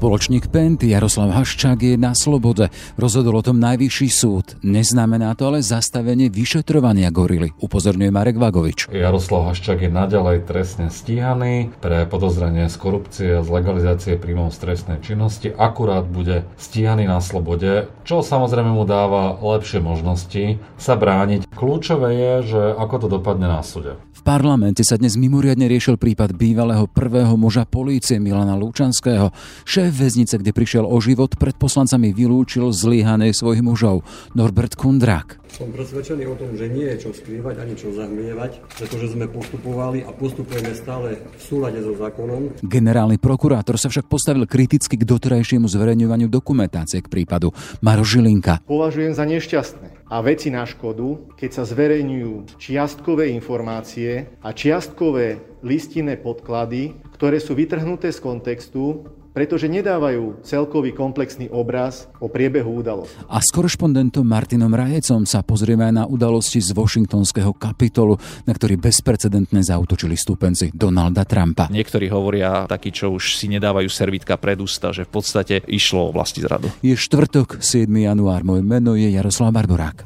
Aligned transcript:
Spoločník 0.00 0.48
Penty 0.48 0.96
Jaroslav 0.96 1.28
Haščák 1.28 1.76
je 1.76 2.00
na 2.00 2.16
slobode. 2.16 2.72
Rozhodol 2.96 3.36
o 3.36 3.44
tom 3.44 3.60
najvyšší 3.60 4.08
súd. 4.08 4.56
Neznamená 4.64 5.36
to 5.36 5.52
ale 5.52 5.60
zastavenie 5.60 6.32
vyšetrovania 6.32 7.12
gorily, 7.12 7.52
upozorňuje 7.60 8.08
Marek 8.08 8.40
Vagovič. 8.40 8.88
Jaroslav 8.88 9.52
Haščák 9.52 9.84
je 9.84 9.92
naďalej 9.92 10.48
trestne 10.48 10.88
stíhaný 10.88 11.68
pre 11.84 12.08
podozrenie 12.08 12.72
z 12.72 12.76
korupcie 12.80 13.28
a 13.36 13.44
z 13.44 13.52
legalizácie 13.52 14.16
príjmov 14.16 14.56
z 14.56 14.64
trestnej 14.64 15.04
činnosti. 15.04 15.52
Akurát 15.52 16.08
bude 16.08 16.48
stíhaný 16.56 17.04
na 17.04 17.20
slobode, 17.20 17.92
čo 18.08 18.24
samozrejme 18.24 18.72
mu 18.72 18.88
dáva 18.88 19.36
lepšie 19.36 19.84
možnosti 19.84 20.56
sa 20.80 20.96
brániť. 20.96 21.44
Kľúčové 21.52 22.16
je, 22.16 22.32
že 22.56 22.62
ako 22.72 23.04
to 23.04 23.06
dopadne 23.20 23.52
na 23.52 23.60
súde. 23.60 24.00
V 24.20 24.28
parlamente 24.28 24.84
sa 24.84 25.00
dnes 25.00 25.16
mimoriadne 25.16 25.64
riešil 25.64 25.96
prípad 25.96 26.36
bývalého 26.36 26.84
prvého 26.84 27.40
muža 27.40 27.64
polície 27.64 28.20
Milana 28.20 28.52
Lučanského. 28.52 29.32
Šéf 29.64 29.89
väznice, 29.90 30.38
kde 30.38 30.54
prišiel 30.54 30.86
o 30.86 30.96
život, 31.02 31.36
pred 31.36 31.58
poslancami 31.58 32.14
vylúčil 32.14 32.70
zlyhané 32.70 33.34
svojich 33.34 33.60
mužov. 33.60 34.06
Norbert 34.32 34.78
Kundrák. 34.78 35.42
Som 35.50 35.74
presvedčený 35.74 36.30
o 36.30 36.38
tom, 36.38 36.54
že 36.54 36.70
nie 36.70 36.86
je 36.94 37.04
čo 37.04 37.10
skrývať 37.10 37.58
ani 37.58 37.74
čo 37.74 37.90
zahmievať, 37.90 38.62
pretože 38.78 39.12
sme 39.12 39.26
postupovali 39.26 40.06
a 40.06 40.14
postupujeme 40.14 40.70
stále 40.78 41.18
v 41.18 41.42
súlade 41.42 41.82
so 41.82 41.90
zákonom. 41.98 42.62
Generálny 42.62 43.18
prokurátor 43.18 43.74
sa 43.74 43.90
však 43.90 44.06
postavil 44.06 44.46
kriticky 44.46 44.94
k 44.94 45.02
doterajšiemu 45.02 45.66
zverejňovaniu 45.66 46.30
dokumentácie 46.30 47.02
k 47.02 47.10
prípadu. 47.10 47.50
Maro 47.82 48.06
Žilinka. 48.06 48.62
Považujem 48.64 49.12
za 49.12 49.26
nešťastné 49.26 50.00
a 50.10 50.16
veci 50.22 50.50
na 50.50 50.66
škodu, 50.66 51.34
keď 51.34 51.50
sa 51.50 51.64
zverejňujú 51.66 52.58
čiastkové 52.58 53.30
informácie 53.34 54.38
a 54.42 54.50
čiastkové 54.50 55.38
listinné 55.62 56.18
podklady, 56.18 56.98
ktoré 57.14 57.38
sú 57.38 57.54
vytrhnuté 57.54 58.10
z 58.10 58.18
kontextu 58.18 59.06
pretože 59.30 59.70
nedávajú 59.70 60.42
celkový 60.42 60.94
komplexný 60.94 61.50
obraz 61.50 62.10
o 62.18 62.26
priebehu 62.26 62.82
udalosti. 62.82 63.14
A 63.30 63.38
s 63.38 63.48
korešpondentom 63.54 64.26
Martinom 64.26 64.70
Rajecom 64.74 65.26
sa 65.26 65.42
pozrieme 65.46 65.86
aj 65.90 65.94
na 65.94 66.04
udalosti 66.06 66.58
z 66.58 66.74
Washingtonského 66.74 67.54
kapitolu, 67.54 68.18
na 68.44 68.52
ktorý 68.52 68.76
bezprecedentne 68.78 69.62
zautočili 69.62 70.18
stúpenci 70.18 70.74
Donalda 70.74 71.22
Trumpa. 71.26 71.70
Niektorí 71.70 72.10
hovoria 72.10 72.66
takí, 72.66 72.90
čo 72.90 73.14
už 73.14 73.38
si 73.38 73.46
nedávajú 73.48 73.86
servitka 73.90 74.34
pred 74.36 74.58
ústa, 74.58 74.90
že 74.90 75.06
v 75.06 75.10
podstate 75.14 75.62
išlo 75.70 76.10
o 76.10 76.14
vlasti 76.14 76.42
zradu. 76.42 76.68
Je 76.82 76.94
štvrtok, 76.98 77.62
7. 77.62 77.86
január. 77.86 78.42
Moje 78.42 78.62
meno 78.66 78.98
je 78.98 79.08
Jaroslav 79.10 79.54
Barborák. 79.54 80.04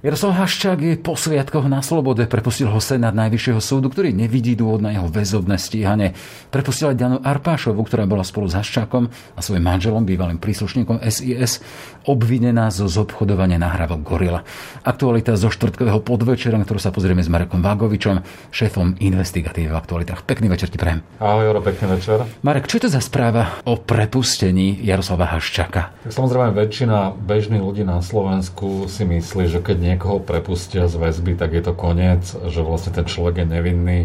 Jaroslav 0.00 0.32
Haščák 0.32 0.80
je 0.80 0.96
po 0.96 1.12
sviatkoch 1.12 1.68
na 1.68 1.84
slobode. 1.84 2.24
Prepustil 2.24 2.72
ho 2.72 2.80
Senát 2.80 3.12
Najvyššieho 3.12 3.60
súdu, 3.60 3.92
ktorý 3.92 4.16
nevidí 4.16 4.56
dôvod 4.56 4.80
na 4.80 4.96
jeho 4.96 5.12
väzobné 5.12 5.60
stíhanie. 5.60 6.16
Prepustil 6.48 6.88
aj 6.88 6.96
Dianu 6.96 7.18
Arpášovu, 7.20 7.84
ktorá 7.84 8.08
bola 8.08 8.24
spolu 8.24 8.48
s 8.48 8.56
Haščákom 8.56 9.12
a 9.12 9.40
svojim 9.44 9.60
manželom, 9.60 10.08
bývalým 10.08 10.40
príslušníkom 10.40 11.04
SIS, 11.04 11.60
obvinená 12.08 12.72
zo 12.72 12.88
zobchodovania 12.88 13.60
nahrávok 13.60 14.00
Gorila. 14.00 14.40
Aktualita 14.88 15.36
zo 15.36 15.52
štvrtkového 15.52 16.00
podvečera, 16.00 16.56
na 16.56 16.64
ktorú 16.64 16.80
sa 16.80 16.96
pozrieme 16.96 17.20
s 17.20 17.28
Marekom 17.28 17.60
Vágovičom, 17.60 18.24
šéfom 18.56 18.96
investigatívy 19.04 19.68
v 19.68 19.76
aktualitách. 19.76 20.24
Pekný 20.24 20.48
večer 20.48 20.72
ti 20.72 20.80
prajem. 20.80 21.04
Ahoj, 21.20 21.52
Joro, 21.52 21.60
pekný 21.60 22.00
večer. 22.00 22.24
Marek, 22.40 22.72
čo 22.72 22.80
je 22.80 22.88
to 22.88 22.96
za 22.96 23.04
správa 23.04 23.60
o 23.68 23.76
prepustení 23.76 24.80
Jaroslava 24.80 25.28
Haščáka? 25.28 26.08
Tak 26.08 26.12
samozrejme, 26.16 26.56
väčšina 26.56 27.12
bežných 27.20 27.60
ľudí 27.60 27.84
na 27.84 28.00
Slovensku 28.00 28.88
si 28.88 29.04
myslí, 29.04 29.44
že 29.44 29.60
keď 29.60 29.89
niekoho 29.90 30.22
prepustia 30.22 30.86
z 30.86 30.94
väzby, 30.94 31.34
tak 31.34 31.50
je 31.50 31.62
to 31.66 31.74
koniec, 31.74 32.22
že 32.48 32.62
vlastne 32.62 32.94
ten 32.94 33.06
človek 33.06 33.42
je 33.42 33.46
nevinný 33.46 34.00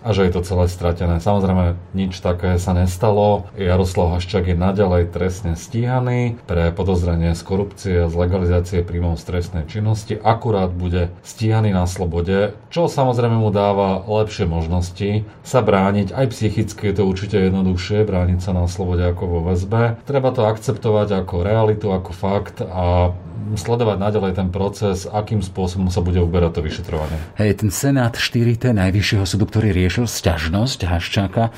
a 0.00 0.16
že 0.16 0.28
je 0.28 0.32
to 0.32 0.46
celé 0.46 0.66
stratené. 0.66 1.20
Samozrejme, 1.20 1.76
nič 1.92 2.20
také 2.24 2.56
sa 2.56 2.72
nestalo. 2.72 3.48
Jaroslav 3.56 4.16
Haščák 4.16 4.52
je 4.52 4.56
naďalej 4.56 5.12
trestne 5.12 5.54
stíhaný 5.54 6.40
pre 6.48 6.72
podozrenie 6.72 7.36
z 7.36 7.42
korupcie 7.44 7.96
a 8.04 8.10
z 8.10 8.14
legalizácie 8.16 8.80
príjmov 8.80 9.20
z 9.20 9.28
trestnej 9.28 9.64
činnosti. 9.68 10.16
Akurát 10.16 10.72
bude 10.72 11.12
stíhaný 11.20 11.76
na 11.76 11.84
slobode, 11.84 12.56
čo 12.72 12.88
samozrejme 12.88 13.36
mu 13.36 13.52
dáva 13.52 14.00
lepšie 14.04 14.48
možnosti 14.48 15.24
sa 15.44 15.60
brániť. 15.60 16.16
Aj 16.16 16.26
psychicky 16.32 16.90
je 16.90 16.94
to 16.96 17.04
určite 17.04 17.36
jednoduchšie 17.36 18.08
brániť 18.08 18.40
sa 18.40 18.56
na 18.56 18.64
slobode 18.66 19.04
ako 19.04 19.24
vo 19.28 19.40
väzbe. 19.52 20.00
Treba 20.08 20.32
to 20.32 20.48
akceptovať 20.48 21.24
ako 21.24 21.44
realitu, 21.44 21.92
ako 21.92 22.10
fakt 22.16 22.64
a 22.64 23.12
sledovať 23.56 23.98
naďalej 23.98 24.32
ten 24.36 24.48
proces, 24.52 25.08
akým 25.08 25.42
spôsobom 25.42 25.90
sa 25.90 26.04
bude 26.04 26.20
uberať 26.22 26.60
to 26.60 26.60
vyšetrovanie. 26.62 27.18
Hej, 27.40 27.64
ten 27.64 27.70
Senát 27.72 28.14
4T 28.14 28.70
Najvyššieho 28.70 29.24
súdu, 29.26 29.48
ktorý 29.48 29.74
riešil 29.90 30.06
sťažnosť 30.06 30.86
Haščáka, 30.86 31.44
e, 31.50 31.52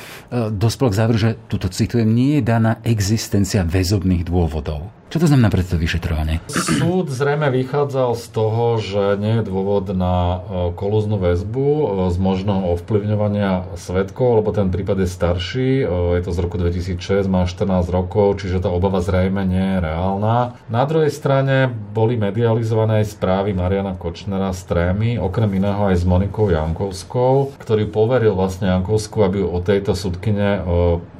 dospel 0.48 0.88
k 0.88 0.96
záveru, 0.96 1.18
že 1.20 1.30
túto 1.52 1.68
citujem, 1.68 2.08
nie 2.08 2.40
je 2.40 2.48
daná 2.48 2.80
existencia 2.80 3.60
väzobných 3.60 4.24
dôvodov. 4.24 4.88
Čo 5.12 5.20
to 5.20 5.28
znamená 5.28 5.52
pre 5.52 5.60
to 5.60 5.76
vyšetrovanie? 5.76 6.40
Súd 6.48 7.12
zrejme 7.12 7.52
vychádzal 7.52 8.16
z 8.16 8.26
toho, 8.32 8.80
že 8.80 9.20
nie 9.20 9.36
je 9.36 9.44
dôvod 9.44 9.92
na 9.92 10.16
e, 10.16 10.36
kolúznu 10.72 11.20
väzbu 11.20 11.68
e, 11.68 11.84
z 12.08 12.16
možného 12.16 12.72
ovplyvňovania 12.80 13.76
svetkov, 13.76 14.40
lebo 14.40 14.56
ten 14.56 14.72
prípad 14.72 15.04
je 15.04 15.08
starší, 15.12 15.70
e, 15.84 16.16
je 16.16 16.22
to 16.24 16.32
z 16.32 16.38
roku 16.40 16.56
2006, 16.56 17.28
má 17.28 17.44
14 17.44 17.92
rokov, 17.92 18.40
čiže 18.40 18.64
tá 18.64 18.72
obava 18.72 19.04
zrejme 19.04 19.44
nie 19.44 19.76
je 19.76 19.78
reálna. 19.84 20.56
Na 20.72 20.82
druhej 20.88 21.12
strane 21.12 21.68
boli 21.68 22.16
medializované 22.16 23.04
aj 23.04 23.12
správy 23.12 23.52
Mariana 23.52 23.92
Kočnera 23.92 24.56
z 24.56 24.64
Trémy, 24.64 25.20
okrem 25.20 25.52
iného 25.60 25.92
aj 25.92 26.00
s 26.00 26.08
Monikou 26.08 26.48
Jankovskou, 26.48 27.52
ktorý 27.60 27.84
poveril 27.84 28.32
vlastne 28.32 28.72
Jankovsku, 28.72 29.28
aby 29.28 29.44
o 29.44 29.60
tejto 29.60 29.92
súdkyne 29.92 30.64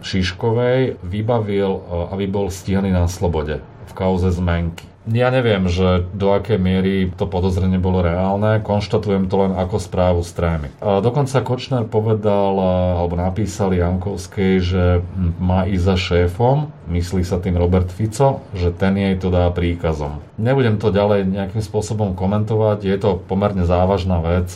Šiškovej 0.01 1.05
vybavil, 1.05 1.85
aby 2.09 2.25
bol 2.25 2.49
stíhaný 2.49 2.89
na 2.89 3.05
slobode 3.05 3.61
v 3.93 3.97
kauze 4.01 4.33
zmenky. 4.33 4.89
Ja 5.03 5.35
neviem, 5.35 5.67
že 5.67 6.07
do 6.15 6.31
akej 6.31 6.63
miery 6.63 7.11
to 7.19 7.27
podozrenie 7.27 7.83
bolo 7.83 8.07
reálne, 8.07 8.63
konštatujem 8.63 9.27
to 9.27 9.35
len 9.35 9.51
ako 9.51 9.83
správu 9.83 10.23
z 10.23 10.31
trémy. 10.31 10.69
Dokonca 10.79 11.43
Kočner 11.43 11.83
povedal, 11.91 12.55
alebo 13.03 13.19
napísal 13.19 13.75
Jankovskej, 13.75 14.63
že 14.63 15.03
má 15.43 15.67
ísť 15.67 15.83
za 15.83 15.97
šéfom, 15.99 16.71
myslí 16.87 17.27
sa 17.27 17.43
tým 17.43 17.59
Robert 17.59 17.91
Fico, 17.91 18.47
že 18.55 18.71
ten 18.71 18.95
jej 18.95 19.19
to 19.19 19.35
dá 19.35 19.51
príkazom. 19.51 20.23
Nebudem 20.39 20.79
to 20.79 20.95
ďalej 20.95 21.27
nejakým 21.27 21.67
spôsobom 21.67 22.15
komentovať, 22.15 22.87
je 22.87 22.95
to 22.95 23.19
pomerne 23.27 23.67
závažná 23.67 24.23
vec, 24.23 24.55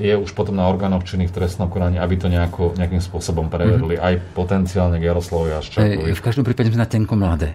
je 0.00 0.14
už 0.16 0.32
potom 0.32 0.56
na 0.56 0.64
orgánoch 0.64 1.04
činných 1.04 1.28
trestnom 1.28 1.68
konaní, 1.68 2.00
aby 2.00 2.16
to 2.16 2.32
nejako, 2.32 2.72
nejakým 2.80 3.04
spôsobom 3.04 3.52
preverili, 3.52 4.00
mm-hmm. 4.00 4.08
aj 4.08 4.32
potenciálne 4.32 4.96
k 4.96 5.12
Jaroslavovi 5.12 5.60
Jaščákovi. 5.60 6.16
V 6.16 6.24
každom 6.24 6.48
prípade 6.48 6.72
sme 6.72 6.80
na 6.80 6.88
tenko 6.88 7.20
mladé 7.20 7.52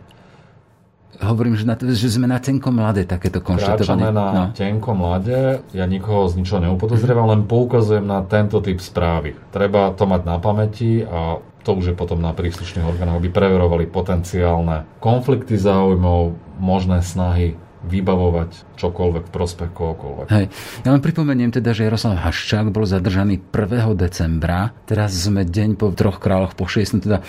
hovorím, 1.20 1.60
že, 1.60 1.66
na, 1.68 1.76
že 1.76 2.08
sme 2.08 2.28
na 2.28 2.40
tenko 2.40 2.72
mladé 2.72 3.04
takéto 3.04 3.44
konštatovanie. 3.44 4.08
Kráčame 4.08 4.16
na 4.16 4.28
no. 4.32 4.44
tenko 4.56 4.92
mladé, 4.96 5.60
ja 5.76 5.84
nikoho 5.84 6.32
z 6.32 6.40
ničoho 6.40 6.64
neupodozrievam, 6.64 7.28
len 7.28 7.44
poukazujem 7.44 8.08
na 8.08 8.24
tento 8.24 8.64
typ 8.64 8.80
správy. 8.80 9.36
Treba 9.52 9.92
to 9.92 10.08
mať 10.08 10.22
na 10.24 10.38
pamäti 10.40 11.04
a 11.04 11.44
to 11.64 11.76
už 11.76 11.92
je 11.92 11.96
potom 11.96 12.24
na 12.24 12.32
príslušných 12.32 12.88
orgánoch, 12.88 13.20
aby 13.20 13.30
preverovali 13.30 13.92
potenciálne 13.92 14.88
konflikty 15.04 15.60
záujmov, 15.60 16.34
možné 16.60 17.04
snahy 17.04 17.60
vybavovať 17.80 18.76
čokoľvek 18.76 19.24
v 19.28 19.32
prospech 19.32 19.72
kohokoľvek. 19.72 20.28
Hej. 20.36 20.46
Ja 20.84 20.90
len 20.92 21.00
pripomeniem 21.00 21.56
teda, 21.56 21.72
že 21.72 21.88
Jaroslav 21.88 22.20
Haščák 22.20 22.76
bol 22.76 22.84
zadržaný 22.84 23.40
1. 23.40 23.96
decembra, 23.96 24.76
teraz 24.84 25.16
sme 25.16 25.48
deň 25.48 25.80
po 25.80 25.96
troch 25.96 26.20
kráľoch, 26.20 26.60
po 26.60 26.68
6. 26.68 27.00
teda 27.00 27.24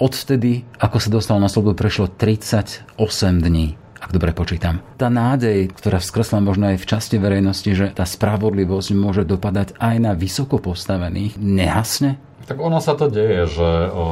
odtedy, 0.00 0.64
ako 0.80 0.96
sa 0.98 1.08
dostal 1.12 1.36
na 1.38 1.52
slobodu, 1.52 1.86
prešlo 1.86 2.08
38 2.10 2.88
dní 3.38 3.76
ak 4.00 4.16
dobre 4.16 4.32
počítam. 4.32 4.80
Tá 4.96 5.12
nádej, 5.12 5.68
ktorá 5.76 6.00
vzkresla 6.00 6.40
možno 6.40 6.72
aj 6.72 6.80
v 6.80 6.88
časti 6.88 7.20
verejnosti, 7.20 7.68
že 7.68 7.92
tá 7.92 8.08
spravodlivosť 8.08 8.96
môže 8.96 9.28
dopadať 9.28 9.76
aj 9.76 9.96
na 10.00 10.16
vysoko 10.16 10.56
postavených, 10.56 11.36
nehasne? 11.36 12.16
Tak 12.50 12.58
ono 12.58 12.82
sa 12.82 12.98
to 12.98 13.06
deje, 13.06 13.46
že 13.46 13.70
o, 13.94 13.94
o, 13.94 14.06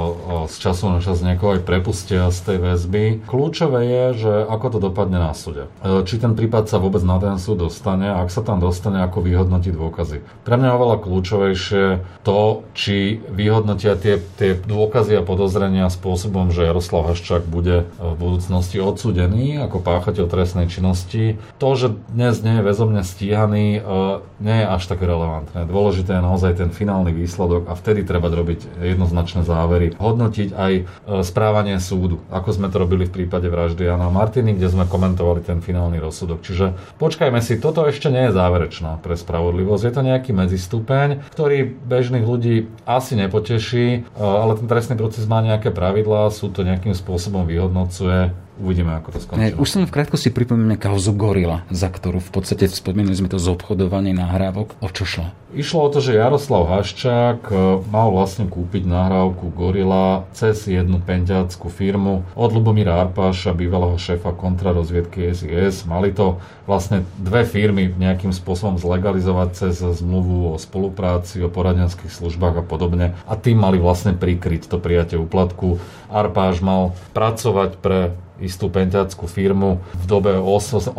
z 0.47 0.63
času 0.63 0.95
na 0.95 1.03
čas 1.03 1.27
niekoho 1.27 1.59
aj 1.59 1.67
prepustia 1.67 2.31
z 2.31 2.39
tej 2.47 2.59
väzby. 2.63 3.27
Kľúčové 3.27 3.83
je, 3.83 4.05
že 4.15 4.33
ako 4.47 4.67
to 4.71 4.79
dopadne 4.79 5.19
na 5.19 5.35
súde. 5.35 5.67
E, 5.83 6.07
či 6.07 6.23
ten 6.23 6.39
prípad 6.39 6.71
sa 6.71 6.79
vôbec 6.79 7.03
na 7.03 7.19
ten 7.19 7.35
súd 7.43 7.67
dostane, 7.67 8.07
ak 8.07 8.31
sa 8.31 8.47
tam 8.47 8.63
dostane, 8.63 9.03
ako 9.03 9.27
vyhodnotí 9.27 9.75
dôkazy. 9.75 10.23
Pre 10.47 10.55
mňa 10.55 10.71
oveľa 10.71 10.97
kľúčovejšie 11.03 11.85
to, 12.23 12.63
či 12.79 13.19
vyhodnotia 13.27 13.99
tie, 13.99 14.23
tie 14.39 14.55
dôkazy 14.55 15.19
a 15.19 15.27
podozrenia 15.27 15.91
spôsobom, 15.91 16.55
že 16.55 16.63
Jaroslav 16.63 17.11
Haščák 17.11 17.43
bude 17.43 17.91
v 17.99 18.15
budúcnosti 18.23 18.79
odsudený 18.79 19.67
ako 19.67 19.83
páchateľ 19.83 20.31
trestnej 20.31 20.71
činnosti. 20.71 21.43
To, 21.59 21.75
že 21.75 21.91
dnes 22.15 22.39
nie 22.47 22.63
je 22.63 22.67
väzomne 22.71 23.03
stíhaný, 23.03 23.83
e, 23.83 24.21
nie 24.39 24.63
je 24.63 24.67
až 24.71 24.87
tak 24.87 25.03
relevantné. 25.03 25.67
Dôležité 25.67 26.15
je 26.15 26.23
naozaj 26.23 26.53
ten 26.55 26.71
finálny 26.71 27.11
výsledok 27.11 27.67
a 27.67 27.75
vtedy 27.75 28.07
treba 28.07 28.28
treba 28.29 28.45
robiť 28.45 28.61
jednoznačné 28.85 29.43
závery. 29.43 29.97
Hodnotiť 29.97 30.49
aj 30.53 30.73
e, 30.77 30.83
správanie 31.25 31.81
súdu, 31.81 32.21
ako 32.29 32.53
sme 32.53 32.69
to 32.69 32.77
robili 32.77 33.09
v 33.09 33.25
prípade 33.25 33.49
vraždy 33.49 33.89
Jana 33.89 34.13
Martiny, 34.13 34.55
kde 34.55 34.69
sme 34.69 34.85
komentovali 34.85 35.41
ten 35.41 35.65
finálny 35.65 35.97
rozsudok. 35.99 36.45
Čiže 36.45 36.77
počkajme 37.01 37.41
si, 37.41 37.57
toto 37.57 37.89
ešte 37.89 38.13
nie 38.13 38.29
je 38.29 38.37
záverečná 38.37 39.01
pre 39.01 39.17
spravodlivosť. 39.17 39.83
Je 39.89 39.93
to 39.95 40.03
nejaký 40.05 40.31
medzistupeň, 40.37 41.25
ktorý 41.33 41.73
bežných 41.89 42.25
ľudí 42.29 42.69
asi 42.85 43.17
nepoteší, 43.17 43.87
e, 43.89 44.21
ale 44.21 44.61
ten 44.61 44.69
trestný 44.69 44.95
proces 45.01 45.25
má 45.25 45.41
nejaké 45.41 45.73
pravidlá, 45.73 46.29
sú 46.29 46.53
to 46.53 46.63
nejakým 46.63 46.93
spôsobom 46.93 47.49
vyhodnocuje 47.49 48.48
Uvidíme, 48.59 48.99
ako 48.99 49.15
to 49.15 49.19
skončí. 49.23 49.55
Už 49.55 49.69
som 49.71 49.87
v 49.87 49.95
krátkosti 49.95 50.35
pripomínam 50.35 50.75
kauzu 50.75 51.15
Gorila, 51.15 51.63
za 51.71 51.87
ktorú 51.87 52.19
v 52.19 52.31
podstate 52.35 52.67
spomínali 52.67 53.15
sme 53.15 53.31
to 53.31 53.39
z 53.39 53.55
obchodovanie 53.55 54.11
nahrávok. 54.11 54.75
O 54.83 54.91
čo 54.91 55.07
šlo? 55.07 55.31
Išlo 55.55 55.87
o 55.87 55.93
to, 55.95 56.05
že 56.05 56.19
Jaroslav 56.19 56.69
Haščák 56.69 57.41
e, 57.49 57.81
mal 57.89 58.13
vlastne 58.13 58.51
kúpiť 58.51 58.85
nahrávku 58.85 59.49
Gorila 59.55 60.29
cez 60.37 60.61
jednu 60.69 61.01
penťackú 61.01 61.73
firmu 61.73 62.27
od 62.37 62.51
Lubomíra 62.53 63.01
Arpáša, 63.01 63.57
bývalého 63.57 63.97
šéfa 63.97 64.37
kontrarozviedky 64.37 65.33
SIS. 65.33 65.89
Mali 65.89 66.13
to 66.13 66.37
vlastne 66.69 67.07
dve 67.17 67.49
firmy 67.49 67.89
nejakým 67.95 68.35
spôsobom 68.35 68.77
zlegalizovať 68.77 69.49
cez 69.57 69.81
zmluvu 69.81 70.53
o 70.53 70.61
spolupráci, 70.61 71.41
o 71.41 71.49
poradenských 71.49 72.13
službách 72.13 72.61
a 72.61 72.65
podobne. 72.67 73.17
A 73.25 73.33
tým 73.33 73.57
mali 73.63 73.81
vlastne 73.81 74.13
prikryť 74.13 74.69
to 74.69 74.77
prijatie 74.77 75.17
úplatku. 75.17 75.81
Arpáš 76.13 76.61
mal 76.61 76.93
pracovať 77.17 77.81
pre 77.81 78.13
istú 78.39 78.71
penťackú 78.71 79.27
firmu 79.27 79.83
v 79.99 80.05
dobe 80.07 80.35
18 80.39 80.95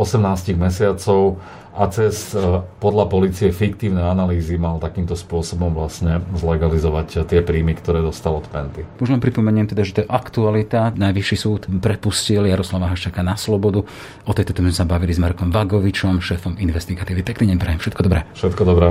mesiacov 0.60 1.40
a 1.80 1.88
cez 1.88 2.36
e, 2.36 2.60
podľa 2.84 3.08
policie 3.08 3.56
fiktívne 3.56 4.04
analýzy 4.04 4.60
mal 4.60 4.82
takýmto 4.84 5.16
spôsobom 5.16 5.72
vlastne 5.72 6.20
zlegalizovať 6.36 7.24
tie 7.24 7.40
príjmy, 7.40 7.78
ktoré 7.80 8.04
dostal 8.04 8.36
od 8.36 8.46
Penty. 8.52 8.84
Len 9.00 9.22
pripomeniem 9.24 9.70
teda, 9.70 9.88
že 9.88 9.96
to 9.96 10.02
je 10.04 10.08
aktualita. 10.12 10.92
Najvyšší 10.98 11.38
súd 11.40 11.62
prepustil 11.80 12.44
Jaroslava 12.50 12.92
Haščaka 12.92 13.24
na 13.24 13.40
slobodu. 13.40 13.88
O 14.28 14.32
tejto 14.36 14.52
téme 14.52 14.76
sa 14.76 14.84
bavili 14.84 15.16
s 15.16 15.22
Markom 15.24 15.56
Vagovičom, 15.56 16.20
šéfom 16.20 16.60
investigatívy. 16.60 17.24
Pekný 17.24 17.56
deň 17.56 17.58
prajem, 17.62 17.80
všetko 17.80 18.02
dobré. 18.04 18.28
Všetko 18.36 18.62
dobré. 18.68 18.88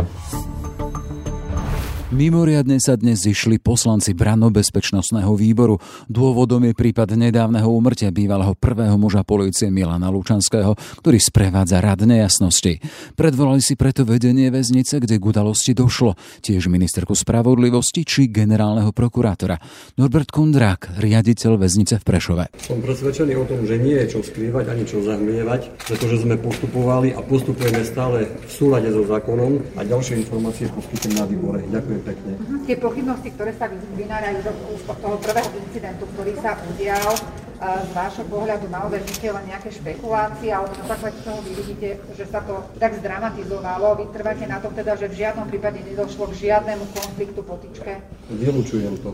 Mimoriadne 2.09 2.81
sa 2.81 2.97
dnes 2.97 3.21
zišli 3.21 3.61
poslanci 3.61 4.17
Branno-bezpečnostného 4.17 5.29
výboru. 5.37 5.77
Dôvodom 6.09 6.65
je 6.65 6.73
prípad 6.73 7.13
nedávneho 7.13 7.69
úmrtia 7.69 8.09
bývalého 8.09 8.57
prvého 8.57 8.97
muža 8.97 9.29
polície 9.29 9.69
Milana 9.69 10.09
Lučanského, 10.09 10.73
ktorý 11.05 11.21
sprevádza 11.21 11.85
rad 11.85 12.01
nejasnosti. 12.09 12.81
Predvolali 13.13 13.61
si 13.61 13.77
preto 13.77 14.09
vedenie 14.09 14.49
väznice, 14.49 15.05
kde 15.05 15.21
k 15.21 15.29
udalosti 15.29 15.77
došlo, 15.77 16.17
tiež 16.41 16.73
ministerku 16.73 17.13
spravodlivosti 17.13 18.09
či 18.09 18.33
generálneho 18.33 18.89
prokurátora. 18.97 19.61
Norbert 20.01 20.33
Kundrák, 20.33 20.97
riaditeľ 20.97 21.61
väznice 21.61 22.01
v 22.01 22.09
Prešove. 22.09 22.45
Som 22.65 22.81
presvedčený 22.81 23.37
o 23.37 23.45
tom, 23.45 23.69
že 23.69 23.77
nie 23.77 24.01
je 24.09 24.17
čo 24.17 24.25
skrývať 24.25 24.73
ani 24.73 24.89
čo 24.89 25.05
zahmlievať, 25.05 25.85
pretože 25.85 26.25
sme 26.25 26.41
postupovali 26.41 27.13
a 27.13 27.21
postupujeme 27.21 27.85
stále 27.85 28.33
v 28.33 28.49
súlade 28.49 28.89
so 28.97 29.05
zákonom 29.05 29.61
a 29.77 29.85
ďalšie 29.85 30.25
informácie 30.25 30.73
poskytujem 30.73 31.13
na 31.13 31.29
výbore. 31.29 31.61
Ďakujem 31.69 31.98
pekne. 32.03 32.39
Uh-huh. 32.39 32.63
Tie 32.65 32.77
pochybnosti, 32.79 33.29
ktoré 33.35 33.53
sa 33.55 33.67
vynárajú 33.71 34.39
z 34.43 34.83
toho 34.87 35.17
prvého 35.21 35.51
incidentu, 35.59 36.05
ktorý 36.15 36.33
sa 36.39 36.59
udial, 36.75 37.13
z 37.59 37.91
vášho 37.91 38.23
pohľadu 38.31 38.71
naozaj 38.71 39.03
nie 39.03 39.35
len 39.35 39.45
nejaké 39.51 39.75
špekulácie, 39.75 40.55
ale 40.55 40.71
na 40.79 40.85
základe 40.87 41.19
toho 41.27 41.43
vy 41.43 41.53
vidíte, 41.59 41.99
že 42.15 42.25
sa 42.31 42.39
to 42.47 42.63
tak 42.79 42.95
zdramatizovalo. 43.03 43.99
Vy 43.99 44.15
trváte 44.15 44.47
na 44.47 44.63
tom 44.63 44.71
teda, 44.79 44.95
že 44.95 45.11
v 45.11 45.27
žiadnom 45.27 45.51
prípade 45.51 45.83
nedošlo 45.83 46.31
k 46.31 46.39
žiadnemu 46.39 46.87
konfliktu, 46.95 47.43
potičke? 47.43 47.99
Vylučujem 48.31 49.03
to. 49.03 49.11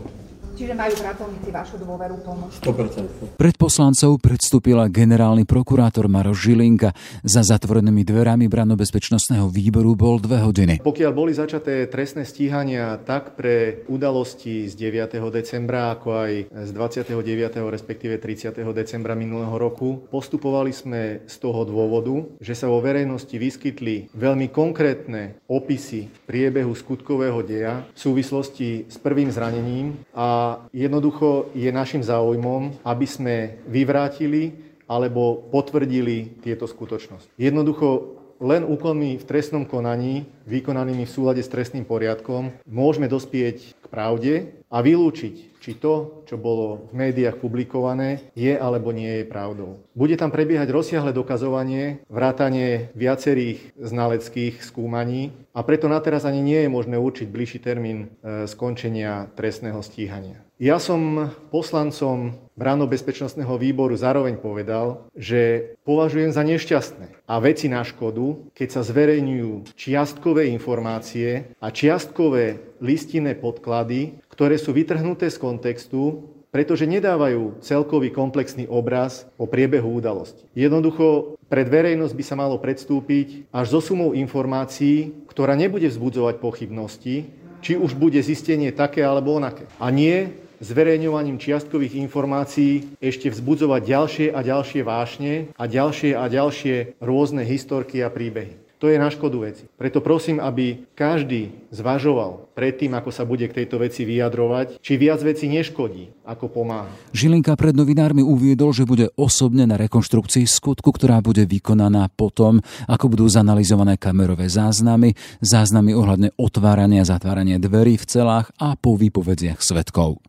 Čiže 0.55 0.71
majú 0.71 0.95
pracovníci 0.95 1.49
vašu 1.51 1.75
dôveru 1.83 2.15
plnú. 2.23 2.47
100%. 2.63 3.35
Pred 3.35 3.55
poslancov 3.59 4.23
predstúpila 4.23 4.87
generálny 4.87 5.43
prokurátor 5.43 6.07
Maroš 6.07 6.47
Žilinka. 6.47 6.95
Za 7.27 7.43
zatvorenými 7.43 8.07
dverami 8.07 8.47
branobezpečnostného 8.47 9.51
výboru 9.51 9.99
bol 9.99 10.15
dve 10.23 10.39
hodiny. 10.39 10.79
Pokiaľ 10.79 11.11
boli 11.11 11.35
začaté 11.35 11.91
trestné 11.91 12.23
stíhania 12.23 12.95
tak 13.03 13.35
pre 13.35 13.83
udalosti 13.91 14.71
z 14.71 14.79
9. 14.79 15.19
decembra, 15.27 15.91
ako 15.91 16.23
aj 16.23 16.31
z 16.47 16.69
29. 16.71 17.19
respektíve 17.67 18.15
30. 18.23 18.55
decembra 18.71 19.11
minulého 19.11 19.59
roku, 19.59 20.07
postupovali 20.07 20.71
sme 20.71 21.27
z 21.27 21.35
toho 21.35 21.67
dôvodu, 21.67 22.23
že 22.39 22.55
sa 22.55 22.71
vo 22.71 22.79
verejnosti 22.79 23.35
vyskytli 23.35 24.07
veľmi 24.15 24.47
konkrétne 24.55 25.35
opisy 25.51 26.07
priebehu 26.23 26.71
skutkového 26.71 27.43
deja 27.43 27.83
v 27.91 27.99
súvislosti 27.99 28.87
s 28.87 28.95
prvým 28.95 29.27
zranením 29.35 29.99
a 30.15 30.44
jednoducho 30.71 31.51
je 31.53 31.69
našim 31.71 32.01
záujmom, 32.01 32.81
aby 32.83 33.05
sme 33.05 33.35
vyvrátili 33.69 34.55
alebo 34.85 35.49
potvrdili 35.49 36.41
tieto 36.45 36.69
skutočnosti. 36.69 37.33
Jednoducho 37.41 38.19
len 38.43 38.67
úkonmi 38.67 39.15
v 39.15 39.27
trestnom 39.27 39.63
konaní, 39.63 40.27
vykonanými 40.43 41.07
v 41.07 41.13
súlade 41.13 41.41
s 41.41 41.47
trestným 41.47 41.87
poriadkom, 41.87 42.51
môžeme 42.67 43.07
dospieť 43.07 43.79
k 43.79 43.85
pravde 43.87 44.33
a 44.75 44.83
vylúčiť, 44.83 45.55
či 45.63 45.71
to, 45.79 46.27
čo 46.27 46.35
bolo 46.35 46.91
v 46.91 47.07
médiách 47.07 47.39
publikované, 47.39 48.27
je 48.35 48.51
alebo 48.51 48.91
nie 48.91 49.23
je 49.23 49.31
pravdou. 49.31 49.79
Bude 49.95 50.19
tam 50.19 50.35
prebiehať 50.35 50.67
rozsiahle 50.67 51.15
dokazovanie, 51.15 52.03
vrátanie 52.11 52.91
viacerých 52.91 53.71
znaleckých 53.79 54.59
skúmaní 54.59 55.31
a 55.55 55.63
preto 55.63 55.87
na 55.87 56.03
teraz 56.03 56.27
ani 56.27 56.43
nie 56.43 56.67
je 56.67 56.69
možné 56.69 56.99
určiť 56.99 57.31
bližší 57.31 57.63
termín 57.63 58.11
e, 58.19 58.45
skončenia 58.51 59.31
trestného 59.33 59.79
stíhania. 59.79 60.43
Ja 60.59 60.75
som 60.77 61.31
poslancom 61.55 62.45
Bráno 62.55 62.87
bezpečnostného 62.87 63.59
výboru 63.59 63.99
zároveň 63.99 64.39
povedal, 64.39 65.11
že 65.11 65.75
považujem 65.83 66.31
za 66.31 66.39
nešťastné 66.39 67.27
a 67.27 67.35
veci 67.43 67.67
na 67.67 67.83
škodu, 67.83 68.47
keď 68.55 68.79
sa 68.79 68.81
zverejňujú 68.87 69.75
čiastkové 69.75 70.47
informácie 70.55 71.51
a 71.59 71.67
čiastkové 71.67 72.63
listinné 72.79 73.35
podklady, 73.35 74.23
ktoré 74.35 74.59
sú 74.59 74.75
vytrhnuté 74.75 75.31
z 75.31 75.39
kontextu, 75.39 76.27
pretože 76.51 76.87
nedávajú 76.87 77.59
celkový 77.59 78.11
komplexný 78.15 78.67
obraz 78.67 79.27
o 79.35 79.43
priebehu 79.43 79.99
udalosti. 79.99 80.43
Jednoducho 80.55 81.35
pred 81.47 81.67
verejnosť 81.67 82.15
by 82.15 82.23
sa 82.23 82.35
malo 82.39 82.55
predstúpiť 82.59 83.51
až 83.51 83.75
so 83.75 83.79
sumou 83.83 84.15
informácií, 84.15 85.11
ktorá 85.27 85.55
nebude 85.55 85.91
vzbudzovať 85.91 86.39
pochybnosti, 86.39 87.27
či 87.59 87.73
už 87.75 87.95
bude 87.99 88.19
zistenie 88.23 88.71
také 88.71 89.03
alebo 89.03 89.35
onaké. 89.35 89.67
A 89.79 89.91
nie 89.91 90.31
zverejňovaním 90.63 91.39
čiastkových 91.39 91.99
informácií 91.99 92.95
ešte 93.03 93.27
vzbudzovať 93.27 93.81
ďalšie 93.83 94.27
a 94.31 94.39
ďalšie 94.39 94.81
vášne 94.87 95.33
a 95.59 95.63
ďalšie 95.67 96.11
a 96.15 96.23
ďalšie 96.31 96.75
rôzne 97.03 97.43
historky 97.43 97.99
a 97.99 98.07
príbehy. 98.07 98.63
To 98.83 98.91
je 98.91 98.99
na 98.99 99.07
škodu 99.07 99.39
veci. 99.39 99.63
Preto 99.79 100.03
prosím, 100.03 100.43
aby 100.43 100.83
každý 100.99 101.55
zvažoval 101.71 102.51
predtým, 102.55 102.95
ako 102.95 103.11
sa 103.11 103.27
bude 103.27 103.51
k 103.51 103.61
tejto 103.61 103.83
veci 103.83 104.07
vyjadrovať, 104.07 104.79
či 104.79 104.95
viac 104.95 105.19
veci 105.19 105.51
neškodí, 105.51 106.23
ako 106.23 106.47
pomáha. 106.47 106.87
Žilinka 107.11 107.53
pred 107.59 107.75
novinármi 107.75 108.23
uviedol, 108.23 108.71
že 108.71 108.87
bude 108.87 109.11
osobne 109.19 109.67
na 109.67 109.75
rekonštrukcii 109.75 110.47
skutku, 110.47 110.95
ktorá 110.95 111.19
bude 111.19 111.43
vykonaná 111.43 112.07
potom, 112.15 112.63
ako 112.87 113.11
budú 113.11 113.27
zanalizované 113.27 113.99
kamerové 113.99 114.47
záznamy, 114.47 115.11
záznamy 115.43 115.91
ohľadne 115.91 116.31
otvárania 116.39 117.03
a 117.03 117.11
zatvárania 117.11 117.59
dverí 117.59 117.99
v 117.99 118.07
celách 118.07 118.55
a 118.55 118.79
po 118.79 118.95
výpovediach 118.95 119.59
svetkov. 119.59 120.23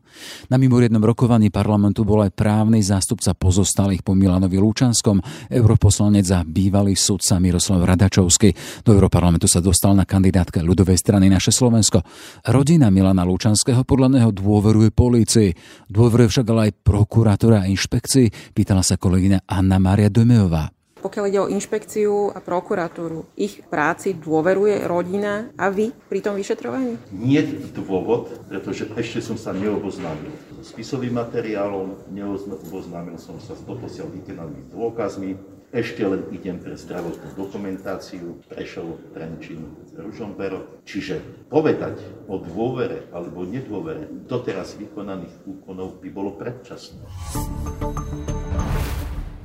Na 0.49 0.57
mimoriadnom 0.57 1.03
rokovaní 1.03 1.53
parlamentu 1.53 2.01
bol 2.01 2.25
aj 2.25 2.33
právny 2.33 2.81
zástupca 2.81 3.37
pozostalých 3.37 4.01
po 4.01 4.17
Milanovi 4.17 4.57
Lúčanskom, 4.57 5.21
europoslanec 5.51 6.27
a 6.33 6.41
bývalý 6.41 6.97
sudca 6.97 7.37
Miroslav 7.37 7.85
Radačovský. 7.85 8.81
Do 8.81 8.97
Europarlamentu 8.97 9.45
sa 9.45 9.61
dostal 9.61 9.93
na 9.93 10.09
kandidátke 10.09 10.63
ľudovej 10.63 10.97
strany 10.97 11.29
Naše 11.29 11.53
Slovensko. 11.53 12.01
Rodina 12.47 12.87
Milana 12.93 13.27
Lúčanského 13.27 13.83
podľa 13.83 14.19
neho 14.19 14.31
dôveruje 14.31 14.93
polícii. 14.93 15.53
Dôveruje 15.89 16.27
však 16.31 16.47
ale 16.53 16.61
aj 16.71 16.77
prokurátora 16.81 17.63
a 17.63 17.69
inšpekcii, 17.69 18.53
pýtala 18.53 18.81
sa 18.81 18.95
kolegyňa 18.95 19.45
Anna 19.47 19.77
Mária 19.77 20.07
Domeová. 20.07 20.71
Pokiaľ 20.97 21.25
ide 21.29 21.39
o 21.39 21.47
inšpekciu 21.47 22.33
a 22.33 22.41
prokuratúru, 22.41 23.37
ich 23.37 23.61
práci 23.69 24.17
dôveruje 24.17 24.81
rodina 24.89 25.53
a 25.53 25.69
vy 25.69 25.93
pri 25.93 26.25
tom 26.25 26.33
vyšetrovaní? 26.33 26.97
Nie 27.13 27.45
dôvod, 27.71 28.49
pretože 28.49 28.89
ešte 28.97 29.21
som 29.21 29.37
sa 29.37 29.53
neoboznámil 29.53 30.33
so 30.57 30.73
spisovým 30.73 31.13
materiálom, 31.13 32.09
neoboznámil 32.09 33.21
som 33.21 33.37
sa 33.37 33.53
s 33.53 33.61
doposiaľ 33.61 34.09
vykonanými 34.09 34.73
dôkazmi, 34.73 35.56
ešte 35.77 36.01
len 36.01 36.25
idem 36.33 36.57
pre 36.57 36.73
zdravotnú 36.73 37.37
dokumentáciu, 37.37 38.41
Prešov, 38.49 38.97
Trenčín, 39.13 39.77
Ružomberok. 39.93 40.81
Čiže 40.89 41.21
povedať 41.53 42.01
o 42.25 42.41
dôvere 42.41 43.05
alebo 43.13 43.45
nedôvere 43.45 44.09
doteraz 44.25 44.73
vykonaných 44.81 45.45
úkonov 45.45 46.01
by 46.01 46.09
bolo 46.09 46.33
predčasné. 46.33 47.05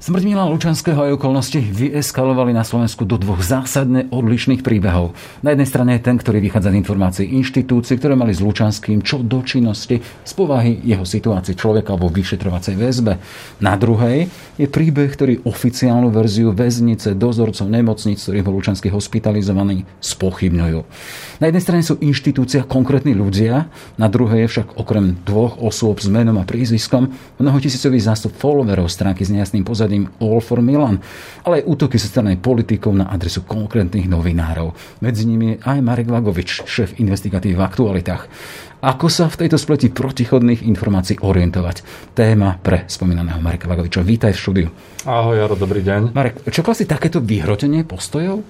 Smrť 0.02 0.26
Milana 0.26 0.50
Lučanského 0.50 0.98
a 0.98 1.14
okolnosti 1.14 1.62
vyeskalovali 1.62 2.50
na 2.50 2.66
Slovensku 2.66 3.06
do 3.06 3.14
dvoch 3.22 3.38
zásadne 3.38 4.10
odlišných 4.10 4.58
príbehov. 4.58 5.14
Na 5.46 5.54
jednej 5.54 5.70
strane 5.70 5.94
je 5.94 6.02
ten, 6.02 6.18
ktorý 6.18 6.42
vychádza 6.42 6.74
z 6.74 6.78
informácií 6.82 7.30
inštitúcií, 7.38 8.02
ktoré 8.02 8.18
mali 8.18 8.34
s 8.34 8.42
Lučanským 8.42 9.06
čo 9.06 9.22
do 9.22 9.46
činnosti 9.46 10.02
z 10.02 10.32
povahy 10.34 10.82
jeho 10.82 11.06
situácie 11.06 11.54
človeka 11.54 11.94
vo 11.94 12.10
vyšetrovacej 12.10 12.74
väzbe. 12.82 13.22
Na 13.62 13.78
druhej 13.78 14.26
je 14.58 14.66
príbeh, 14.66 15.06
ktorý 15.06 15.46
oficiálnu 15.46 16.10
verziu 16.10 16.50
väznice, 16.50 17.14
dozorcov 17.14 17.70
nemocnic, 17.70 18.18
ktorých 18.18 18.42
bol 18.42 18.58
Lučanský 18.58 18.90
hospitalizovaný, 18.90 19.86
spochybňujú. 20.02 20.82
Na 21.38 21.46
jednej 21.46 21.62
strane 21.62 21.86
sú 21.86 22.02
inštitúcia 22.02 22.66
konkrétni 22.66 23.14
ľudia, 23.14 23.70
na 24.02 24.10
druhej 24.10 24.50
je 24.50 24.50
však 24.50 24.82
okrem 24.82 25.14
dvoch 25.22 25.62
osôb 25.62 26.02
s 26.02 26.10
menom 26.10 26.42
a 26.42 26.46
prízviskom 26.46 27.06
mnohotisícový 27.38 28.02
zástup 28.02 28.34
followerov 28.34 28.90
stránky 28.90 29.22
s 29.22 29.30
nejasným 29.30 29.62
pozadím 29.62 29.91
pozadím 29.92 30.08
All 30.24 30.40
for 30.40 30.64
Milan, 30.64 31.04
ale 31.44 31.60
aj 31.60 31.68
útoky 31.68 32.00
zo 32.00 32.08
strany 32.08 32.40
politikov 32.40 32.96
na 32.96 33.12
adresu 33.12 33.44
konkrétnych 33.44 34.08
novinárov. 34.08 34.72
Medzi 35.04 35.28
nimi 35.28 35.60
aj 35.60 35.84
Marek 35.84 36.08
Vagovič, 36.08 36.64
šéf 36.64 36.96
investigatív 36.96 37.60
v 37.60 37.66
aktualitách. 37.68 38.24
Ako 38.82 39.06
sa 39.12 39.28
v 39.28 39.46
tejto 39.46 39.60
spleti 39.60 39.92
protichodných 39.92 40.64
informácií 40.64 41.20
orientovať? 41.20 41.84
Téma 42.16 42.56
pre 42.58 42.88
spomínaného 42.88 43.38
Mareka 43.38 43.68
Vagoviča. 43.68 44.02
Vítaj 44.02 44.32
v 44.34 44.40
štúdiu. 44.40 44.68
Ahoj, 45.06 45.38
Jaro, 45.38 45.54
dobrý 45.54 45.84
deň. 45.84 46.16
Marek, 46.16 46.42
čakal 46.48 46.74
si 46.74 46.88
takéto 46.88 47.22
vyhrotenie 47.22 47.84
postojov 47.84 48.42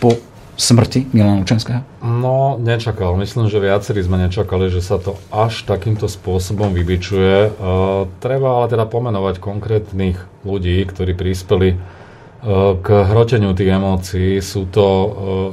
po 0.00 0.10
smrti 0.56 1.12
Milana 1.12 1.44
Lučenského? 1.44 1.84
No, 2.00 2.56
nečakal. 2.56 3.14
Myslím, 3.20 3.52
že 3.52 3.60
viacerí 3.60 4.00
sme 4.00 4.16
nečakali, 4.26 4.72
že 4.72 4.80
sa 4.80 4.96
to 4.96 5.20
až 5.28 5.68
takýmto 5.68 6.08
spôsobom 6.08 6.72
vybičuje. 6.72 7.52
Uh, 7.54 8.08
treba 8.18 8.58
ale 8.60 8.72
teda 8.72 8.88
pomenovať 8.88 9.38
konkrétnych 9.38 10.16
ľudí, 10.42 10.80
ktorí 10.88 11.12
prispeli 11.12 11.76
uh, 11.76 12.74
k 12.80 12.88
hroteniu 12.88 13.52
tých 13.52 13.76
emócií. 13.76 14.40
Sú 14.40 14.64
to 14.66 14.84
uh, 14.84 15.08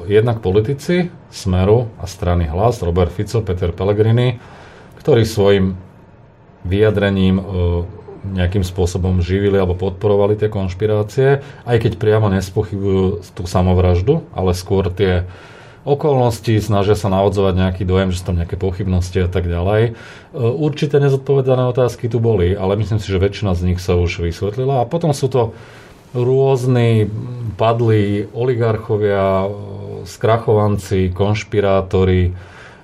jednak 0.08 0.40
politici 0.40 1.12
Smeru 1.28 1.92
a 2.00 2.08
strany 2.08 2.48
Hlas, 2.48 2.80
Robert 2.80 3.12
Fico, 3.12 3.44
Peter 3.44 3.76
Pellegrini, 3.76 4.40
ktorí 5.04 5.28
svojim 5.28 5.76
vyjadrením 6.64 7.44
nejakým 8.24 8.64
spôsobom 8.64 9.20
živili 9.20 9.60
alebo 9.60 9.76
podporovali 9.76 10.40
tie 10.40 10.48
konšpirácie, 10.48 11.44
aj 11.68 11.78
keď 11.78 11.92
priamo 12.00 12.32
nespochybujú 12.32 13.24
tú 13.36 13.44
samovraždu, 13.44 14.24
ale 14.32 14.56
skôr 14.56 14.88
tie 14.88 15.28
okolnosti, 15.84 16.64
snažia 16.64 16.96
sa 16.96 17.12
navodzovať 17.12 17.54
nejaký 17.60 17.84
dojem, 17.84 18.16
že 18.16 18.24
sú 18.24 18.32
tam 18.32 18.40
nejaké 18.40 18.56
pochybnosti 18.56 19.20
a 19.20 19.28
tak 19.28 19.52
ďalej. 19.52 19.82
E, 19.84 19.92
určite 20.40 20.96
nezodpovedané 21.04 21.68
otázky 21.68 22.08
tu 22.08 22.24
boli, 22.24 22.56
ale 22.56 22.80
myslím 22.80 23.04
si, 23.04 23.12
že 23.12 23.20
väčšina 23.20 23.52
z 23.52 23.62
nich 23.68 23.80
sa 23.84 24.00
už 24.00 24.24
vysvetlila. 24.24 24.88
A 24.88 24.90
potom 24.90 25.12
sú 25.12 25.28
to 25.28 25.52
rôzni 26.16 27.12
padlí 27.60 28.32
oligarchovia, 28.32 29.52
skrachovanci, 30.08 31.12
konšpirátori, 31.12 32.32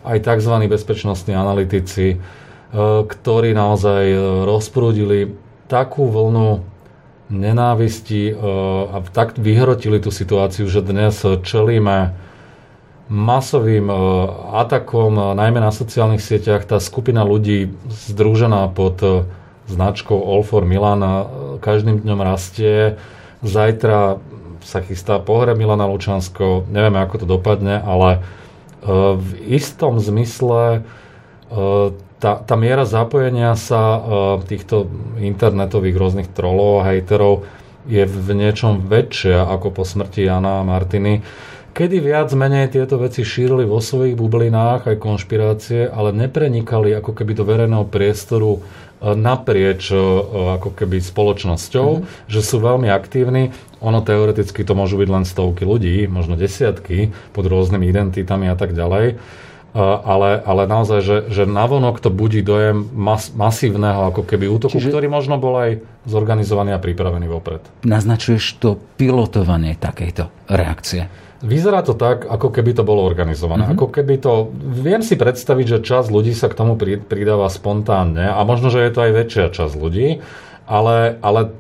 aj 0.04 0.18
tzv. 0.20 0.54
bezpečnostní 0.68 1.36
analytici, 1.36 2.20
E, 2.20 2.39
ktorí 2.74 3.58
naozaj 3.58 4.04
e, 4.14 4.18
rozprúdili 4.46 5.34
takú 5.66 6.06
vlnu 6.06 6.62
nenávisti 7.34 8.30
e, 8.30 8.34
a 8.94 9.02
tak 9.10 9.42
vyhrotili 9.42 9.98
tú 9.98 10.14
situáciu, 10.14 10.70
že 10.70 10.86
dnes 10.86 11.18
čelíme 11.24 12.14
masovým 13.10 13.90
atakom, 14.54 15.34
najmä 15.34 15.58
na 15.58 15.74
sociálnych 15.74 16.22
sieťach. 16.22 16.62
Tá 16.70 16.78
skupina 16.78 17.26
ľudí 17.26 17.74
združená 17.90 18.70
pod 18.70 19.02
značkou 19.66 20.14
All 20.14 20.46
for 20.46 20.62
Milan 20.62 21.02
každým 21.58 22.06
dňom 22.06 22.22
rastie. 22.22 23.02
Zajtra 23.42 24.22
sa 24.62 24.80
chystá 24.86 25.18
pohreb 25.18 25.58
Milana 25.58 25.90
Lučansko. 25.90 26.70
Nevieme, 26.70 27.02
ako 27.02 27.16
to 27.24 27.26
dopadne, 27.26 27.82
ale 27.82 28.22
v 29.18 29.30
istom 29.58 29.98
zmysle 29.98 30.86
tá, 32.20 32.36
tá 32.44 32.56
miera 32.60 32.84
zapojenia 32.84 33.56
sa 33.56 33.82
uh, 33.96 34.02
týchto 34.44 34.92
internetových 35.18 35.96
rôznych 35.96 36.30
trolov 36.36 36.84
a 36.84 36.92
hejterov 36.92 37.48
je 37.88 38.04
v 38.04 38.30
niečom 38.36 38.86
väčšia 38.86 39.48
ako 39.48 39.82
po 39.82 39.84
smrti 39.88 40.28
Jana 40.28 40.62
a 40.62 40.68
Martiny, 40.68 41.24
kedy 41.72 42.04
viac 42.04 42.30
menej 42.36 42.76
tieto 42.76 43.00
veci 43.00 43.24
šírili 43.24 43.64
vo 43.64 43.80
svojich 43.80 44.20
bublinách 44.20 44.92
aj 44.92 45.00
konšpirácie, 45.00 45.88
ale 45.88 46.12
neprenikali 46.12 46.92
ako 46.94 47.16
keby 47.16 47.32
do 47.34 47.48
verejného 47.48 47.88
priestoru 47.88 48.60
uh, 48.60 48.62
naprieč 49.16 49.90
uh, 49.96 50.60
ako 50.60 50.76
keby 50.76 51.00
spoločnosťou, 51.00 51.90
mm-hmm. 52.04 52.28
že 52.28 52.40
sú 52.44 52.60
veľmi 52.60 52.92
aktívni. 52.92 53.56
Ono 53.80 54.04
teoreticky 54.04 54.68
to 54.68 54.76
môžu 54.76 55.00
byť 55.00 55.08
len 55.08 55.24
stovky 55.24 55.64
ľudí, 55.64 56.04
možno 56.12 56.36
desiatky 56.36 57.16
pod 57.32 57.48
rôznymi 57.48 57.88
identitami 57.88 58.52
a 58.52 58.60
tak 58.60 58.76
ďalej 58.76 59.16
ale, 59.78 60.42
ale 60.42 60.64
naozaj, 60.66 61.00
že, 61.06 61.18
že 61.30 61.44
navonok 61.46 62.02
to 62.02 62.10
budí 62.10 62.42
dojem 62.42 62.90
mas, 62.90 63.30
masívneho 63.30 64.10
ako 64.10 64.26
keby 64.26 64.50
útoku, 64.50 64.82
Čiže... 64.82 64.90
ktorý 64.90 65.08
možno 65.14 65.38
bol 65.38 65.54
aj 65.62 65.72
zorganizovaný 66.10 66.74
a 66.74 66.82
pripravený 66.82 67.30
vopred. 67.30 67.62
Naznačuješ 67.86 68.58
to 68.58 68.82
pilotovanie 68.98 69.78
takejto 69.78 70.34
reakcie? 70.50 71.06
Vyzerá 71.40 71.86
to 71.86 71.96
tak, 71.96 72.28
ako 72.28 72.52
keby 72.52 72.76
to 72.76 72.84
bolo 72.84 73.06
organizované. 73.06 73.70
Mm-hmm. 73.70 73.80
Ako 73.80 73.88
keby 73.94 74.16
to... 74.20 74.52
Viem 74.60 75.06
si 75.06 75.16
predstaviť, 75.16 75.66
že 75.80 75.86
čas 75.86 76.12
ľudí 76.12 76.36
sa 76.36 76.52
k 76.52 76.58
tomu 76.58 76.76
pridáva 76.80 77.48
spontánne 77.48 78.28
a 78.28 78.42
možno, 78.44 78.68
že 78.74 78.84
je 78.84 78.92
to 78.92 79.00
aj 79.06 79.12
väčšia 79.16 79.46
časť 79.54 79.74
ľudí, 79.78 80.20
ale, 80.68 81.16
ale 81.24 81.56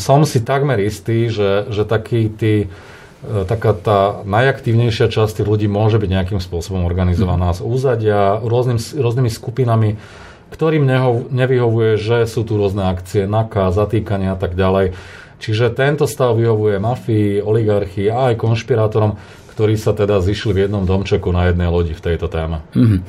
som 0.00 0.26
si 0.26 0.42
takmer 0.42 0.82
istý, 0.82 1.30
že, 1.30 1.70
že 1.70 1.86
takí 1.86 2.26
tí 2.26 2.66
E, 2.66 2.95
taká 3.46 3.74
tá 3.74 4.00
najaktívnejšia 4.22 5.10
časť 5.10 5.42
tých 5.42 5.48
ľudí 5.48 5.66
môže 5.66 5.98
byť 5.98 6.10
nejakým 6.10 6.40
spôsobom 6.40 6.86
organizovaná 6.86 7.52
z 7.52 7.66
úzadia, 7.66 8.38
rôznym, 8.40 8.78
rôznymi 8.78 9.30
skupinami, 9.30 9.90
ktorým 10.54 10.86
neho, 10.86 11.26
nevyhovuje, 11.28 11.98
že 11.98 12.24
sú 12.30 12.46
tu 12.46 12.54
rôzne 12.54 12.86
akcie, 12.86 13.26
NAKA, 13.26 13.74
zatýkania 13.74 14.34
a 14.34 14.38
tak 14.38 14.54
ďalej. 14.54 14.94
Čiže 15.36 15.74
tento 15.74 16.08
stav 16.08 16.38
vyhovuje 16.38 16.80
mafii, 16.80 17.44
oligarchii 17.44 18.08
a 18.08 18.32
aj 18.32 18.40
konšpirátorom, 18.40 19.20
ktorí 19.52 19.76
sa 19.76 19.92
teda 19.92 20.22
zišli 20.22 20.56
v 20.56 20.62
jednom 20.68 20.88
domčeku 20.88 21.28
na 21.34 21.50
jednej 21.52 21.68
lodi 21.68 21.92
v 21.92 22.04
tejto 22.04 22.30
téme. 22.30 22.64
Mm-hmm. 22.72 23.00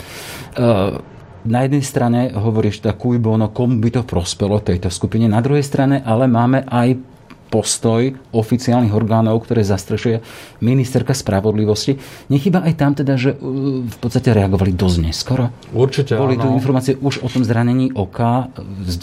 Uh 0.57 1.15
na 1.47 1.63
jednej 1.63 1.79
strane 1.79 2.19
hovoríš 2.35 2.83
tak 2.83 2.99
bono, 2.99 3.47
komu 3.55 3.79
by 3.79 3.89
to 3.95 4.01
prospelo 4.03 4.59
tejto 4.59 4.91
skupine, 4.91 5.31
na 5.31 5.39
druhej 5.39 5.63
strane 5.63 6.03
ale 6.03 6.27
máme 6.27 6.67
aj 6.67 6.99
postoj 7.47 8.15
oficiálnych 8.35 8.91
orgánov, 8.91 9.43
ktoré 9.47 9.63
zastrešuje 9.63 10.19
ministerka 10.59 11.15
spravodlivosti. 11.15 11.99
Nechyba 12.27 12.63
aj 12.63 12.73
tam 12.75 12.91
teda, 12.93 13.15
že 13.15 13.35
uh, 13.35 13.87
v 13.87 13.97
podstate 13.97 14.35
reagovali 14.35 14.75
dosť 14.75 14.97
neskoro? 14.99 15.49
Určite 15.71 16.19
Boli 16.19 16.35
tu 16.35 16.47
informácie 16.51 16.99
už 16.99 17.23
o 17.23 17.27
tom 17.31 17.47
zranení 17.47 17.95
oka, 17.95 18.51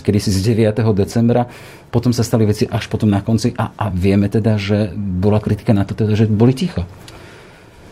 kedy 0.05 0.19
si 0.21 0.31
z 0.31 0.55
9. 0.55 0.85
decembra, 0.93 1.49
potom 1.89 2.13
sa 2.13 2.27
stali 2.27 2.45
veci 2.45 2.69
až 2.69 2.91
potom 2.91 3.09
na 3.09 3.23
konci 3.23 3.55
a, 3.55 3.73
a 3.75 3.89
vieme 3.89 4.27
teda, 4.29 4.61
že 4.61 4.93
bola 4.95 5.39
kritika 5.39 5.73
na 5.73 5.87
to, 5.87 5.97
teda, 5.97 6.19
že 6.19 6.27
boli 6.27 6.53
ticho. 6.53 6.85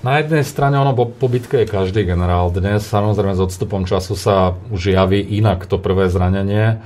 Na 0.03 0.19
jednej 0.19 0.43
strane 0.43 0.75
ono 0.75 0.99
po, 0.99 1.07
po 1.07 1.31
bitke 1.31 1.63
je 1.63 1.71
každý 1.71 2.03
generál. 2.03 2.51
Dnes 2.51 2.83
samozrejme 2.83 3.39
s 3.39 3.45
odstupom 3.47 3.87
času 3.87 4.19
sa 4.19 4.59
už 4.75 4.91
javí 4.91 5.23
inak 5.23 5.71
to 5.71 5.79
prvé 5.79 6.11
zranenie, 6.11 6.83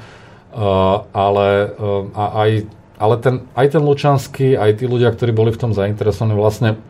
uh, 0.52 1.00
ale 1.16 1.72
uh, 1.72 2.12
a 2.12 2.24
aj 2.44 2.50
ale 2.96 3.14
ten, 3.20 3.44
aj 3.52 3.76
ten 3.76 3.82
Lučanský, 3.84 4.56
aj 4.56 4.80
tí 4.80 4.84
ľudia, 4.88 5.12
ktorí 5.12 5.32
boli 5.32 5.52
v 5.52 5.60
tom 5.60 5.72
zainteresovaní, 5.76 6.32
vlastne 6.32 6.80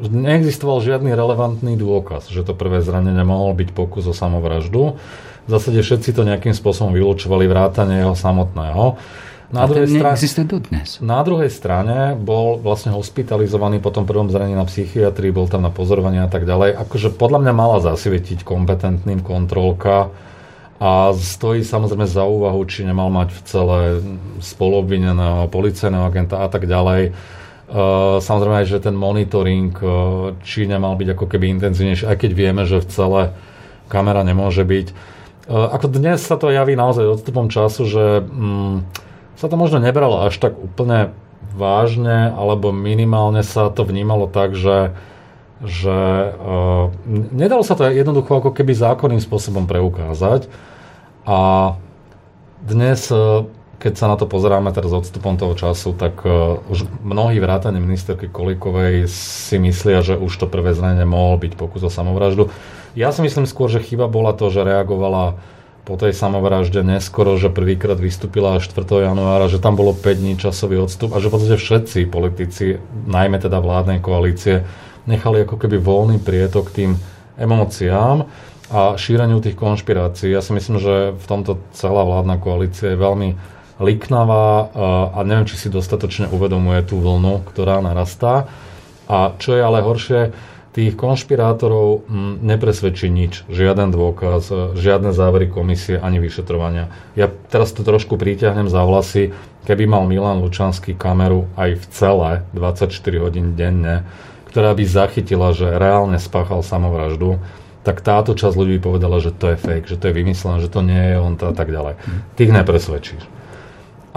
neexistoval 0.00 0.84
žiadny 0.84 1.10
relevantný 1.16 1.74
dôkaz, 1.80 2.28
že 2.28 2.44
to 2.44 2.52
prvé 2.52 2.84
zranenie 2.84 3.24
mohol 3.24 3.56
byť 3.56 3.72
pokus 3.72 4.04
o 4.06 4.14
samovraždu. 4.14 5.00
V 5.46 5.48
zásade 5.48 5.78
všetci 5.80 6.10
to 6.12 6.26
nejakým 6.26 6.52
spôsobom 6.52 6.92
vylúčovali 6.92 7.46
vrátane 7.46 8.02
jeho 8.02 8.14
samotného. 8.18 8.98
Na 9.46 9.62
druhej, 9.62 9.86
strane, 9.86 10.18
dodnes. 10.42 10.98
na 10.98 11.22
druhej 11.22 11.46
strane 11.54 12.18
bol 12.18 12.58
vlastne 12.58 12.90
hospitalizovaný 12.90 13.78
po 13.78 13.94
tom 13.94 14.02
prvom 14.02 14.26
zranení 14.26 14.58
na 14.58 14.66
psychiatrii, 14.66 15.30
bol 15.30 15.46
tam 15.46 15.62
na 15.62 15.70
pozorovanie 15.70 16.18
a 16.18 16.26
tak 16.26 16.50
ďalej. 16.50 16.74
Akože 16.82 17.14
podľa 17.14 17.46
mňa 17.46 17.52
mala 17.54 17.78
zasvietiť 17.78 18.42
kompetentným 18.42 19.22
kontrolka, 19.22 20.10
a 20.76 21.16
stojí 21.16 21.64
samozrejme 21.64 22.04
za 22.04 22.28
úvahu, 22.28 22.60
či 22.68 22.84
nemal 22.84 23.08
mať 23.08 23.32
v 23.32 23.40
celé 23.48 23.80
spoluobvineného 24.44 25.48
policajného 25.48 26.04
agenta 26.04 26.44
a 26.44 26.48
tak 26.52 26.68
ďalej. 26.68 27.16
Uh, 27.66 28.22
samozrejme 28.22 28.62
aj, 28.62 28.66
že 28.70 28.84
ten 28.84 28.94
monitoring, 28.94 29.74
uh, 29.82 30.36
či 30.46 30.68
nemal 30.68 30.94
byť 30.94 31.18
ako 31.18 31.24
keby 31.26 31.50
intenzívnejší, 31.58 32.06
aj 32.06 32.16
keď 32.22 32.30
vieme, 32.36 32.62
že 32.62 32.78
v 32.78 32.90
celé 32.92 33.22
kamera 33.90 34.22
nemôže 34.22 34.62
byť. 34.62 34.86
Uh, 35.50 35.74
ako 35.74 35.90
dnes 35.90 36.22
sa 36.22 36.38
to 36.38 36.52
javí 36.52 36.78
naozaj 36.78 37.18
odstupom 37.18 37.50
času, 37.50 37.82
že 37.88 38.04
um, 38.22 38.86
sa 39.34 39.50
to 39.50 39.58
možno 39.58 39.82
nebralo 39.82 40.28
až 40.28 40.38
tak 40.38 40.54
úplne 40.54 41.10
vážne, 41.56 42.30
alebo 42.36 42.70
minimálne 42.70 43.40
sa 43.40 43.72
to 43.72 43.82
vnímalo 43.82 44.28
tak, 44.28 44.54
že 44.54 44.92
že 45.64 45.98
uh, 46.36 46.92
nedalo 47.32 47.64
sa 47.64 47.78
to 47.78 47.88
jednoducho 47.88 48.44
ako 48.44 48.50
keby 48.52 48.76
zákonným 48.76 49.22
spôsobom 49.24 49.64
preukázať. 49.64 50.52
A 51.24 51.72
dnes 52.60 53.08
uh, 53.08 53.48
keď 53.76 53.92
sa 53.94 54.06
na 54.08 54.16
to 54.16 54.24
pozeráme 54.24 54.72
teraz 54.72 54.88
odstupom 54.88 55.36
toho 55.36 55.52
času, 55.52 55.92
tak 55.92 56.24
uh, 56.24 56.60
už 56.72 56.88
mnohí 57.04 57.36
vrátane 57.36 57.76
ministerky 57.76 58.28
Kolikovej 58.28 59.04
si 59.08 59.60
myslia, 59.60 60.00
že 60.00 60.16
už 60.16 60.32
to 60.32 60.46
prvé 60.48 60.72
zranenie 60.72 61.04
mohol 61.04 61.36
byť 61.36 61.52
pokus 61.60 61.84
o 61.84 61.90
samovraždu. 61.92 62.48
Ja 62.96 63.12
si 63.12 63.20
myslím 63.20 63.44
skôr, 63.44 63.68
že 63.68 63.84
chyba 63.84 64.08
bola 64.08 64.32
to, 64.32 64.48
že 64.48 64.64
reagovala 64.64 65.36
po 65.86 65.94
tej 65.94 66.16
samovražde 66.16 66.82
neskoro, 66.82 67.38
že 67.38 67.52
prvýkrát 67.52 68.00
vystúpila 68.00 68.58
4. 68.58 68.82
januára, 68.82 69.46
že 69.46 69.62
tam 69.62 69.78
bolo 69.78 69.94
5 69.94 70.02
dní 70.18 70.34
časový 70.34 70.82
odstup 70.82 71.14
a 71.14 71.22
že 71.22 71.30
v 71.30 71.34
podstate 71.36 71.56
všetci 71.60 72.10
politici, 72.10 72.82
najmä 73.06 73.38
teda 73.38 73.62
vládnej 73.62 74.02
koalície, 74.02 74.66
nechali 75.06 75.42
ako 75.42 75.56
keby 75.56 75.78
voľný 75.78 76.18
prietok 76.20 76.70
tým 76.74 76.98
emóciám 77.38 78.26
a 78.66 78.98
šíreniu 78.98 79.38
tých 79.38 79.54
konšpirácií. 79.54 80.34
Ja 80.34 80.42
si 80.42 80.50
myslím, 80.50 80.82
že 80.82 81.14
v 81.14 81.26
tomto 81.26 81.62
celá 81.70 82.02
vládna 82.02 82.42
koalícia 82.42 82.92
je 82.92 82.98
veľmi 82.98 83.38
liknavá 83.78 84.72
a 85.14 85.18
neviem, 85.22 85.46
či 85.46 85.56
si 85.56 85.68
dostatočne 85.70 86.32
uvedomuje 86.32 86.82
tú 86.82 86.98
vlnu, 86.98 87.46
ktorá 87.46 87.78
narastá. 87.84 88.50
A 89.06 89.36
čo 89.38 89.54
je 89.54 89.62
ale 89.62 89.86
horšie, 89.86 90.34
tých 90.76 90.92
konšpirátorov 90.92 92.04
nepresvedčí 92.44 93.08
nič, 93.08 93.48
žiaden 93.48 93.88
dôkaz, 93.88 94.76
žiadne 94.76 95.16
závery 95.16 95.48
komisie 95.48 95.96
ani 95.96 96.20
vyšetrovania. 96.20 96.92
Ja 97.16 97.32
teraz 97.32 97.72
to 97.72 97.80
trošku 97.80 98.20
príťahnem 98.20 98.68
za 98.68 98.84
vlasy, 98.84 99.32
keby 99.64 99.88
mal 99.88 100.04
Milan 100.04 100.44
Lučanský 100.44 100.92
kameru 100.92 101.48
aj 101.56 101.80
v 101.80 101.84
celé 101.96 102.30
24 102.52 102.92
hodín 103.24 103.56
denne, 103.56 104.04
ktorá 104.56 104.72
by 104.72 104.88
zachytila, 104.88 105.52
že 105.52 105.68
reálne 105.68 106.16
spáchal 106.16 106.64
samovraždu, 106.64 107.36
tak 107.84 108.00
táto 108.00 108.32
časť 108.32 108.56
ľudí 108.56 108.80
povedala, 108.80 109.20
že 109.20 109.28
to 109.28 109.52
je 109.52 109.60
fake, 109.60 109.84
že 109.84 110.00
to 110.00 110.08
je 110.08 110.16
vymyslené, 110.16 110.64
že 110.64 110.72
to 110.72 110.80
nie 110.80 111.12
je 111.12 111.20
on 111.20 111.36
a 111.36 111.52
tak 111.52 111.68
ďalej. 111.68 112.00
Tých 112.40 112.56
nepresvedčíš. 112.56 113.20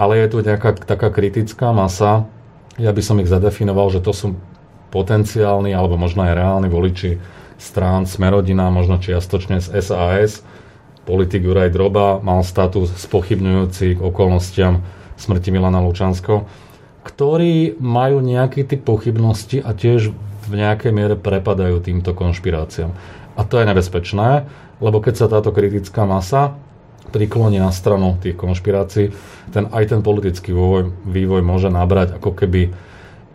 Ale 0.00 0.16
je 0.16 0.32
tu 0.32 0.40
nejaká 0.40 0.80
taká 0.80 1.12
kritická 1.12 1.76
masa, 1.76 2.24
ja 2.80 2.88
by 2.88 3.04
som 3.04 3.20
ich 3.20 3.28
zadefinoval, 3.28 3.92
že 3.92 4.00
to 4.00 4.16
sú 4.16 4.32
potenciálni 4.88 5.76
alebo 5.76 6.00
možno 6.00 6.24
aj 6.24 6.32
reálni 6.32 6.72
voliči 6.72 7.20
strán 7.60 8.08
Smerodina, 8.08 8.72
možno 8.72 8.96
čiastočne 8.96 9.60
z 9.60 9.76
SAS. 9.84 10.40
Politik 11.04 11.44
Juraj 11.44 11.68
Droba 11.68 12.16
mal 12.24 12.40
status 12.40 12.96
spochybňujúci 12.96 13.86
k 13.92 14.00
okolnostiam 14.00 14.80
smrti 15.20 15.52
Milana 15.52 15.84
Lučansko, 15.84 16.48
ktorí 17.04 17.76
majú 17.76 18.24
nejaký 18.24 18.64
typ 18.64 18.88
pochybnosti 18.88 19.60
a 19.60 19.76
tiež 19.76 20.29
v 20.50 20.58
nejakej 20.58 20.90
miere 20.90 21.14
prepadajú 21.14 21.78
týmto 21.78 22.10
konšpiráciám. 22.12 22.90
A 23.38 23.46
to 23.46 23.62
je 23.62 23.68
nebezpečné, 23.70 24.50
lebo 24.82 24.98
keď 24.98 25.14
sa 25.14 25.26
táto 25.30 25.54
kritická 25.54 26.02
masa 26.02 26.58
prikloní 27.14 27.62
na 27.62 27.70
stranu 27.70 28.18
tých 28.18 28.34
konšpirácií, 28.34 29.14
ten, 29.54 29.70
aj 29.70 29.94
ten 29.94 30.00
politický 30.02 30.50
vývoj, 30.50 30.90
vývoj 31.06 31.42
môže 31.42 31.70
nabrať 31.70 32.18
ako 32.18 32.34
keby 32.34 32.70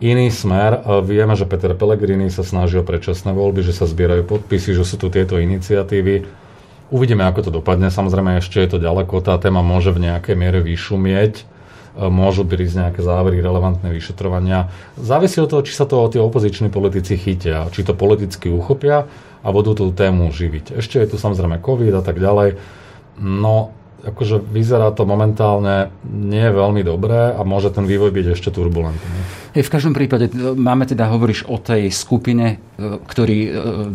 iný 0.00 0.28
smer. 0.28 0.84
Vieme, 1.04 1.32
že 1.36 1.48
Peter 1.48 1.72
Pellegrini 1.72 2.28
sa 2.28 2.44
snaží 2.44 2.76
o 2.76 2.84
predčasné 2.84 3.32
voľby, 3.32 3.64
že 3.64 3.72
sa 3.72 3.88
zbierajú 3.88 4.28
podpisy, 4.28 4.76
že 4.76 4.84
sú 4.84 5.00
tu 5.00 5.08
tieto 5.08 5.40
iniciatívy. 5.40 6.28
Uvidíme, 6.92 7.26
ako 7.26 7.48
to 7.48 7.50
dopadne. 7.50 7.90
Samozrejme, 7.90 8.38
ešte 8.38 8.62
je 8.62 8.76
to 8.76 8.78
ďaleko. 8.78 9.24
Tá 9.24 9.40
téma 9.40 9.64
môže 9.64 9.90
v 9.90 10.06
nejakej 10.08 10.36
miere 10.38 10.60
vyšumieť. 10.62 11.55
Môžu 11.96 12.44
prísť 12.44 12.76
nejaké 12.76 13.00
závery, 13.00 13.40
relevantné 13.40 13.88
vyšetrovania. 13.88 14.68
Závisí 15.00 15.40
od 15.40 15.48
toho, 15.48 15.64
či 15.64 15.72
sa 15.72 15.88
to 15.88 16.04
tí 16.12 16.20
opoziční 16.20 16.68
politici 16.68 17.16
chytia, 17.16 17.72
či 17.72 17.88
to 17.88 17.96
politicky 17.96 18.52
uchopia 18.52 19.08
a 19.40 19.48
budú 19.48 19.72
tú 19.72 19.88
tému 19.96 20.28
živiť. 20.28 20.76
Ešte 20.76 21.00
je 21.00 21.08
tu 21.08 21.16
samozrejme 21.16 21.64
COVID 21.64 21.96
a 21.96 22.04
tak 22.04 22.20
ďalej. 22.20 22.60
No, 23.16 23.72
akože 24.06 24.38
vyzerá 24.38 24.94
to 24.94 25.02
momentálne 25.02 25.90
nie 26.06 26.46
veľmi 26.46 26.86
dobré 26.86 27.34
a 27.34 27.42
môže 27.42 27.74
ten 27.74 27.84
vývoj 27.84 28.14
byť 28.14 28.26
ešte 28.38 28.48
turbulentný. 28.54 29.46
V 29.56 29.72
každom 29.72 29.96
prípade 29.96 30.28
e, 30.28 30.52
máme 30.52 30.84
teda, 30.84 31.08
hovoríš 31.08 31.48
o 31.48 31.56
tej 31.56 31.88
skupine, 31.88 32.60
e, 32.76 33.00
ktorý, 33.00 33.38
e, 33.40 33.50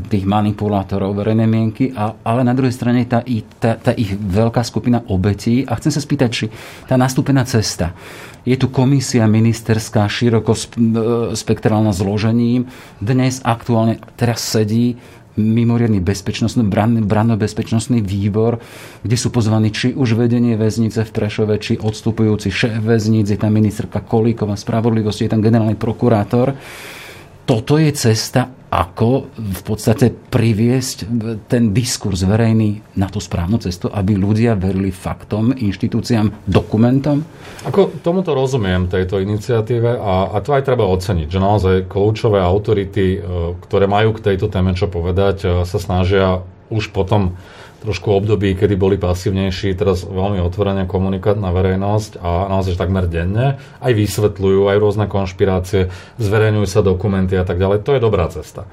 tých 0.09 0.25
manipulátorov 0.25 1.13
verejnej 1.13 1.45
mienky, 1.45 1.93
a, 1.93 2.17
ale 2.25 2.41
na 2.41 2.57
druhej 2.57 2.73
strane 2.73 3.05
tá, 3.05 3.21
tá, 3.61 3.77
tá 3.77 3.93
ich 3.93 4.09
veľká 4.17 4.65
skupina 4.65 5.05
obetí. 5.05 5.61
A 5.69 5.77
chcem 5.77 5.93
sa 5.93 6.01
spýtať, 6.01 6.29
či 6.33 6.45
tá 6.89 6.97
nastúpená 6.97 7.45
cesta, 7.45 7.93
je 8.41 8.57
tu 8.57 8.73
komisia 8.73 9.29
ministerská 9.29 10.09
široko 10.09 10.57
spektrálna 11.37 11.93
zložením. 11.93 12.65
Dnes 12.97 13.37
aktuálne 13.45 14.01
teraz 14.17 14.41
sedí 14.41 14.97
mimoriadný 15.39 16.03
bezpečnostný, 16.03 16.67
branno-bezpečnostný 17.07 18.03
výbor, 18.03 18.59
kde 19.03 19.17
sú 19.17 19.31
pozvaní 19.31 19.71
či 19.71 19.95
už 19.95 20.19
vedenie 20.19 20.59
väznice 20.59 21.07
v 21.07 21.11
Prešove, 21.11 21.55
či 21.59 21.79
odstupujúci 21.79 22.51
šéf 22.51 22.83
väznic, 22.83 23.31
je 23.31 23.39
tam 23.39 23.55
ministerka 23.55 24.03
Kolíková 24.03 24.59
spravodlivosti, 24.59 25.27
je 25.27 25.31
tam 25.31 25.43
generálny 25.43 25.79
prokurátor. 25.79 26.55
Toto 27.47 27.79
je 27.79 27.91
cesta, 27.95 28.60
ako 28.71 29.27
v 29.35 29.61
podstate 29.67 30.15
priviesť 30.15 31.03
ten 31.51 31.75
diskurs 31.75 32.23
verejný 32.23 32.95
na 32.95 33.11
tú 33.11 33.19
správnu 33.19 33.59
cestu, 33.59 33.91
aby 33.91 34.15
ľudia 34.15 34.55
verili 34.55 34.95
faktom, 34.95 35.51
inštitúciám, 35.51 36.47
dokumentom? 36.47 37.19
Ako 37.67 37.99
tomuto 37.99 38.31
rozumiem, 38.31 38.87
tejto 38.87 39.19
iniciatíve 39.19 39.99
a, 39.99 40.31
a 40.31 40.37
to 40.39 40.55
aj 40.55 40.63
treba 40.63 40.87
oceniť, 40.87 41.27
že 41.27 41.43
naozaj 41.43 41.75
kľúčové 41.91 42.39
autority, 42.39 43.19
e, 43.19 43.59
ktoré 43.59 43.91
majú 43.91 44.15
k 44.15 44.31
tejto 44.31 44.47
téme 44.47 44.71
čo 44.71 44.87
povedať, 44.87 45.37
e, 45.43 45.47
sa 45.67 45.75
snažia 45.75 46.39
už 46.71 46.95
potom 46.95 47.35
trošku 47.81 48.13
období, 48.13 48.53
kedy 48.53 48.77
boli 48.77 49.01
pasívnejší, 49.01 49.73
teraz 49.73 50.05
veľmi 50.05 50.37
otvorene 50.45 50.85
komunikovať 50.85 51.37
na 51.41 51.49
verejnosť 51.49 52.21
a 52.21 52.45
naozaj 52.47 52.77
takmer 52.77 53.09
denne. 53.09 53.57
Aj 53.81 53.91
vysvetľujú, 53.91 54.69
aj 54.69 54.77
rôzne 54.77 55.05
konšpirácie, 55.09 55.89
zverejňujú 56.21 56.67
sa 56.69 56.85
dokumenty 56.85 57.33
a 57.33 57.43
tak 57.43 57.57
ďalej. 57.57 57.81
To 57.83 57.97
je 57.97 58.05
dobrá 58.05 58.29
cesta. 58.29 58.69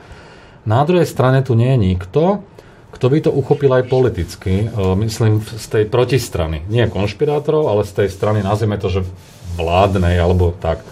Na 0.68 0.84
druhej 0.84 1.08
strane 1.08 1.40
tu 1.40 1.56
nie 1.56 1.72
je 1.72 1.96
nikto, 1.96 2.44
kto 2.92 3.06
by 3.08 3.18
to 3.24 3.30
uchopil 3.32 3.72
aj 3.72 3.88
politicky, 3.88 4.64
e, 4.64 4.66
myslím 5.00 5.40
z 5.40 5.66
tej 5.68 5.84
protistrany. 5.88 6.64
Nie 6.68 6.92
konšpirátorov, 6.92 7.72
ale 7.72 7.88
z 7.88 8.04
tej 8.04 8.08
strany, 8.12 8.44
nazvime 8.44 8.76
to, 8.76 8.92
že 8.92 9.08
vládnej 9.56 10.20
alebo 10.20 10.52
tak. 10.52 10.84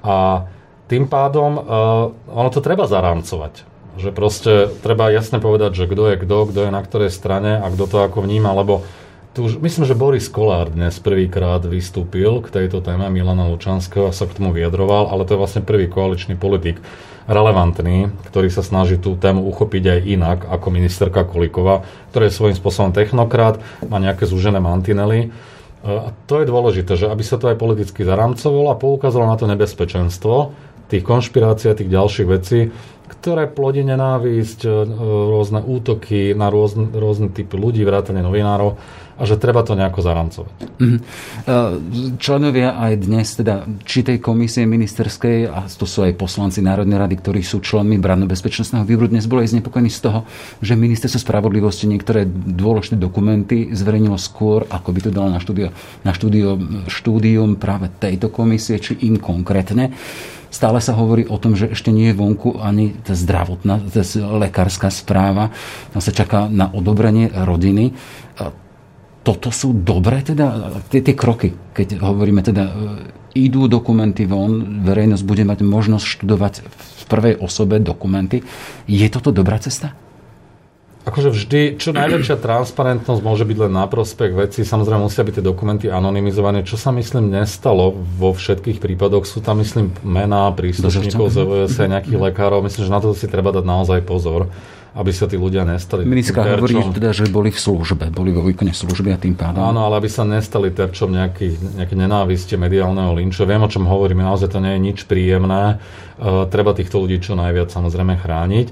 A 0.00 0.46
tým 0.90 1.06
pádom 1.06 1.54
uh, 1.54 1.62
ono 2.34 2.50
to 2.50 2.58
treba 2.58 2.82
zarámcovať. 2.90 3.69
Že 3.98 4.10
proste 4.14 4.52
treba 4.86 5.10
jasne 5.10 5.42
povedať, 5.42 5.74
že 5.74 5.90
kto 5.90 6.14
je 6.14 6.16
kto, 6.22 6.36
kto 6.52 6.60
je 6.66 6.70
na 6.70 6.82
ktorej 6.84 7.10
strane 7.10 7.58
a 7.58 7.66
kto 7.66 7.84
to 7.90 7.96
ako 8.06 8.22
vníma, 8.22 8.54
lebo 8.54 8.86
tu 9.30 9.46
už, 9.46 9.62
myslím, 9.62 9.86
že 9.86 9.94
Boris 9.94 10.26
Kolár 10.26 10.74
dnes 10.74 10.98
prvýkrát 10.98 11.62
vystúpil 11.62 12.42
k 12.42 12.50
tejto 12.50 12.82
téme 12.82 13.06
Milana 13.14 13.46
Lučanského 13.46 14.10
a 14.10 14.16
sa 14.16 14.26
k 14.26 14.34
tomu 14.34 14.50
vyjadroval, 14.50 15.06
ale 15.06 15.22
to 15.22 15.38
je 15.38 15.42
vlastne 15.42 15.62
prvý 15.62 15.86
koaličný 15.86 16.34
politik 16.34 16.82
relevantný, 17.30 18.10
ktorý 18.26 18.50
sa 18.50 18.66
snaží 18.66 18.98
tú 18.98 19.14
tému 19.14 19.46
uchopiť 19.54 19.84
aj 19.86 20.00
inak 20.02 20.38
ako 20.50 20.66
ministerka 20.74 21.22
Kolíková, 21.22 21.86
ktorá 22.10 22.26
je 22.26 22.34
svojím 22.34 22.58
spôsobom 22.58 22.90
technokrat, 22.90 23.62
má 23.86 24.02
nejaké 24.02 24.26
zúžené 24.26 24.58
mantinely. 24.58 25.30
A 25.86 26.10
to 26.26 26.42
je 26.42 26.50
dôležité, 26.50 26.98
že 26.98 27.06
aby 27.06 27.22
sa 27.22 27.38
to 27.38 27.54
aj 27.54 27.56
politicky 27.56 28.02
zaramcovalo 28.02 28.74
a 28.74 28.80
poukázalo 28.82 29.30
na 29.30 29.38
to 29.38 29.46
nebezpečenstvo 29.46 30.52
tých 30.90 31.06
konšpirácií 31.06 31.70
a 31.70 31.78
tých 31.78 31.86
ďalších 31.86 32.26
vecí, 32.26 32.74
ktoré 33.10 33.50
plodí 33.50 33.82
nenávisť, 33.82 34.60
e, 34.62 34.70
rôzne 35.26 35.60
útoky 35.66 36.32
na 36.38 36.46
rôzne, 36.46 36.86
rôzne 36.94 37.34
typy 37.34 37.58
ľudí, 37.58 37.82
vrátane 37.82 38.22
novinárov 38.22 38.78
a 39.20 39.28
že 39.28 39.36
treba 39.36 39.60
to 39.60 39.76
nejako 39.76 40.00
zaramcovať. 40.00 40.52
Mm-hmm. 40.80 41.00
Členovia 42.16 42.72
aj 42.80 42.92
dnes, 43.04 43.28
teda 43.36 43.68
či 43.84 44.00
tej 44.00 44.16
komisie 44.16 44.64
ministerskej, 44.64 45.44
a 45.44 45.68
to 45.68 45.84
sú 45.84 46.08
aj 46.08 46.16
poslanci 46.16 46.64
Národnej 46.64 46.96
rady, 46.96 47.20
ktorí 47.20 47.44
sú 47.44 47.60
členmi 47.60 48.00
Branno-bezpečnostného 48.00 48.88
výboru, 48.88 49.12
dnes 49.12 49.28
boli 49.28 49.44
znepokojení 49.44 49.92
z 49.92 50.00
toho, 50.08 50.20
že 50.64 50.72
ministerstvo 50.72 51.20
spravodlivosti 51.20 51.84
niektoré 51.84 52.24
dôležité 52.32 52.96
dokumenty 52.96 53.68
zverejnilo 53.76 54.16
skôr, 54.16 54.64
ako 54.72 54.88
by 54.88 55.00
to 55.04 55.10
dalo 55.12 55.28
na, 55.28 55.36
štúdio, 55.36 55.68
na 56.00 56.16
štúdio, 56.16 56.56
štúdium 56.88 57.60
práve 57.60 57.92
tejto 58.00 58.32
komisie, 58.32 58.80
či 58.80 58.96
im 59.04 59.20
konkrétne. 59.20 59.92
Stále 60.50 60.82
sa 60.82 60.98
hovorí 60.98 61.30
o 61.30 61.38
tom, 61.38 61.54
že 61.54 61.70
ešte 61.70 61.94
nie 61.94 62.10
je 62.10 62.18
vonku 62.18 62.58
ani 62.58 62.98
tá 63.06 63.14
zdravotná, 63.14 63.86
tá 63.86 64.02
lekárska 64.34 64.90
správa. 64.90 65.54
Tam 65.94 66.02
sa 66.02 66.10
čaká 66.10 66.50
na 66.50 66.66
odobrenie 66.74 67.30
rodiny. 67.30 67.94
Toto 69.22 69.54
sú 69.54 69.70
dobré 69.70 70.26
teda 70.26 70.74
tie, 70.90 71.06
tie 71.06 71.14
kroky, 71.14 71.54
keď 71.76 72.00
hovoríme 72.00 72.40
teda 72.40 72.64
e, 72.66 72.72
idú 73.36 73.68
dokumenty 73.68 74.24
von, 74.24 74.80
verejnosť 74.80 75.24
bude 75.28 75.44
mať 75.44 75.60
možnosť 75.60 76.04
študovať 76.08 76.54
v 76.64 77.02
prvej 77.04 77.34
osobe 77.36 77.76
dokumenty. 77.84 78.40
Je 78.88 79.06
toto 79.12 79.28
dobrá 79.28 79.60
cesta? 79.60 79.92
Akože 81.10 81.34
vždy, 81.34 81.82
čo 81.82 81.90
najväčšia 81.90 82.38
transparentnosť 82.38 83.20
môže 83.20 83.42
byť 83.42 83.58
len 83.66 83.72
na 83.74 83.90
prospech 83.90 84.30
veci. 84.30 84.62
Samozrejme 84.62 85.02
musia 85.02 85.26
byť 85.26 85.42
tie 85.42 85.44
dokumenty 85.44 85.86
anonymizované, 85.90 86.62
čo 86.62 86.78
sa 86.78 86.94
myslím 86.94 87.34
nestalo 87.34 87.90
vo 87.92 88.30
všetkých 88.30 88.78
prípadoch. 88.78 89.26
Sú 89.26 89.42
tam 89.42 89.58
myslím 89.58 89.90
mená 90.06 90.46
príslušníkov 90.54 91.26
z 91.34 91.36
OVS, 91.42 91.74
nejakých 91.82 92.30
lekárov. 92.30 92.62
Myslím, 92.62 92.86
že 92.86 92.94
na 92.94 93.02
to 93.02 93.10
si 93.10 93.26
treba 93.26 93.50
dať 93.50 93.66
naozaj 93.66 94.06
pozor. 94.06 94.46
aby 94.90 95.10
sa 95.14 95.30
tí 95.30 95.38
ľudia 95.38 95.62
nestali 95.62 96.02
Ministra 96.02 96.42
hovorí 96.42 96.74
teda, 96.90 97.14
že 97.14 97.30
boli 97.30 97.54
v 97.54 97.60
službe, 97.62 98.10
boli 98.10 98.34
vo 98.34 98.42
výkone 98.42 98.74
služby 98.74 99.14
a 99.14 99.18
tým 99.22 99.38
pádom. 99.38 99.62
Áno, 99.62 99.86
ale 99.86 100.02
aby 100.02 100.10
sa 100.10 100.26
nestali 100.26 100.74
terčom 100.74 101.14
nejakých, 101.14 101.78
nejaké 101.78 101.94
nenávistie 101.94 102.58
mediálneho 102.58 103.14
linču. 103.14 103.46
Viem, 103.46 103.62
o 103.62 103.70
čom 103.70 103.86
hovorím, 103.86 104.26
naozaj 104.26 104.50
to 104.50 104.58
nie 104.58 104.74
je 104.74 104.80
nič 104.82 104.98
príjemné. 105.06 105.78
Uh, 106.18 106.42
treba 106.50 106.74
týchto 106.74 106.98
ľudí 106.98 107.22
čo 107.22 107.38
najviac 107.38 107.70
samozrejme 107.70 108.18
chrániť. 108.18 108.66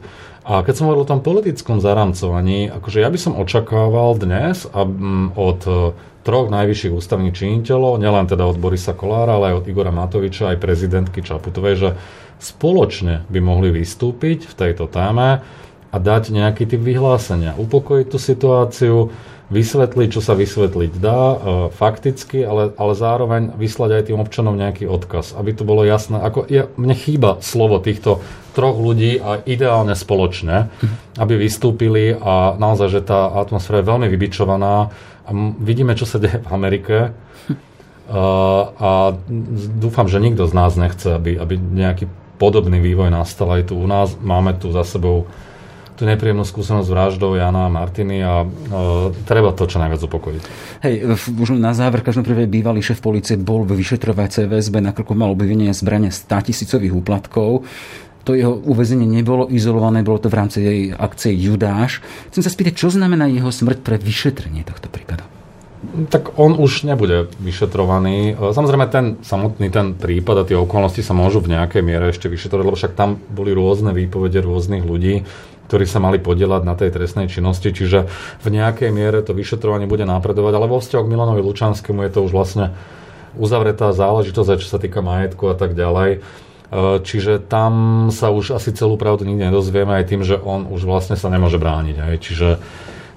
A 0.49 0.65
keď 0.65 0.81
som 0.81 0.85
hovoril 0.89 1.05
o 1.05 1.13
tom 1.13 1.21
politickom 1.21 1.77
zaramcovaní, 1.77 2.73
akože 2.73 3.05
ja 3.05 3.13
by 3.13 3.19
som 3.21 3.37
očakával 3.37 4.17
dnes 4.17 4.65
a, 4.73 4.89
m, 4.89 5.29
od 5.37 5.61
uh, 5.69 5.93
troch 6.25 6.49
najvyšších 6.49 6.97
ústavných 6.97 7.37
činiteľov, 7.37 8.01
nielen 8.01 8.25
teda 8.25 8.49
od 8.49 8.57
Borisa 8.57 8.97
Kolára, 8.97 9.37
ale 9.37 9.53
aj 9.53 9.57
od 9.61 9.69
Igora 9.69 9.93
Matoviča, 9.93 10.57
aj 10.57 10.65
prezidentky 10.65 11.21
Čaputovej, 11.21 11.75
že 11.77 11.91
spoločne 12.41 13.29
by 13.29 13.45
mohli 13.45 13.69
vystúpiť 13.77 14.49
v 14.49 14.55
tejto 14.57 14.89
téme 14.89 15.45
a 15.89 15.97
dať 15.97 16.33
nejaký 16.33 16.65
typ 16.65 16.81
vyhlásenia, 16.81 17.53
upokojiť 17.61 18.07
tú 18.09 18.17
situáciu, 18.17 18.97
vysvetliť, 19.49 20.09
čo 20.13 20.21
sa 20.21 20.37
vysvetliť 20.37 20.93
dá, 21.01 21.23
e, 21.33 21.37
fakticky, 21.73 22.45
ale, 22.45 22.77
ale 22.77 22.93
zároveň 22.93 23.57
vyslať 23.57 23.91
aj 23.97 24.03
tým 24.13 24.19
občanom 24.21 24.53
nejaký 24.53 24.85
odkaz, 24.85 25.33
aby 25.33 25.57
to 25.57 25.65
bolo 25.65 25.89
jasné. 25.89 26.21
Ako, 26.21 26.45
ja, 26.53 26.69
mne 26.77 26.93
chýba 26.93 27.41
slovo 27.41 27.81
týchto 27.81 28.21
troch 28.53 28.77
ľudí 28.77 29.17
a 29.17 29.41
ideálne 29.49 29.97
spoločne, 29.97 30.69
aby 31.17 31.35
vystúpili 31.41 32.13
a 32.13 32.61
naozaj, 32.61 32.89
že 32.93 33.01
tá 33.01 33.33
atmosféra 33.41 33.81
je 33.81 33.89
veľmi 33.89 34.07
vybičovaná 34.13 34.93
a 35.25 35.31
vidíme, 35.61 35.97
čo 35.97 36.05
sa 36.05 36.21
deje 36.23 36.45
v 36.45 36.49
Amerike 36.53 36.97
a, 37.09 37.13
e, 38.13 38.21
a 38.77 38.91
dúfam, 39.81 40.13
že 40.13 40.21
nikto 40.21 40.45
z 40.45 40.53
nás 40.53 40.77
nechce, 40.77 41.09
aby, 41.17 41.41
aby 41.41 41.57
nejaký 41.57 42.05
podobný 42.37 42.79
vývoj 42.85 43.11
nastal 43.11 43.51
aj 43.51 43.73
tu 43.73 43.81
u 43.81 43.87
nás. 43.89 44.15
Máme 44.21 44.55
tu 44.61 44.71
za 44.71 44.87
sebou 44.87 45.27
tú 45.99 46.07
nepríjemnú 46.07 46.47
skúsenosť 46.47 46.87
s 46.87 46.95
vraždou 46.95 47.35
Jana 47.35 47.67
a 47.67 47.75
Martiny 47.75 48.23
a 48.23 48.47
e, 48.47 48.47
treba 49.27 49.51
to 49.51 49.67
čo 49.67 49.83
najviac 49.83 49.99
upokojiť. 50.07 50.43
Hej, 50.87 50.95
už 51.35 51.59
na 51.59 51.75
záver, 51.75 52.07
každom 52.07 52.23
prípade 52.23 52.47
bývalý 52.47 52.79
šéf 52.79 53.03
policie 53.03 53.35
bol 53.35 53.67
v 53.67 53.75
vyšetrovacej 53.75 54.47
väzbe, 54.47 54.79
nakoľko 54.79 55.13
mal 55.19 55.35
obvinenie 55.35 55.75
zbrania 55.75 56.15
100 56.15 56.55
tisícových 56.55 56.95
úplatkov 56.95 57.67
to 58.29 58.37
jeho 58.37 58.53
uväzenie 58.53 59.09
nebolo 59.09 59.49
izolované, 59.49 60.05
bolo 60.05 60.21
to 60.21 60.29
v 60.29 60.37
rámci 60.37 60.61
jej 60.61 60.81
akcie 60.93 61.33
Judáš. 61.33 62.05
Chcem 62.29 62.45
sa 62.45 62.53
spýtať, 62.53 62.77
čo 62.77 62.93
znamená 62.93 63.25
jeho 63.25 63.49
smrť 63.49 63.81
pre 63.81 63.97
vyšetrenie 63.97 64.69
tohto 64.69 64.93
prípadu? 64.93 65.25
Tak 66.13 66.37
on 66.37 66.59
už 66.61 66.85
nebude 66.85 67.33
vyšetrovaný. 67.41 68.37
E, 68.37 68.53
samozrejme, 68.53 68.85
ten 68.93 69.17
samotný 69.25 69.73
ten 69.73 69.97
prípad 69.97 70.45
a 70.45 70.47
tie 70.47 70.61
okolnosti 70.61 71.01
sa 71.01 71.17
môžu 71.17 71.41
v 71.41 71.57
nejakej 71.57 71.81
miere 71.81 72.13
ešte 72.13 72.29
vyšetrovať, 72.29 72.65
lebo 72.69 72.77
však 72.77 72.93
tam 72.93 73.17
boli 73.33 73.57
rôzne 73.57 73.97
výpovede 73.97 74.45
rôznych 74.45 74.85
ľudí 74.85 75.25
ktorí 75.69 75.85
sa 75.85 76.01
mali 76.01 76.17
podielať 76.17 76.63
na 76.65 76.73
tej 76.73 76.97
trestnej 76.97 77.29
činnosti, 77.29 77.69
čiže 77.69 78.09
v 78.41 78.49
nejakej 78.49 78.89
miere 78.89 79.21
to 79.21 79.37
vyšetrovanie 79.37 79.85
bude 79.85 80.09
napredovať, 80.09 80.53
ale 80.57 80.67
vo 80.67 80.81
vzťahu 80.81 81.05
k 81.05 81.13
Milanovi 81.13 81.45
Lučanskému 81.45 82.09
je 82.09 82.11
to 82.17 82.21
už 82.25 82.33
vlastne 82.33 82.73
uzavretá 83.37 83.93
záležitosť, 83.93 84.65
čo 84.65 84.69
sa 84.69 84.81
týka 84.81 85.05
majetku 85.05 85.53
a 85.53 85.55
tak 85.55 85.77
ďalej. 85.77 86.11
E, 86.19 86.19
čiže 87.05 87.45
tam 87.45 88.09
sa 88.09 88.33
už 88.33 88.57
asi 88.57 88.73
celú 88.73 88.97
pravdu 88.97 89.29
nikdy 89.29 89.53
nedozvieme 89.53 89.93
aj 89.93 90.05
tým, 90.09 90.25
že 90.25 90.41
on 90.41 90.65
už 90.73 90.89
vlastne 90.89 91.21
sa 91.21 91.29
nemôže 91.29 91.61
brániť. 91.61 91.97
Aj. 92.01 92.15
Čiže, 92.17 92.51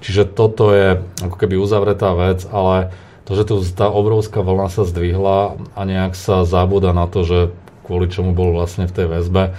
čiže 0.04 0.24
toto 0.28 0.76
je 0.76 1.00
ako 1.24 1.36
keby 1.40 1.56
uzavretá 1.56 2.12
vec, 2.12 2.44
ale 2.52 2.92
to, 3.24 3.40
že 3.40 3.48
tu 3.48 3.56
tá 3.72 3.88
obrovská 3.88 4.44
vlna 4.44 4.68
sa 4.68 4.84
zdvihla 4.84 5.56
a 5.72 5.82
nejak 5.88 6.20
sa 6.20 6.44
zabúda 6.44 6.92
na 6.92 7.08
to, 7.08 7.24
že 7.24 7.40
kvôli 7.88 8.12
čomu 8.12 8.36
bol 8.36 8.52
vlastne 8.52 8.88
v 8.88 8.96
tej 8.96 9.08
väzbe, 9.08 9.56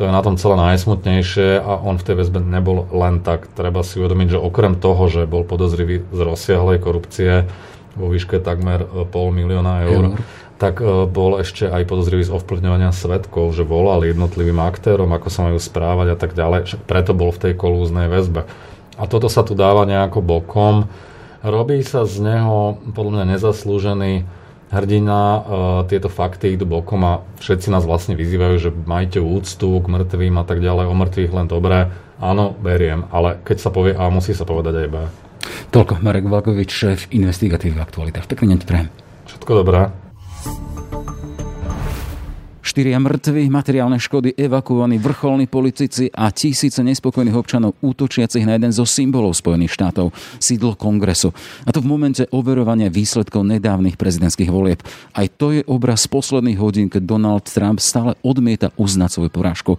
to 0.00 0.08
je 0.08 0.16
na 0.16 0.24
tom 0.24 0.40
celé 0.40 0.56
najsmutnejšie 0.56 1.60
a 1.60 1.76
on 1.76 2.00
v 2.00 2.06
tej 2.08 2.24
väzbe 2.24 2.40
nebol 2.40 2.88
len 2.88 3.20
tak. 3.20 3.52
Treba 3.52 3.84
si 3.84 4.00
uvedomiť, 4.00 4.32
že 4.32 4.40
okrem 4.40 4.72
toho, 4.72 5.12
že 5.12 5.28
bol 5.28 5.44
podozrivý 5.44 6.08
z 6.08 6.20
rozsiahlej 6.24 6.80
korupcie 6.80 7.44
vo 8.00 8.08
výške 8.08 8.40
takmer 8.40 8.80
e, 8.80 9.04
pol 9.04 9.28
milióna 9.28 9.84
eur, 9.84 10.16
eur. 10.16 10.24
tak 10.56 10.80
e, 10.80 11.04
bol 11.04 11.36
ešte 11.44 11.68
aj 11.68 11.84
podozrivý 11.84 12.24
z 12.24 12.32
ovplyvňovania 12.32 12.96
svetkov, 12.96 13.52
že 13.52 13.60
volal 13.60 14.08
jednotlivým 14.08 14.56
aktérom, 14.64 15.12
ako 15.12 15.28
sa 15.28 15.52
majú 15.52 15.60
správať 15.60 16.08
a 16.08 16.16
tak 16.16 16.32
ďalej. 16.32 16.64
Však 16.64 16.80
preto 16.88 17.12
bol 17.12 17.28
v 17.28 17.42
tej 17.44 17.52
kolúznej 17.60 18.08
väzbe. 18.08 18.48
A 18.96 19.04
toto 19.04 19.28
sa 19.28 19.44
tu 19.44 19.52
dáva 19.52 19.84
nejako 19.84 20.24
bokom. 20.24 20.88
Robí 21.44 21.84
sa 21.84 22.08
z 22.08 22.24
neho 22.24 22.80
podľa 22.96 23.20
mňa 23.20 23.36
nezaslúžený 23.36 24.39
hrdina, 24.70 25.20
uh, 25.20 25.42
tieto 25.90 26.06
fakty 26.06 26.54
idú 26.54 26.66
bokom 26.66 27.02
a 27.02 27.22
všetci 27.42 27.68
nás 27.74 27.82
vlastne 27.82 28.14
vyzývajú, 28.14 28.54
že 28.58 28.70
majte 28.70 29.18
úctu 29.18 29.82
k 29.82 29.86
mŕtvým 29.90 30.34
a 30.38 30.44
tak 30.46 30.62
ďalej, 30.62 30.86
o 30.86 30.94
mŕtvych 30.94 31.32
len 31.34 31.46
dobré. 31.50 31.90
Áno, 32.22 32.54
beriem, 32.54 33.08
ale 33.10 33.40
keď 33.42 33.56
sa 33.58 33.70
povie 33.74 33.96
A, 33.96 34.12
musí 34.12 34.36
sa 34.36 34.46
povedať 34.46 34.86
aj 34.86 34.88
B. 34.92 34.96
Toľko 35.72 36.04
Marek 36.04 36.26
Valkovič, 36.28 36.70
šéf 36.70 37.00
investigatívnych 37.10 37.82
aktualitách. 37.82 38.28
Pekný 38.28 38.54
deň 38.54 38.60
prajem. 38.66 38.88
Všetko 39.26 39.52
dobré. 39.64 40.09
Štyria 42.80 42.96
mŕtvi, 42.96 43.52
materiálne 43.52 44.00
škody, 44.00 44.40
evakuovaní 44.40 44.96
vrcholní 44.96 45.44
politici 45.52 46.08
a 46.16 46.32
tisíce 46.32 46.80
nespokojných 46.80 47.36
občanov 47.36 47.76
útočiacich 47.84 48.48
na 48.48 48.56
jeden 48.56 48.72
zo 48.72 48.88
symbolov 48.88 49.36
Spojených 49.36 49.76
štátov, 49.76 50.16
sídlo 50.40 50.80
kongresu. 50.80 51.28
A 51.68 51.76
to 51.76 51.84
v 51.84 51.92
momente 51.92 52.24
overovania 52.32 52.88
výsledkov 52.88 53.44
nedávnych 53.44 54.00
prezidentských 54.00 54.48
volieb. 54.48 54.80
Aj 55.12 55.28
to 55.28 55.52
je 55.52 55.60
obraz 55.68 56.08
posledných 56.08 56.56
hodín, 56.56 56.88
keď 56.88 57.04
Donald 57.04 57.44
Trump 57.52 57.84
stále 57.84 58.16
odmieta 58.24 58.72
uznať 58.80 59.10
svoju 59.12 59.28
porážku. 59.28 59.76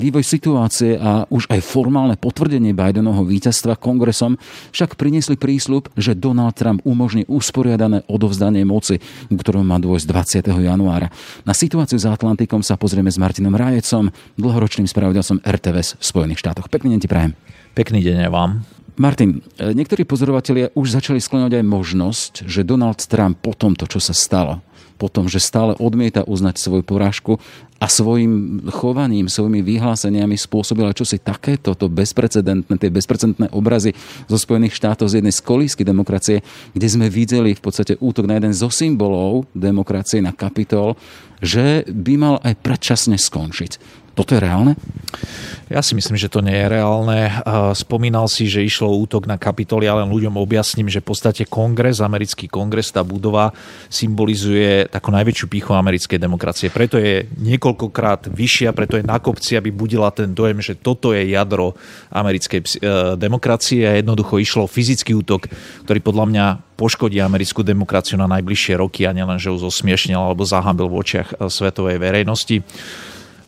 Vývoj 0.00 0.24
situácie 0.24 0.96
a 0.96 1.28
už 1.28 1.52
aj 1.52 1.60
formálne 1.60 2.16
potvrdenie 2.16 2.72
Bidenovho 2.72 3.28
víťazstva 3.28 3.76
kongresom 3.76 4.40
však 4.72 4.96
priniesli 4.96 5.36
prísľub, 5.36 5.92
že 6.00 6.16
Donald 6.16 6.56
Trump 6.56 6.80
umožní 6.88 7.28
usporiadané 7.28 8.08
odovzdanie 8.08 8.64
moci, 8.64 9.04
k 9.04 9.36
ktorom 9.36 9.68
má 9.68 9.76
dôjsť 9.76 10.48
20. 10.48 10.64
januára. 10.64 11.12
Na 11.44 11.52
situáciu 11.52 12.00
za 12.00 12.16
Atlantikom 12.38 12.62
sa 12.62 12.78
pozrieme 12.78 13.10
s 13.10 13.18
Martinom 13.18 13.50
Rájecom, 13.50 14.14
dlhoročným 14.38 14.86
spravodajcom 14.86 15.42
RTVS 15.42 15.98
v 15.98 16.04
Spojených 16.06 16.38
štátoch. 16.38 16.70
Pekný 16.70 16.94
deň 16.94 17.00
ti 17.02 17.10
prajem. 17.10 17.34
Pekný 17.74 17.98
deň 17.98 18.16
aj 18.22 18.30
vám. 18.30 18.62
Martin, 18.94 19.42
e, 19.58 19.74
niektorí 19.74 20.06
pozorovatelia 20.06 20.70
už 20.78 20.94
začali 20.94 21.18
sklenovať 21.18 21.58
aj 21.58 21.64
možnosť, 21.66 22.32
že 22.46 22.62
Donald 22.62 23.02
Trump 23.10 23.42
po 23.42 23.58
tomto, 23.58 23.90
čo 23.90 23.98
sa 23.98 24.14
stalo, 24.14 24.62
po 24.98 25.06
tom, 25.06 25.30
že 25.30 25.38
stále 25.38 25.78
odmieta 25.78 26.26
uznať 26.26 26.58
svoju 26.58 26.82
porážku 26.82 27.38
a 27.78 27.86
svojim 27.86 28.66
chovaním, 28.74 29.30
svojimi 29.30 29.62
vyhláseniami 29.62 30.34
spôsobila 30.34 30.90
čosi 30.90 31.22
takéto, 31.22 31.78
to 31.78 31.86
bezprecedentné, 31.86 32.74
tie 32.74 32.90
bezprecedentné 32.90 33.54
obrazy 33.54 33.94
zo 34.26 34.34
Spojených 34.34 34.74
štátov 34.74 35.06
z 35.06 35.22
jednej 35.22 35.30
z 35.30 35.46
kolísky 35.46 35.86
demokracie, 35.86 36.42
kde 36.74 36.88
sme 36.90 37.06
videli 37.06 37.54
v 37.54 37.62
podstate 37.62 37.94
útok 38.02 38.26
na 38.26 38.42
jeden 38.42 38.50
zo 38.50 38.66
symbolov 38.66 39.46
demokracie, 39.54 40.18
na 40.18 40.34
kapitol, 40.34 40.98
že 41.38 41.86
by 41.86 42.14
mal 42.18 42.36
aj 42.42 42.58
predčasne 42.58 43.14
skončiť. 43.14 44.02
Toto 44.18 44.34
je 44.34 44.42
reálne? 44.42 44.74
Ja 45.70 45.78
si 45.78 45.94
myslím, 45.94 46.18
že 46.18 46.26
to 46.32 46.42
nie 46.42 46.56
je 46.56 46.66
reálne. 46.66 47.38
Spomínal 47.76 48.26
si, 48.26 48.50
že 48.50 48.66
išlo 48.66 48.90
útok 48.98 49.30
na 49.30 49.38
Kapitol. 49.38 49.86
Ja 49.86 49.94
len 49.94 50.10
ľuďom 50.10 50.34
objasním, 50.40 50.90
že 50.90 50.98
v 50.98 51.12
podstate 51.12 51.46
kongres, 51.46 52.02
americký 52.02 52.50
kongres, 52.50 52.90
tá 52.90 53.06
budova 53.06 53.54
symbolizuje 53.86 54.90
takú 54.90 55.14
najväčšiu 55.14 55.46
píchu 55.46 55.70
americkej 55.70 56.18
demokracie. 56.18 56.72
Preto 56.72 56.98
je 56.98 57.30
niekoľkokrát 57.36 58.26
vyššia, 58.32 58.74
preto 58.74 58.98
je 58.98 59.06
na 59.06 59.22
kopci, 59.22 59.54
aby 59.54 59.70
budila 59.70 60.10
ten 60.10 60.34
dojem, 60.34 60.58
že 60.58 60.74
toto 60.74 61.14
je 61.14 61.28
jadro 61.28 61.78
americkej 62.10 62.60
e, 62.64 62.66
demokracie 63.20 63.86
a 63.86 64.00
jednoducho 64.00 64.40
išlo 64.40 64.64
fyzický 64.66 65.14
útok, 65.14 65.46
ktorý 65.84 66.00
podľa 66.00 66.26
mňa 66.26 66.44
poškodí 66.80 67.20
americkú 67.20 67.60
demokraciu 67.60 68.16
na 68.16 68.26
najbližšie 68.26 68.80
roky 68.80 69.04
a 69.04 69.12
nielen, 69.12 69.36
že 69.36 69.52
ju 69.52 69.60
zosmiešnil 69.60 70.18
alebo 70.18 70.48
zahambil 70.48 70.88
v 70.88 70.96
očiach 70.96 71.28
e, 71.36 71.52
svetovej 71.52 72.00
verejnosti 72.00 72.64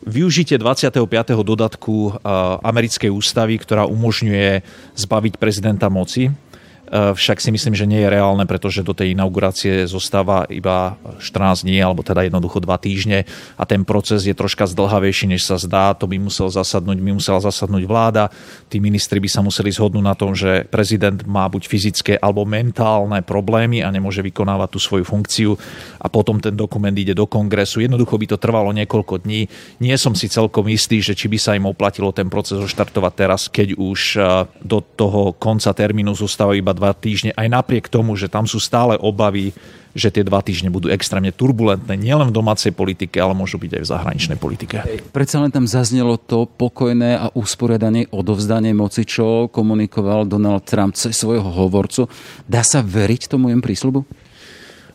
využitie 0.04 0.56
25. 0.56 1.04
dodatku 1.44 2.20
americkej 2.64 3.12
ústavy, 3.12 3.60
ktorá 3.60 3.84
umožňuje 3.84 4.64
zbaviť 4.96 5.34
prezidenta 5.36 5.92
moci 5.92 6.32
Eh, 6.32 6.49
však 6.90 7.38
si 7.38 7.54
myslím, 7.54 7.78
že 7.78 7.86
nie 7.86 8.02
je 8.02 8.10
reálne, 8.10 8.42
pretože 8.50 8.82
do 8.82 8.90
tej 8.90 9.14
inaugurácie 9.14 9.86
zostáva 9.86 10.42
iba 10.50 10.98
14 11.22 11.62
dní, 11.62 11.78
alebo 11.78 12.02
teda 12.02 12.26
jednoducho 12.26 12.58
2 12.58 12.66
týždne 12.82 13.22
a 13.54 13.62
ten 13.62 13.86
proces 13.86 14.26
je 14.26 14.34
troška 14.34 14.66
zdlhavejší, 14.66 15.30
než 15.30 15.46
sa 15.46 15.54
zdá. 15.54 15.94
To 15.94 16.10
by 16.10 16.18
musel 16.18 16.50
zasadnúť, 16.50 16.98
by 16.98 17.14
musela 17.14 17.38
zasadnúť 17.38 17.86
vláda. 17.86 18.34
Tí 18.66 18.82
ministri 18.82 19.22
by 19.22 19.30
sa 19.30 19.38
museli 19.38 19.70
zhodnúť 19.70 20.02
na 20.02 20.18
tom, 20.18 20.34
že 20.34 20.66
prezident 20.66 21.22
má 21.30 21.46
buď 21.46 21.62
fyzické 21.70 22.12
alebo 22.18 22.42
mentálne 22.42 23.22
problémy 23.22 23.86
a 23.86 23.94
nemôže 23.94 24.18
vykonávať 24.26 24.68
tú 24.74 24.78
svoju 24.82 25.06
funkciu 25.06 25.54
a 26.02 26.10
potom 26.10 26.42
ten 26.42 26.58
dokument 26.58 26.94
ide 26.98 27.14
do 27.14 27.30
kongresu. 27.30 27.86
Jednoducho 27.86 28.18
by 28.18 28.26
to 28.34 28.42
trvalo 28.42 28.74
niekoľko 28.74 29.22
dní. 29.22 29.46
Nie 29.78 29.94
som 29.94 30.18
si 30.18 30.26
celkom 30.26 30.66
istý, 30.66 30.98
že 30.98 31.14
či 31.14 31.30
by 31.30 31.38
sa 31.38 31.54
im 31.54 31.70
oplatilo 31.70 32.10
ten 32.10 32.26
proces 32.26 32.58
oštartovať 32.58 33.12
teraz, 33.14 33.46
keď 33.46 33.78
už 33.78 34.00
eh, 34.18 34.24
do 34.66 34.82
toho 34.82 35.38
konca 35.38 35.70
termínu 35.70 36.18
zostávajú 36.18 36.58
iba 36.58 36.79
dva 36.80 36.96
týždne, 36.96 37.36
aj 37.36 37.52
napriek 37.52 37.92
tomu, 37.92 38.16
že 38.16 38.32
tam 38.32 38.48
sú 38.48 38.56
stále 38.56 38.96
obavy 38.96 39.52
že 39.90 40.14
tie 40.14 40.22
dva 40.22 40.38
týždne 40.38 40.70
budú 40.70 40.86
extrémne 40.90 41.34
turbulentné 41.34 41.98
nielen 41.98 42.30
v 42.30 42.36
domácej 42.36 42.70
politike, 42.70 43.18
ale 43.18 43.34
môžu 43.34 43.58
byť 43.58 43.70
aj 43.74 43.82
v 43.82 43.90
zahraničnej 43.90 44.38
politike. 44.38 44.76
Predsa 45.10 45.42
len 45.42 45.50
tam 45.50 45.66
zaznelo 45.66 46.14
to 46.14 46.46
pokojné 46.46 47.18
a 47.18 47.26
usporiadanie 47.34 48.06
odovzdanie 48.14 48.70
moci, 48.70 49.02
čo 49.02 49.50
komunikoval 49.50 50.30
Donald 50.30 50.62
Trump 50.66 50.94
cez 50.94 51.18
svojho 51.18 51.46
hovorcu. 51.46 52.06
Dá 52.46 52.62
sa 52.62 52.86
veriť 52.86 53.26
tomu 53.26 53.50
jem 53.50 53.62
prísľubu? 53.62 54.29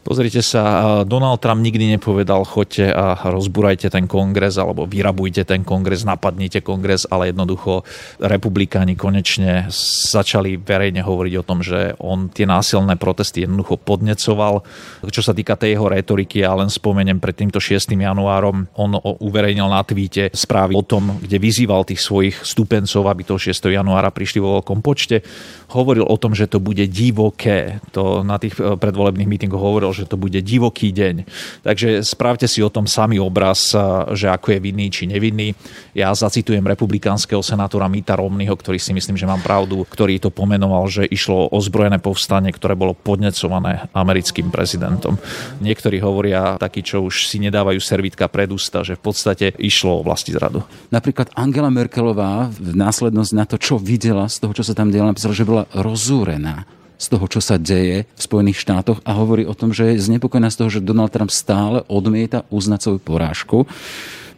Pozrite 0.06 0.46
sa, 0.46 1.02
Donald 1.02 1.42
Trump 1.42 1.66
nikdy 1.66 1.98
nepovedal, 1.98 2.46
choďte 2.46 2.94
a 2.94 3.18
rozburajte 3.26 3.90
ten 3.90 4.06
kongres 4.06 4.54
alebo 4.62 4.86
vyrabujte 4.86 5.42
ten 5.50 5.66
kongres, 5.66 6.06
napadnite 6.06 6.62
kongres, 6.62 7.10
ale 7.10 7.34
jednoducho 7.34 7.82
republikáni 8.22 8.94
konečne 8.94 9.66
začali 10.06 10.62
verejne 10.62 11.02
hovoriť 11.02 11.34
o 11.42 11.48
tom, 11.50 11.66
že 11.66 11.98
on 11.98 12.30
tie 12.30 12.46
násilné 12.46 13.02
protesty 13.02 13.50
jednoducho 13.50 13.82
podnecoval. 13.82 14.62
Čo 15.10 15.26
sa 15.26 15.34
týka 15.34 15.58
tej 15.58 15.74
jeho 15.74 15.90
retoriky, 15.90 16.46
ja 16.46 16.54
len 16.54 16.70
spomeniem 16.70 17.18
pred 17.18 17.34
týmto 17.34 17.58
6. 17.58 17.98
januárom, 17.98 18.70
on 18.78 19.02
uverejnil 19.02 19.74
na 19.74 19.82
tweete 19.82 20.30
správy 20.38 20.78
o 20.78 20.86
tom, 20.86 21.18
kde 21.18 21.42
vyzýval 21.42 21.82
tých 21.82 22.06
svojich 22.06 22.46
stupencov, 22.46 23.10
aby 23.10 23.26
toho 23.26 23.42
6. 23.42 23.58
januára 23.74 24.14
prišli 24.14 24.38
vo 24.38 24.62
veľkom 24.62 24.86
počte. 24.86 25.26
Hovoril 25.74 26.06
o 26.06 26.14
tom, 26.22 26.38
že 26.38 26.46
to 26.46 26.62
bude 26.62 26.86
divoké. 26.94 27.82
To 27.98 28.22
na 28.22 28.38
tých 28.38 28.54
eh, 28.62 28.78
predvolebných 28.78 29.26
mítingoch 29.26 29.66
hovoril, 29.66 29.95
že 29.96 30.04
to 30.04 30.20
bude 30.20 30.36
divoký 30.44 30.92
deň. 30.92 31.24
Takže 31.64 32.04
správte 32.04 32.52
si 32.52 32.60
o 32.60 32.68
tom 32.68 32.84
sami 32.84 33.16
obraz, 33.16 33.72
že 34.12 34.28
ako 34.28 34.52
je 34.52 34.60
vinný 34.60 34.92
či 34.92 35.08
nevinný. 35.08 35.56
Ja 35.96 36.12
zacitujem 36.12 36.68
republikánskeho 36.68 37.40
senátora 37.40 37.88
Mita 37.88 38.20
Romneyho, 38.20 38.52
ktorý 38.60 38.76
si 38.76 38.92
myslím, 38.92 39.16
že 39.16 39.24
mám 39.24 39.40
pravdu, 39.40 39.88
ktorý 39.88 40.20
to 40.20 40.28
pomenoval, 40.28 40.92
že 40.92 41.08
išlo 41.08 41.48
o 41.48 41.52
ozbrojené 41.56 42.04
povstanie, 42.04 42.52
ktoré 42.52 42.76
bolo 42.76 42.92
podnecované 42.92 43.88
americkým 43.96 44.52
prezidentom. 44.52 45.16
Niektorí 45.64 46.04
hovoria 46.04 46.60
takí, 46.60 46.84
čo 46.84 47.08
už 47.08 47.32
si 47.32 47.40
nedávajú 47.40 47.80
servitka 47.80 48.28
pred 48.28 48.52
ústa, 48.52 48.84
že 48.84 49.00
v 49.00 49.04
podstate 49.08 49.56
išlo 49.56 50.02
o 50.02 50.06
vlasti 50.06 50.36
zradu. 50.36 50.68
Napríklad 50.92 51.32
Angela 51.38 51.72
Merkelová 51.72 52.52
v 52.52 52.76
následnosť 52.76 53.32
na 53.32 53.46
to, 53.48 53.56
čo 53.56 53.80
videla 53.80 54.28
z 54.28 54.44
toho, 54.44 54.52
čo 54.52 54.66
sa 54.66 54.76
tam 54.76 54.92
dialo, 54.92 55.14
napísala, 55.14 55.38
že 55.38 55.48
bola 55.48 55.64
rozúrená 55.72 56.66
z 56.96 57.06
toho, 57.12 57.26
čo 57.28 57.40
sa 57.44 57.60
deje 57.60 58.08
v 58.08 58.22
Spojených 58.22 58.62
štátoch 58.62 59.00
a 59.04 59.12
hovorí 59.16 59.44
o 59.44 59.58
tom, 59.58 59.76
že 59.76 59.96
je 59.96 60.06
znepokojená 60.06 60.50
z 60.52 60.58
toho, 60.60 60.70
že 60.72 60.86
Donald 60.86 61.12
Trump 61.12 61.32
stále 61.32 61.84
odmieta 61.88 62.48
uznať 62.50 62.80
svoju 62.82 63.00
porážku. 63.04 63.58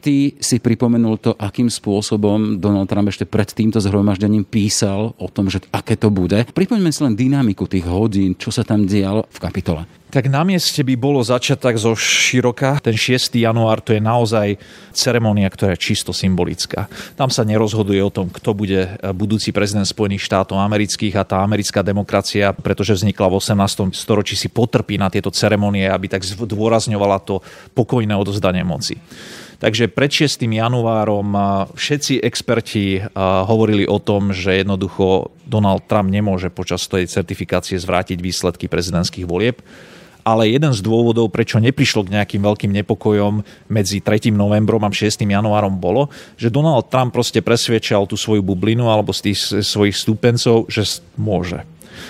Ty 0.07 0.39
si 0.39 0.63
pripomenul 0.63 1.19
to, 1.19 1.35
akým 1.35 1.67
spôsobom 1.67 2.63
Donald 2.63 2.87
Trump 2.87 3.11
ešte 3.11 3.27
pred 3.27 3.51
týmto 3.51 3.83
zhromaždením 3.83 4.47
písal 4.47 5.11
o 5.19 5.27
tom, 5.27 5.51
že 5.51 5.59
aké 5.67 5.99
to 5.99 6.07
bude. 6.07 6.47
Pripomeňme 6.55 6.95
si 6.95 7.03
len 7.03 7.11
dynamiku 7.11 7.67
tých 7.67 7.83
hodín, 7.91 8.31
čo 8.39 8.47
sa 8.47 8.63
tam 8.63 8.87
dialo 8.87 9.27
v 9.27 9.39
kapitole. 9.43 9.83
Tak 10.07 10.31
na 10.31 10.47
mieste 10.47 10.79
by 10.79 10.95
bolo 10.95 11.19
začať 11.19 11.59
tak 11.59 11.75
zo 11.75 11.91
široka. 11.91 12.79
Ten 12.79 12.95
6. 12.95 13.35
január 13.35 13.83
to 13.83 13.91
je 13.91 13.99
naozaj 13.99 14.55
ceremonia, 14.95 15.51
ktorá 15.51 15.75
je 15.75 15.83
čisto 15.91 16.15
symbolická. 16.15 16.87
Tam 17.19 17.27
sa 17.27 17.43
nerozhoduje 17.43 17.99
o 17.99 18.07
tom, 18.07 18.31
kto 18.31 18.55
bude 18.55 18.87
budúci 19.11 19.51
prezident 19.51 19.83
Spojených 19.83 20.23
štátov 20.23 20.55
amerických 20.55 21.19
a 21.19 21.27
tá 21.27 21.43
americká 21.43 21.83
demokracia, 21.83 22.55
pretože 22.55 22.95
vznikla 22.95 23.27
v 23.27 23.43
18. 23.43 23.91
storočí, 23.91 24.39
si 24.39 24.47
potrpí 24.47 24.95
na 24.95 25.11
tieto 25.11 25.35
ceremonie, 25.35 25.83
aby 25.91 26.07
tak 26.07 26.23
zdôrazňovala 26.23 27.19
to 27.27 27.43
pokojné 27.75 28.15
odozdanie 28.15 28.63
moci. 28.63 28.95
Takže 29.57 29.89
pred 29.89 30.11
6. 30.13 30.37
januárom 30.45 31.33
všetci 31.73 32.21
experti 32.21 33.01
hovorili 33.17 33.89
o 33.89 33.97
tom, 33.97 34.29
že 34.29 34.61
jednoducho 34.61 35.33
Donald 35.49 35.89
Trump 35.89 36.13
nemôže 36.13 36.53
počas 36.53 36.85
tej 36.85 37.09
certifikácie 37.09 37.81
zvrátiť 37.81 38.21
výsledky 38.21 38.69
prezidentských 38.69 39.25
volieb 39.25 39.65
ale 40.27 40.51
jeden 40.51 40.75
z 40.75 40.83
dôvodov, 40.83 41.31
prečo 41.31 41.55
neprišlo 41.55 42.03
k 42.03 42.19
nejakým 42.19 42.43
veľkým 42.43 42.71
nepokojom 42.83 43.47
medzi 43.71 44.03
3. 44.03 44.27
novembrom 44.35 44.83
a 44.83 44.91
6. 44.91 45.23
januárom 45.23 45.79
bolo, 45.79 46.11
že 46.35 46.51
Donald 46.51 46.91
Trump 46.91 47.15
proste 47.15 47.39
presviečal 47.39 48.03
tú 48.03 48.19
svoju 48.19 48.43
bublinu 48.43 48.91
alebo 48.91 49.15
z 49.15 49.31
tých 49.31 49.63
svojich 49.63 49.95
stúpencov, 49.95 50.67
že 50.67 50.99
môže. 51.15 51.63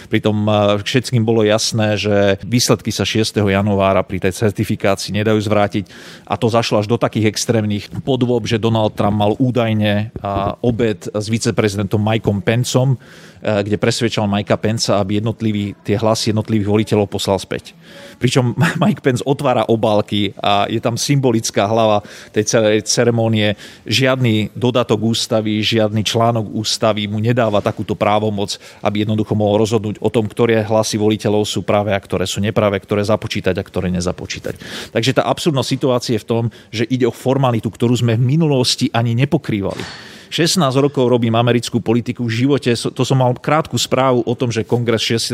Pritom 0.08 0.38
eh, 0.48 0.54
všetkým 0.82 1.24
bolo 1.24 1.44
jasné, 1.44 2.00
že 2.00 2.42
výsledky 2.44 2.90
sa 2.90 3.06
6. 3.06 3.38
januára 3.38 4.02
pri 4.02 4.24
tej 4.24 4.34
certifikácii 4.36 5.16
nedajú 5.16 5.40
zvrátiť 5.44 5.86
a 6.26 6.36
to 6.40 6.48
zašlo 6.50 6.80
až 6.82 6.88
do 6.88 6.98
takých 6.98 7.30
extrémnych 7.30 7.90
podôb, 8.02 8.48
že 8.48 8.62
Donald 8.62 8.96
Trump 8.98 9.18
mal 9.18 9.34
údajne 9.38 10.10
eh, 10.10 10.32
obed 10.64 11.08
s 11.12 11.26
viceprezidentom 11.30 12.02
Mikeom 12.02 12.42
Pencom, 12.42 12.98
eh, 12.98 13.62
kde 13.64 13.78
presvedčal 13.78 14.26
Mikea 14.26 14.58
Penca, 14.58 15.00
aby 15.00 15.22
jednotlivý, 15.22 15.78
tie 15.86 15.96
hlasy 15.96 16.34
jednotlivých 16.34 16.68
voliteľov 16.68 17.08
poslal 17.08 17.38
späť. 17.38 17.78
Pričom 18.18 18.58
Mike 18.82 19.06
Pence 19.06 19.22
otvára 19.24 19.70
obálky 19.70 20.34
a 20.42 20.66
je 20.66 20.82
tam 20.82 20.98
symbolická 20.98 21.70
hlava 21.70 22.02
tej 22.34 22.50
celej 22.50 22.84
ceremónie. 22.90 23.54
Žiadny 23.86 24.58
dodatok 24.58 25.00
ústavy, 25.06 25.62
žiadny 25.62 26.02
článok 26.02 26.50
ústavy 26.58 27.06
mu 27.06 27.22
nedáva 27.22 27.62
takúto 27.62 27.94
právomoc, 27.94 28.58
aby 28.82 29.06
jednoducho 29.06 29.38
mohol 29.38 29.62
rozhodnúť 29.62 29.77
o 29.78 30.10
tom, 30.10 30.26
ktoré 30.28 30.66
hlasy 30.66 30.98
voliteľov 31.00 31.46
sú 31.46 31.62
práve 31.64 31.94
a 31.94 32.00
ktoré 32.00 32.26
sú 32.26 32.42
nepravé, 32.42 32.82
ktoré 32.82 33.06
započítať 33.06 33.56
a 33.56 33.64
ktoré 33.64 33.88
nezapočítať. 33.94 34.56
Takže 34.92 35.12
tá 35.18 35.24
absurdnosť 35.30 35.70
situácie 35.70 36.14
je 36.18 36.24
v 36.24 36.30
tom, 36.30 36.44
že 36.74 36.90
ide 36.90 37.06
o 37.06 37.14
formalitu, 37.14 37.70
ktorú 37.70 37.94
sme 37.96 38.18
v 38.18 38.38
minulosti 38.38 38.90
ani 38.92 39.14
nepokrývali. 39.14 40.17
16 40.30 40.60
rokov 40.78 41.08
robím 41.08 41.34
americkú 41.36 41.80
politiku 41.80 42.28
v 42.28 42.46
živote. 42.46 42.74
To 42.76 43.04
som 43.04 43.24
mal 43.24 43.32
krátku 43.38 43.80
správu 43.80 44.24
o 44.26 44.34
tom, 44.36 44.52
že 44.52 44.68
kongres 44.68 45.04
6. 45.04 45.34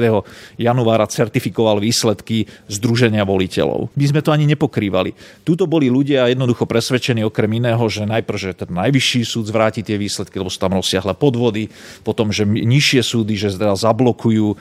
januára 0.60 1.10
certifikoval 1.10 1.82
výsledky 1.82 2.46
Združenia 2.70 3.26
voliteľov. 3.26 3.90
My 3.98 4.06
sme 4.06 4.22
to 4.22 4.30
ani 4.30 4.46
nepokrývali. 4.54 5.16
Tuto 5.42 5.66
boli 5.66 5.90
ľudia 5.90 6.30
jednoducho 6.30 6.70
presvedčení 6.70 7.26
okrem 7.26 7.64
iného, 7.64 7.82
že 7.90 8.06
najprv, 8.06 8.38
že 8.38 8.52
ten 8.54 8.70
najvyšší 8.70 9.22
súd 9.26 9.50
zvráti 9.50 9.82
tie 9.82 9.98
výsledky, 9.98 10.38
lebo 10.38 10.52
sú 10.52 10.60
tam 10.62 10.78
rozsiahle 10.78 11.18
podvody, 11.18 11.72
potom, 12.06 12.30
že 12.30 12.46
nižšie 12.46 13.02
súdy, 13.02 13.34
že 13.34 13.56
teda 13.56 13.74
zablokujú 13.74 14.48
uh, 14.54 14.58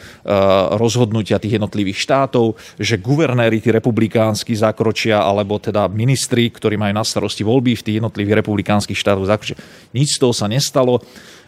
rozhodnutia 0.79 1.43
tých 1.43 1.61
jednotlivých 1.61 1.99
štátov, 2.01 2.57
že 2.81 2.97
guvernéri 3.03 3.59
tí 3.59 3.69
republikánsky 3.75 4.57
zakročia, 4.57 5.21
alebo 5.21 5.59
teda 5.59 5.91
ministri, 5.91 6.49
ktorí 6.49 6.79
majú 6.79 6.95
na 6.97 7.05
starosti 7.05 7.43
voľby 7.43 7.77
v 7.77 7.85
tých 7.85 7.97
jednotlivých 7.99 8.41
republikánskych 8.45 8.97
štátoch 8.97 9.29
zakročia. 9.29 9.59
Nič 9.93 10.22
toho 10.23 10.31
sa 10.31 10.47
nestalo. 10.47 11.03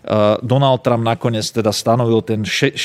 Uh, 0.04 0.36
Donald 0.44 0.84
Trump 0.84 1.00
nakoniec 1.00 1.48
teda 1.48 1.72
stanovil 1.72 2.20
ten 2.20 2.44
6. 2.44 2.76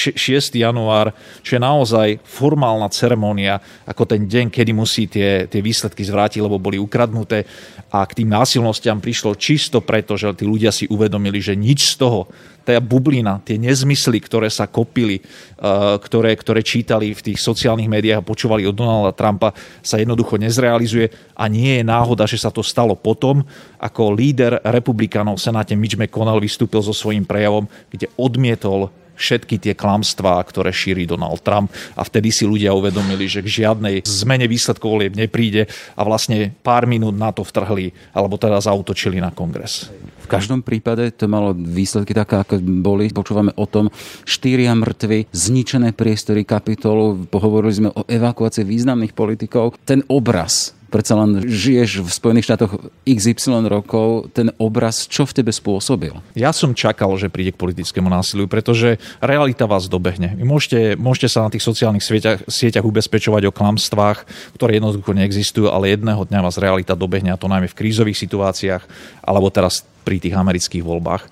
január, 0.55 1.11
čo 1.43 1.59
je 1.59 1.61
naozaj 1.61 2.07
formálna 2.23 2.87
ceremonia, 2.95 3.59
ako 3.83 4.07
ten 4.07 4.23
deň, 4.23 4.47
kedy 4.47 4.71
musí 4.71 5.03
tie, 5.11 5.43
tie 5.51 5.59
výsledky 5.59 5.99
zvrátiť, 5.99 6.39
lebo 6.39 6.55
boli 6.63 6.79
ukradnuté. 6.79 7.43
A 7.91 8.07
k 8.07 8.23
tým 8.23 8.31
násilnostiam 8.31 9.03
prišlo 9.03 9.35
čisto 9.35 9.83
preto, 9.83 10.15
že 10.15 10.31
tí 10.31 10.47
ľudia 10.47 10.71
si 10.71 10.87
uvedomili, 10.87 11.43
že 11.43 11.59
nič 11.59 11.91
z 11.91 12.07
toho, 12.07 12.31
tá 12.69 12.77
bublina, 12.77 13.41
tie 13.41 13.57
nezmysly, 13.57 14.21
ktoré 14.21 14.45
sa 14.53 14.69
kopili, 14.69 15.17
eh, 15.17 15.97
ktoré, 15.97 16.37
ktoré 16.37 16.61
čítali 16.61 17.17
v 17.17 17.33
tých 17.33 17.41
sociálnych 17.41 17.89
médiách 17.89 18.21
a 18.21 18.29
počúvali 18.29 18.69
od 18.69 18.77
Donalda 18.77 19.17
Trumpa, 19.17 19.57
sa 19.81 19.97
jednoducho 19.97 20.37
nezrealizuje 20.37 21.09
a 21.33 21.49
nie 21.49 21.81
je 21.81 21.83
náhoda, 21.83 22.29
že 22.29 22.37
sa 22.37 22.53
to 22.53 22.61
stalo 22.61 22.93
potom, 22.93 23.41
ako 23.81 24.13
líder 24.13 24.61
republikánov 24.61 25.41
v 25.41 25.45
Senáte 25.49 25.73
Mitch 25.73 25.97
McConnell 25.97 26.37
vystúpil 26.37 26.85
so 26.85 26.93
svojím 26.93 27.25
prejavom, 27.25 27.65
kde 27.89 28.05
odmietol 28.13 28.93
všetky 29.19 29.59
tie 29.59 29.73
klamstvá, 29.75 30.39
ktoré 30.47 30.71
šíri 30.71 31.03
Donald 31.03 31.43
Trump 31.43 31.67
a 31.99 32.07
vtedy 32.07 32.31
si 32.31 32.47
ľudia 32.47 32.71
uvedomili, 32.71 33.27
že 33.27 33.43
k 33.43 33.67
žiadnej 33.67 34.07
zmene 34.07 34.47
výsledkov 34.47 34.95
volieb 34.95 35.13
nepríde 35.19 35.67
a 35.99 36.01
vlastne 36.07 36.55
pár 36.63 36.87
minút 36.87 37.19
na 37.19 37.35
to 37.35 37.43
vtrhli 37.43 37.91
alebo 38.15 38.39
teda 38.39 38.63
zautočili 38.63 39.19
na 39.19 39.35
kongres. 39.35 39.91
Každom 40.29 40.61
prípade 40.61 41.09
to 41.17 41.25
malo 41.25 41.57
výsledky 41.57 42.13
také, 42.13 42.39
ako 42.39 42.61
boli. 42.61 43.09
Počúvame 43.09 43.51
o 43.57 43.65
tom, 43.65 43.89
štyria 44.23 44.77
mŕtvi, 44.77 45.27
zničené 45.33 45.97
priestory 45.97 46.45
kapitolu, 46.45 47.25
pohovorili 47.27 47.73
sme 47.73 47.89
o 47.89 48.05
evakuácii 48.05 48.61
významných 48.63 49.17
politikov. 49.17 49.75
Ten 49.83 50.05
obraz 50.07 50.78
predsa 50.89 51.13
len 51.15 51.45
žiješ 51.45 52.01
v 52.01 52.09
Spojených 52.09 52.49
štátoch 52.49 52.89
XY 53.05 53.69
rokov, 53.69 54.33
ten 54.33 54.49
obraz 54.57 55.05
čo 55.05 55.23
v 55.23 55.37
tebe 55.37 55.53
spôsobil? 55.53 56.17
Ja 56.33 56.49
som 56.49 56.73
čakal, 56.73 57.13
že 57.15 57.29
príde 57.29 57.53
k 57.53 57.61
politickému 57.61 58.09
násiliu, 58.09 58.49
pretože 58.49 58.97
realita 59.21 59.69
vás 59.69 59.85
dobehne. 59.85 60.33
Vy 60.33 60.43
môžete, 60.43 60.79
môžete 60.97 61.29
sa 61.29 61.45
na 61.45 61.53
tých 61.53 61.61
sociálnych 61.61 62.01
sieťach, 62.01 62.41
sieťach 62.49 62.83
ubezpečovať 62.83 63.47
o 63.47 63.55
klamstvách, 63.55 64.25
ktoré 64.57 64.81
jednoducho 64.81 65.13
neexistujú, 65.13 65.69
ale 65.69 65.93
jedného 65.93 66.25
dňa 66.25 66.39
vás 66.41 66.57
realita 66.57 66.97
dobehne 66.97 67.31
a 67.31 67.39
to 67.39 67.45
najmä 67.45 67.69
v 67.69 67.77
krízových 67.77 68.17
situáciách 68.17 68.83
alebo 69.21 69.53
teraz 69.53 69.85
pri 70.01 70.17
tých 70.17 70.33
amerických 70.33 70.81
voľbách. 70.81 71.29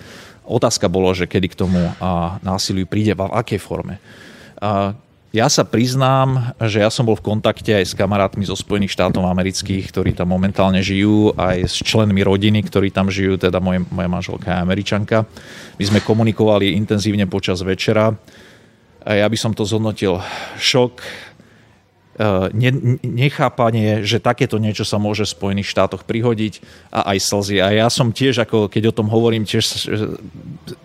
Otázka 0.48 0.88
bolo, 0.88 1.12
že 1.12 1.26
kedy 1.28 1.48
k 1.52 1.60
tomu 1.60 1.82
násiliu 2.46 2.88
príde, 2.88 3.17
v 3.17 3.28
akej 3.28 3.60
forme. 3.60 3.98
Ja 5.38 5.54
sa 5.54 5.62
priznám, 5.62 6.58
že 6.65 6.82
ja 6.82 6.89
som 6.89 7.06
bol 7.06 7.13
v 7.13 7.30
kontakte 7.30 7.69
aj 7.69 7.86
s 7.86 7.93
kamarátmi 7.93 8.41
zo 8.41 8.58
Spojených 8.58 8.97
štátov 8.97 9.21
amerických, 9.21 9.86
ktorí 9.93 10.17
tam 10.17 10.34
momentálne 10.34 10.82
žijú, 10.82 11.30
aj 11.38 11.62
s 11.62 11.78
členmi 11.86 12.26
rodiny, 12.26 12.65
ktorí 12.65 12.89
tam 12.89 13.13
žijú, 13.13 13.38
teda 13.38 13.62
moje, 13.62 13.86
moja 13.93 14.10
manželka 14.10 14.50
je 14.50 14.58
američanka. 14.58 15.30
My 15.78 15.84
sme 15.86 16.02
komunikovali 16.02 16.73
intenzívne 16.73 17.30
počas 17.30 17.62
večera. 17.62 18.17
A 19.06 19.13
ja 19.13 19.30
by 19.30 19.38
som 19.38 19.54
to 19.54 19.62
zhodnotil 19.62 20.17
šok, 20.58 21.06
ne, 22.58 22.97
nechápanie, 23.06 24.02
že 24.10 24.17
takéto 24.17 24.58
niečo 24.58 24.89
sa 24.89 24.97
môže 24.97 25.21
v 25.30 25.38
Spojených 25.38 25.69
štátoch 25.69 26.02
prihodiť 26.02 26.65
a 26.89 27.13
aj 27.13 27.17
slzy. 27.21 27.62
A 27.62 27.78
ja 27.78 27.93
som 27.93 28.10
tiež, 28.10 28.41
ako 28.41 28.73
keď 28.73 28.89
o 28.89 28.97
tom 28.97 29.06
hovorím, 29.13 29.45
tiež 29.45 29.86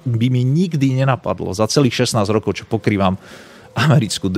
by 0.05 0.27
mi 0.29 0.45
nikdy 0.45 0.93
nenapadlo 0.93 1.57
za 1.57 1.65
celých 1.73 2.05
16 2.05 2.29
rokov, 2.29 2.61
čo 2.61 2.69
pokrývam 2.69 3.17
americkú, 3.77 4.29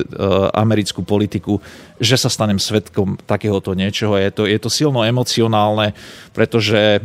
americkú 0.55 1.01
politiku, 1.03 1.59
že 1.99 2.19
sa 2.19 2.31
stanem 2.31 2.59
svetkom 2.59 3.19
takéhoto 3.27 3.75
niečoho. 3.75 4.19
Je 4.19 4.31
to, 4.31 4.43
je 4.47 4.59
to 4.59 4.71
silno 4.73 5.03
emocionálne, 5.03 5.93
pretože 6.33 7.03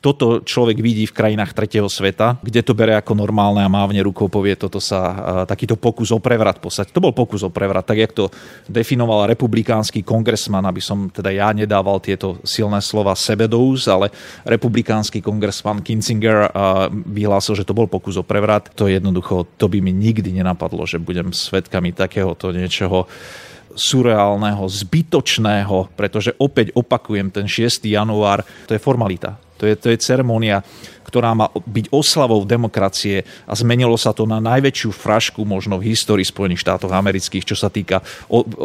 toto 0.00 0.44
človek 0.44 0.78
vidí 0.78 1.08
v 1.08 1.16
krajinách 1.16 1.56
tretieho 1.56 1.90
sveta, 1.90 2.38
kde 2.44 2.60
to 2.62 2.76
bere 2.76 2.94
ako 2.94 3.16
normálne 3.16 3.64
a 3.64 3.72
mávne 3.72 4.04
rukou 4.04 4.30
povie, 4.30 4.54
toto 4.54 4.78
sa, 4.78 5.44
takýto 5.48 5.74
pokus 5.74 6.12
o 6.14 6.22
prevrat 6.22 6.62
poslať. 6.62 6.94
To 6.94 7.02
bol 7.02 7.10
pokus 7.16 7.42
o 7.42 7.50
prevrat, 7.50 7.88
tak 7.88 7.98
jak 7.98 8.12
to 8.14 8.30
definoval 8.70 9.26
republikánsky 9.26 10.04
kongresman, 10.04 10.62
aby 10.68 10.78
som 10.78 11.08
teda 11.10 11.32
ja 11.32 11.50
nedával 11.50 11.98
tieto 11.98 12.38
silné 12.46 12.78
slova 12.84 13.16
sebe 13.16 13.48
do 13.50 13.58
úst, 13.58 13.88
ale 13.90 14.12
republikánsky 14.44 15.18
kongresman 15.24 15.82
Kinzinger 15.82 16.52
vyhlásil, 17.08 17.58
že 17.58 17.66
to 17.66 17.74
bol 17.74 17.90
pokus 17.90 18.20
o 18.20 18.24
prevrat. 18.26 18.70
To 18.76 18.86
jednoducho, 18.86 19.48
to 19.56 19.66
by 19.66 19.80
mi 19.82 19.90
nikdy 19.90 20.30
nenapadlo, 20.30 20.84
že 20.84 21.02
budem 21.02 21.34
svetkami 21.34 21.96
takéhoto 21.96 22.52
niečoho 22.52 23.08
surreálneho, 23.76 24.64
zbytočného, 24.64 25.92
pretože 25.92 26.32
opäť 26.40 26.72
opakujem, 26.72 27.28
ten 27.28 27.44
6. 27.44 27.84
január, 27.84 28.40
to 28.64 28.72
je 28.72 28.80
formalita. 28.80 29.36
To 29.56 29.64
je, 29.64 29.74
to 29.76 29.88
je 29.92 29.96
ceremónia, 29.98 30.60
ktorá 31.06 31.38
má 31.38 31.46
byť 31.54 31.94
oslavou 31.94 32.42
demokracie 32.42 33.22
a 33.46 33.54
zmenilo 33.54 33.94
sa 33.94 34.10
to 34.10 34.26
na 34.26 34.42
najväčšiu 34.42 34.90
frašku 34.90 35.46
možno 35.46 35.78
v 35.78 35.94
histórii 35.94 36.26
Spojených 36.26 36.66
štátov 36.66 36.90
amerických, 36.90 37.46
čo 37.46 37.54
sa 37.54 37.70
týka 37.70 38.02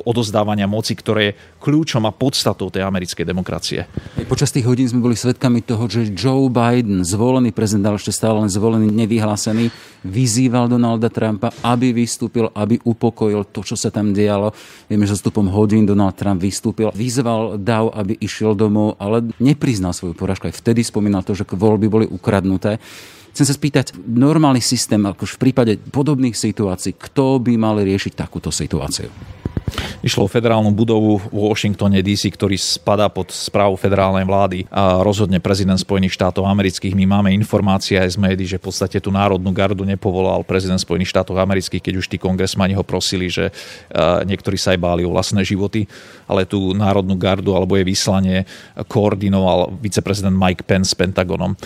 odozdávania 0.10 0.65
moci, 0.65 0.97
ktoré 0.97 1.21
je 1.32 1.38
kľúčom 1.62 2.01
a 2.10 2.12
podstatou 2.12 2.73
tej 2.73 2.82
americkej 2.82 3.21
demokracie. 3.21 3.86
Počas 4.25 4.49
tých 4.49 4.65
hodín 4.65 4.89
sme 4.89 5.06
boli 5.06 5.13
svedkami 5.13 5.62
toho, 5.62 5.86
že 5.86 6.10
Joe 6.10 6.49
Biden, 6.49 7.06
zvolený 7.06 7.54
prezident, 7.54 7.93
ale 7.93 8.01
ešte 8.01 8.10
stále 8.10 8.41
len 8.41 8.49
zvolený, 8.49 8.89
nevyhlásený, 8.89 9.69
vyzýval 10.01 10.65
Donalda 10.65 11.13
Trumpa, 11.13 11.54
aby 11.62 11.93
vystúpil, 11.93 12.49
aby 12.58 12.82
upokojil 12.82 13.54
to, 13.54 13.62
čo 13.62 13.77
sa 13.77 13.93
tam 13.93 14.17
dialo. 14.17 14.49
Vieme, 14.89 15.06
že 15.06 15.13
stupom 15.13 15.45
hodín 15.54 15.86
Donald 15.86 16.17
Trump 16.17 16.41
vystúpil, 16.41 16.89
vyzval 16.97 17.62
Dav, 17.62 17.93
aby 17.93 18.17
išiel 18.17 18.58
domov, 18.58 18.97
ale 18.97 19.30
nepriznal 19.38 19.93
svoju 19.93 20.17
poražku. 20.17 20.49
Aj 20.49 20.58
vtedy 20.58 20.80
spomínal 20.83 21.23
to, 21.25 21.37
že 21.37 21.47
voľby 21.47 21.87
boli 21.87 22.05
ukradnuté. 22.09 22.77
Chcem 23.31 23.47
sa 23.47 23.55
spýtať, 23.55 23.95
normálny 23.95 24.59
systém, 24.59 24.99
ako 25.07 25.23
v 25.23 25.39
prípade 25.39 25.79
podobných 25.79 26.35
situácií, 26.35 26.99
kto 26.99 27.39
by 27.39 27.55
mal 27.55 27.79
riešiť 27.79 28.13
takúto 28.19 28.51
situáciu? 28.51 29.07
Išlo 30.03 30.27
o 30.27 30.31
federálnu 30.31 30.75
budovu 30.75 31.23
v 31.31 31.47
Washingtone 31.47 32.03
DC, 32.03 32.27
ktorý 32.35 32.59
spadá 32.59 33.07
pod 33.07 33.31
správu 33.31 33.79
federálnej 33.79 34.27
vlády 34.27 34.67
a 34.67 34.99
rozhodne 34.99 35.39
prezident 35.39 35.79
Spojených 35.79 36.11
štátov 36.11 36.43
amerických. 36.43 36.91
My 36.91 37.07
máme 37.07 37.31
informácie 37.31 37.95
aj 37.95 38.11
z 38.11 38.17
médií, 38.19 38.51
že 38.51 38.59
v 38.59 38.67
podstate 38.67 38.99
tú 38.99 39.15
národnú 39.15 39.47
gardu 39.55 39.87
nepovolal 39.87 40.43
prezident 40.43 40.81
Spojených 40.81 41.15
štátov 41.15 41.39
amerických, 41.39 41.87
keď 41.87 41.93
už 42.03 42.09
tí 42.11 42.19
kongresmani 42.19 42.75
ho 42.75 42.83
prosili, 42.83 43.31
že 43.31 43.47
niektorí 44.27 44.59
sa 44.59 44.75
aj 44.75 44.79
báli 44.83 45.07
o 45.07 45.13
vlastné 45.15 45.39
životy, 45.47 45.87
ale 46.31 46.47
tú 46.47 46.71
národnú 46.71 47.19
gardu 47.19 47.51
alebo 47.51 47.75
je 47.75 47.83
vyslanie 47.83 48.37
koordinoval 48.87 49.75
viceprezident 49.83 50.31
Mike 50.31 50.63
Pence 50.63 50.91
s 50.91 50.95
Pentagonom. 50.95 51.59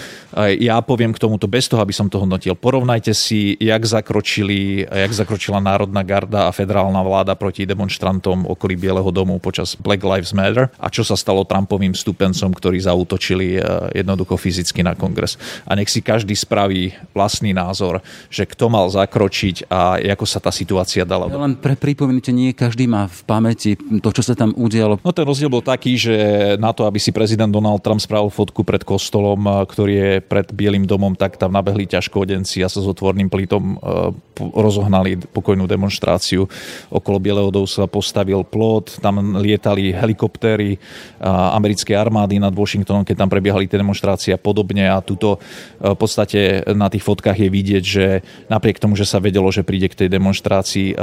Ja 0.58 0.82
poviem 0.82 1.14
k 1.14 1.22
tomuto 1.22 1.46
bez 1.46 1.70
toho, 1.70 1.86
aby 1.86 1.94
som 1.94 2.10
to 2.10 2.18
hodnotil. 2.18 2.58
Porovnajte 2.58 3.14
si, 3.14 3.54
jak, 3.62 3.86
zakročili, 3.86 4.82
jak 4.90 5.14
zakročila 5.14 5.62
národná 5.62 6.02
garda 6.02 6.50
a 6.50 6.56
federálna 6.56 7.06
vláda 7.06 7.38
proti 7.38 7.70
demonstrantom 7.70 8.50
okolí 8.50 8.74
Bieleho 8.74 9.14
domu 9.14 9.38
počas 9.38 9.78
Black 9.78 10.02
Lives 10.02 10.34
Matter 10.34 10.74
a 10.82 10.88
čo 10.90 11.06
sa 11.06 11.14
stalo 11.14 11.46
Trumpovým 11.46 11.94
stupencom, 11.94 12.50
ktorí 12.56 12.82
zautočili 12.82 13.60
eh, 13.60 13.62
jednoducho 14.02 14.40
fyzicky 14.40 14.82
na 14.82 14.98
kongres. 14.98 15.38
A 15.68 15.76
nech 15.76 15.92
si 15.92 16.00
každý 16.00 16.34
spraví 16.34 16.96
vlastný 17.12 17.52
názor, 17.52 18.00
že 18.32 18.48
kto 18.48 18.72
mal 18.72 18.88
zakročiť 18.90 19.68
a 19.70 20.00
ako 20.16 20.26
sa 20.26 20.40
tá 20.40 20.50
situácia 20.56 21.04
dala. 21.04 21.28
Ja 21.28 21.36
len 21.36 21.60
pre 21.60 21.76
pripomenutie, 21.76 22.32
nie 22.32 22.56
každý 22.56 22.88
má 22.88 23.12
v 23.12 23.22
pamäti 23.28 23.76
to, 23.76 24.10
čo 24.16 24.24
sa 24.24 24.34
tam 24.34 24.55
udialo. 24.56 25.04
No 25.04 25.12
ten 25.12 25.28
rozdiel 25.28 25.52
bol 25.52 25.62
taký, 25.62 26.00
že 26.00 26.16
na 26.58 26.72
to, 26.72 26.88
aby 26.88 26.98
si 26.98 27.12
prezident 27.12 27.52
Donald 27.52 27.84
Trump 27.84 28.00
spravil 28.00 28.32
fotku 28.32 28.64
pred 28.64 28.82
kostolom, 28.82 29.44
eh, 29.44 29.54
ktorý 29.68 29.94
je 29.94 30.12
pred 30.24 30.48
Bielým 30.56 30.88
domom, 30.88 31.14
tak 31.14 31.36
tam 31.36 31.52
nabehli 31.52 31.86
ťažkodenci 31.86 32.64
a 32.64 32.72
sa 32.72 32.80
s 32.80 32.88
otvorným 32.88 33.28
plítom 33.28 33.76
eh, 33.76 34.16
rozohnali 34.56 35.20
pokojnú 35.20 35.68
demonstráciu 35.68 36.48
okolo 36.92 37.18
Bieleho 37.20 37.50
domu 37.52 37.68
sa 37.68 37.88
postavil 37.88 38.44
plot, 38.44 39.00
tam 39.00 39.40
lietali 39.40 39.96
helikoptéry 39.96 40.78
americkej 41.24 41.96
armády 41.98 42.38
nad 42.38 42.54
Washingtonom, 42.54 43.08
keď 43.08 43.26
tam 43.26 43.30
prebiehali 43.32 43.66
tie 43.66 43.80
demonstrácie 43.80 44.32
a 44.36 44.40
podobne 44.40 44.86
a 44.86 45.00
tuto 45.02 45.42
v 45.80 45.98
podstate 45.98 46.68
na 46.76 46.92
tých 46.92 47.02
fotkách 47.02 47.42
je 47.42 47.50
vidieť, 47.50 47.84
že 47.84 48.06
napriek 48.52 48.78
tomu, 48.78 48.94
že 48.94 49.08
sa 49.08 49.24
vedelo, 49.24 49.50
že 49.50 49.66
príde 49.66 49.90
k 49.90 50.06
tej 50.06 50.10
demonstrácii 50.14 50.94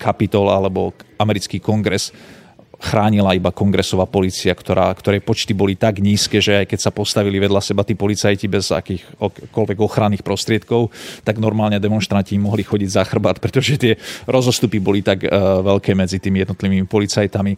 Kapitol 0.00 0.50
alebo 0.50 0.96
americký 1.20 1.62
kongres 1.62 2.10
chránila 2.80 3.36
iba 3.36 3.54
kongresová 3.54 4.06
policia, 4.08 4.54
ktorá, 4.54 4.90
ktorej 4.94 5.22
počty 5.22 5.52
boli 5.54 5.78
tak 5.78 6.00
nízke, 6.02 6.38
že 6.38 6.64
aj 6.64 6.66
keď 6.70 6.78
sa 6.80 6.90
postavili 6.90 7.38
vedľa 7.38 7.60
seba 7.62 7.86
tí 7.86 7.94
policajti 7.94 8.46
bez 8.50 8.70
akýchkoľvek 8.74 9.78
ochranných 9.78 10.26
prostriedkov, 10.26 10.90
tak 11.22 11.38
normálne 11.38 11.78
demonstranti 11.82 12.38
mohli 12.40 12.66
chodiť 12.66 12.90
za 12.90 13.02
chrbát, 13.06 13.38
pretože 13.38 13.78
tie 13.78 13.94
rozostupy 14.26 14.78
boli 14.82 15.00
tak 15.00 15.26
uh, 15.26 15.62
veľké 15.62 15.94
medzi 15.94 16.18
tými 16.18 16.42
jednotlivými 16.46 16.86
policajtami 16.88 17.52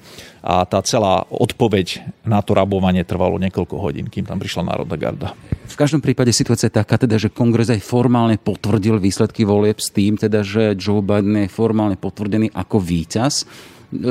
a 0.46 0.62
tá 0.64 0.78
celá 0.82 1.26
odpoveď 1.26 2.02
na 2.22 2.42
to 2.42 2.54
rabovanie 2.54 3.02
trvalo 3.02 3.40
niekoľko 3.42 3.76
hodín, 3.78 4.06
kým 4.06 4.26
tam 4.26 4.38
prišla 4.38 4.66
Národná 4.66 4.96
garda. 4.98 5.28
V 5.66 5.74
každom 5.74 5.98
prípade 5.98 6.30
situácia 6.30 6.70
je 6.70 6.78
taká, 6.78 6.96
teda, 6.96 7.18
že 7.18 7.32
kongres 7.32 7.68
aj 7.68 7.82
formálne 7.82 8.38
potvrdil 8.38 9.02
výsledky 9.02 9.42
volieb 9.42 9.82
s 9.82 9.90
tým, 9.90 10.14
teda, 10.14 10.46
že 10.46 10.78
Joe 10.78 11.02
Biden 11.02 11.46
je 11.46 11.50
formálne 11.50 11.98
potvrdený 11.98 12.54
ako 12.54 12.78
víťaz 12.78 13.44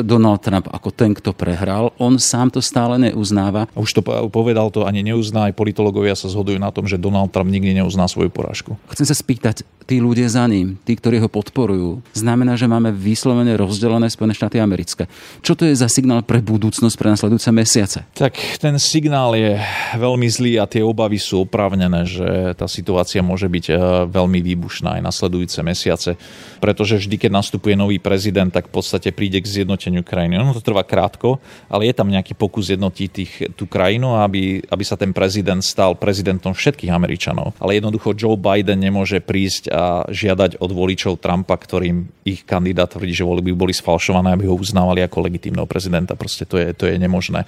Donald 0.04 0.42
Trump 0.42 0.68
ako 0.72 0.90
ten, 0.92 1.14
kto 1.14 1.32
prehral. 1.32 1.94
On 2.02 2.18
sám 2.18 2.52
to 2.52 2.60
stále 2.60 2.98
neuznáva. 2.98 3.70
Už 3.78 3.92
to 3.96 4.02
povedal, 4.30 4.74
to 4.74 4.84
ani 4.84 5.06
neuzná. 5.06 5.50
Aj 5.50 5.54
politológovia 5.56 6.18
sa 6.18 6.32
zhodujú 6.32 6.58
na 6.58 6.74
tom, 6.74 6.90
že 6.90 7.00
Donald 7.00 7.30
Trump 7.30 7.50
nikdy 7.50 7.78
neuzná 7.78 8.10
svoju 8.10 8.34
porážku. 8.34 8.80
Chcem 8.90 9.06
sa 9.06 9.16
spýtať, 9.16 9.68
tí 9.86 10.02
ľudia 10.02 10.26
za 10.26 10.50
ním, 10.50 10.82
tí, 10.82 10.98
ktorí 10.98 11.22
ho 11.22 11.30
podporujú, 11.30 12.02
znamená, 12.18 12.58
že 12.58 12.66
máme 12.66 12.90
vyslovene 12.90 13.54
rozdelené 13.54 14.10
Spojené 14.10 14.34
štáty 14.34 14.58
americké. 14.58 15.06
Čo 15.46 15.54
to 15.54 15.70
je 15.70 15.78
za 15.78 15.86
signál 15.86 16.26
pre 16.26 16.42
budúcnosť, 16.42 16.96
pre 16.98 17.14
nasledujúce 17.14 17.50
mesiace? 17.54 18.00
Tak 18.18 18.34
ten 18.58 18.76
signál 18.82 19.38
je 19.38 19.62
veľmi 19.96 20.26
zlý 20.26 20.58
a 20.58 20.66
tie 20.66 20.82
obavy 20.82 21.22
sú 21.22 21.46
oprávnené, 21.46 22.10
že 22.10 22.58
tá 22.58 22.66
situácia 22.66 23.22
môže 23.22 23.46
byť 23.46 23.66
e, 23.70 23.74
veľmi 24.10 24.42
výbušná 24.42 24.98
aj 25.00 25.02
nasledujúce 25.06 25.62
mesiace, 25.62 26.18
pretože 26.58 26.98
vždy, 27.06 27.16
keď 27.22 27.32
nastupuje 27.32 27.78
nový 27.78 28.02
prezident, 28.02 28.50
tak 28.50 28.74
v 28.74 28.82
podstate 28.82 29.14
príde 29.14 29.38
k 29.38 29.46
zjednoteniu 29.46 29.75
krajiny. 29.78 30.40
Ono 30.40 30.56
to 30.56 30.64
trvá 30.64 30.82
krátko, 30.82 31.38
ale 31.68 31.90
je 31.90 31.94
tam 31.94 32.08
nejaký 32.10 32.34
pokus 32.34 32.72
jednotiť 32.72 33.10
tých, 33.12 33.34
tú 33.54 33.68
krajinu, 33.68 34.18
aby, 34.20 34.64
aby 34.66 34.84
sa 34.84 34.96
ten 34.96 35.12
prezident 35.12 35.62
stal 35.62 35.96
prezidentom 35.98 36.56
všetkých 36.56 36.92
Američanov. 36.92 37.54
Ale 37.60 37.78
jednoducho 37.78 38.16
Joe 38.16 38.40
Biden 38.40 38.82
nemôže 38.82 39.20
prísť 39.20 39.70
a 39.70 40.06
žiadať 40.08 40.62
od 40.62 40.72
voličov 40.72 41.20
Trumpa, 41.20 41.56
ktorým 41.58 42.08
ich 42.26 42.44
kandidát 42.44 42.90
tvrdí, 42.90 43.14
že 43.14 43.28
voľby 43.28 43.54
boli 43.54 43.74
sfalšované, 43.74 44.34
aby 44.34 44.50
ho 44.50 44.58
uznávali 44.58 45.06
ako 45.06 45.26
legitímneho 45.26 45.70
prezidenta. 45.70 46.18
Proste 46.18 46.48
to 46.48 46.58
je, 46.58 46.74
to 46.74 46.90
je 46.90 46.96
nemožné. 46.98 47.46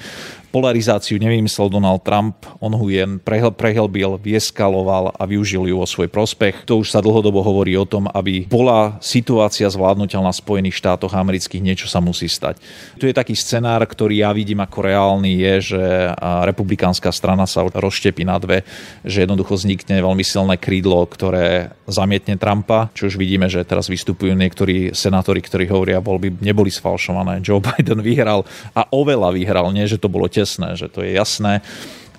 Polarizáciu 0.52 1.16
nevymyslel 1.16 1.72
Donald 1.72 2.04
Trump, 2.04 2.44
on 2.60 2.76
ho 2.76 2.86
jen 2.92 3.24
prehlbil, 3.24 4.20
vieskaloval 4.20 5.16
a 5.16 5.24
využil 5.24 5.72
ju 5.72 5.76
vo 5.80 5.88
svoj 5.88 6.12
prospech. 6.12 6.68
To 6.68 6.84
už 6.84 6.92
sa 6.92 7.00
dlhodobo 7.00 7.40
hovorí 7.40 7.80
o 7.80 7.88
tom, 7.88 8.12
aby 8.12 8.44
bola 8.44 9.00
situácia 9.00 9.72
zvládnutelná 9.72 10.36
v 10.36 10.42
Spojených 10.44 10.76
štátoch 10.84 11.16
amerických, 11.16 11.64
niečo 11.64 11.88
sa 11.88 12.04
musí 12.04 12.28
stať. 12.28 12.60
Tu 13.00 13.08
je 13.08 13.16
taký 13.16 13.40
scenár, 13.40 13.88
ktorý 13.88 14.20
ja 14.20 14.36
vidím 14.36 14.60
ako 14.60 14.84
reálny, 14.84 15.32
je, 15.40 15.54
že 15.78 15.84
republikánska 16.20 17.08
strana 17.16 17.48
sa 17.48 17.64
rozštepí 17.64 18.28
na 18.28 18.36
dve, 18.36 18.68
že 19.08 19.24
jednoducho 19.24 19.56
vznikne 19.56 20.04
veľmi 20.04 20.28
silné 20.28 20.60
krídlo, 20.60 21.08
ktoré 21.08 21.72
zamie 21.88 22.18
zamietne 22.18 22.42
Trumpa, 22.42 22.90
čo 22.98 23.06
už 23.06 23.22
vidíme, 23.22 23.46
že 23.46 23.62
teraz 23.62 23.86
vystupujú 23.86 24.34
niektorí 24.34 24.98
senátori, 24.98 25.38
ktorí 25.38 25.70
hovoria, 25.70 26.02
voľby 26.02 26.42
neboli 26.42 26.74
sfalšované. 26.74 27.46
Joe 27.46 27.62
Biden 27.68 28.02
vyhral 28.02 28.42
a 28.74 28.90
oveľa 28.90 29.30
vyhral, 29.38 29.70
nie 29.70 29.86
že 29.86 30.02
to 30.02 30.10
bolo 30.10 30.26
tesné, 30.38 30.78
že 30.78 30.88
to 30.88 31.02
je 31.02 31.18
jasné 31.18 31.66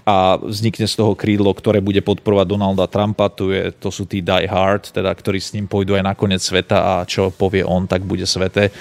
a 0.08 0.40
vznikne 0.40 0.88
z 0.88 0.96
toho 0.96 1.12
krídlo, 1.12 1.52
ktoré 1.52 1.84
bude 1.84 2.00
podporovať 2.00 2.48
Donalda 2.48 2.88
Trumpa, 2.88 3.28
tu 3.28 3.52
je, 3.52 3.68
to 3.76 3.92
sú 3.92 4.08
tí 4.08 4.24
die 4.24 4.48
hard, 4.48 4.88
teda, 4.88 5.12
ktorí 5.12 5.36
s 5.36 5.52
ním 5.52 5.68
pôjdu 5.68 6.00
aj 6.00 6.04
na 6.08 6.16
koniec 6.16 6.40
sveta 6.40 6.80
a 6.80 6.92
čo 7.04 7.28
povie 7.28 7.60
on, 7.60 7.84
tak 7.84 8.08
bude 8.08 8.24
svete. 8.24 8.72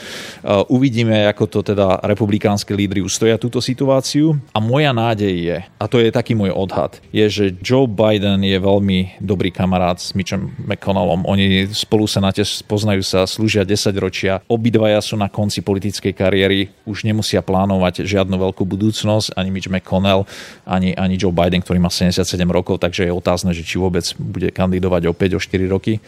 Uvidíme, 0.72 1.28
ako 1.28 1.52
to 1.52 1.60
teda 1.68 2.00
republikánske 2.08 2.72
lídry 2.72 3.04
ustoja 3.04 3.36
túto 3.36 3.60
situáciu 3.60 4.40
a 4.56 4.64
moja 4.64 4.96
nádej 4.96 5.36
je, 5.36 5.58
a 5.68 5.86
to 5.92 6.00
je 6.00 6.16
taký 6.16 6.32
môj 6.32 6.56
odhad, 6.56 7.04
je, 7.12 7.28
že 7.28 7.46
Joe 7.60 7.92
Biden 7.92 8.40
je 8.48 8.56
veľmi 8.56 9.20
dobrý 9.20 9.52
kamarát 9.52 10.00
s 10.00 10.16
Mitchom 10.16 10.56
McConnellom. 10.64 11.28
Oni 11.28 11.68
spolu 11.76 12.08
sa 12.08 12.24
na 12.24 12.32
poznajú 12.70 13.04
sa, 13.04 13.28
slúžia 13.28 13.68
10 13.68 13.92
ročia. 13.98 14.40
Obidvaja 14.48 15.04
sú 15.04 15.20
na 15.20 15.28
konci 15.28 15.60
politickej 15.60 16.14
kariéry, 16.16 16.72
už 16.88 17.04
nemusia 17.04 17.44
plánovať 17.44 18.08
žiadnu 18.08 18.38
veľkú 18.38 18.64
budúcnosť, 18.64 19.34
ani 19.36 19.50
Mitch 19.50 19.68
McConnell, 19.68 20.30
ani, 20.64 20.94
ani 20.94 21.17
Joe 21.18 21.34
Biden, 21.34 21.66
ktorý 21.66 21.82
má 21.82 21.90
77 21.90 22.24
rokov, 22.48 22.80
takže 22.80 23.10
je 23.10 23.14
otázne, 23.14 23.52
že 23.52 23.66
či 23.66 23.82
vôbec 23.82 24.06
bude 24.22 24.54
kandidovať 24.54 25.10
o 25.10 25.14
5 25.14 25.38
o 25.38 25.40
4 25.42 25.74
roky 25.74 26.00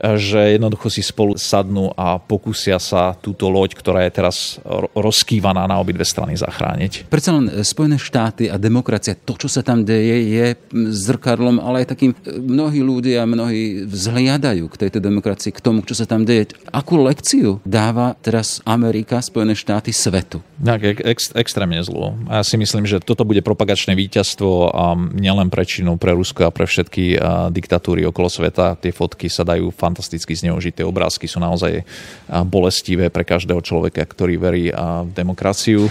že 0.00 0.56
jednoducho 0.56 0.92
si 0.92 1.00
spolu 1.00 1.34
sadnú 1.40 1.92
a 1.96 2.20
pokúsia 2.20 2.76
sa 2.76 3.16
túto 3.16 3.48
loď, 3.48 3.76
ktorá 3.76 4.04
je 4.04 4.12
teraz 4.12 4.36
rozkývaná 4.92 5.64
na 5.64 5.80
obidve 5.80 6.04
strany 6.04 6.36
zachrániť. 6.36 7.08
Predsa 7.08 7.30
len 7.36 7.48
e, 7.48 7.64
Spojené 7.64 7.96
štáty 7.96 8.52
a 8.52 8.60
demokracia, 8.60 9.16
to, 9.16 9.34
čo 9.36 9.48
sa 9.48 9.64
tam 9.64 9.82
deje, 9.82 10.28
je 10.28 10.46
zrkadlom, 10.72 11.58
ale 11.58 11.84
aj 11.84 11.96
takým 11.96 12.12
e, 12.12 12.18
mnohí 12.36 12.80
ľudia, 12.84 13.24
mnohí 13.24 13.88
vzhliadajú 13.88 14.68
k 14.68 14.80
tejto 14.86 14.98
demokracii, 15.00 15.52
k 15.52 15.64
tomu, 15.64 15.80
čo 15.82 15.96
sa 15.96 16.04
tam 16.04 16.28
deje. 16.28 16.52
Akú 16.70 17.00
lekciu 17.00 17.64
dáva 17.64 18.14
teraz 18.20 18.60
Amerika, 18.68 19.18
Spojené 19.24 19.56
štáty 19.56 19.90
svetu? 19.90 20.44
Tak, 20.60 21.04
ex, 21.04 21.32
extrémne 21.36 21.80
zlo. 21.84 22.16
Ja 22.28 22.44
si 22.44 22.56
myslím, 22.56 22.88
že 22.88 23.00
toto 23.00 23.24
bude 23.28 23.44
propagačné 23.44 23.92
víťazstvo 23.96 24.72
a 24.72 24.96
nielen 24.96 25.52
pre 25.52 25.64
Čínu, 25.64 26.00
pre 26.00 26.16
Rusko 26.16 26.48
a 26.48 26.54
pre 26.54 26.64
všetky 26.64 27.20
diktatúry 27.52 28.04
okolo 28.08 28.28
sveta. 28.32 28.76
Tie 28.80 28.92
fotky 28.92 29.28
sa 29.28 29.44
dajú 29.44 29.68
fantasticky 29.86 30.34
zneužité 30.34 30.82
obrázky 30.82 31.30
sú 31.30 31.38
naozaj 31.38 31.86
bolestivé 32.50 33.06
pre 33.06 33.22
každého 33.22 33.62
človeka, 33.62 34.02
ktorý 34.02 34.34
verí 34.34 34.64
v 34.74 35.10
demokraciu. 35.14 35.86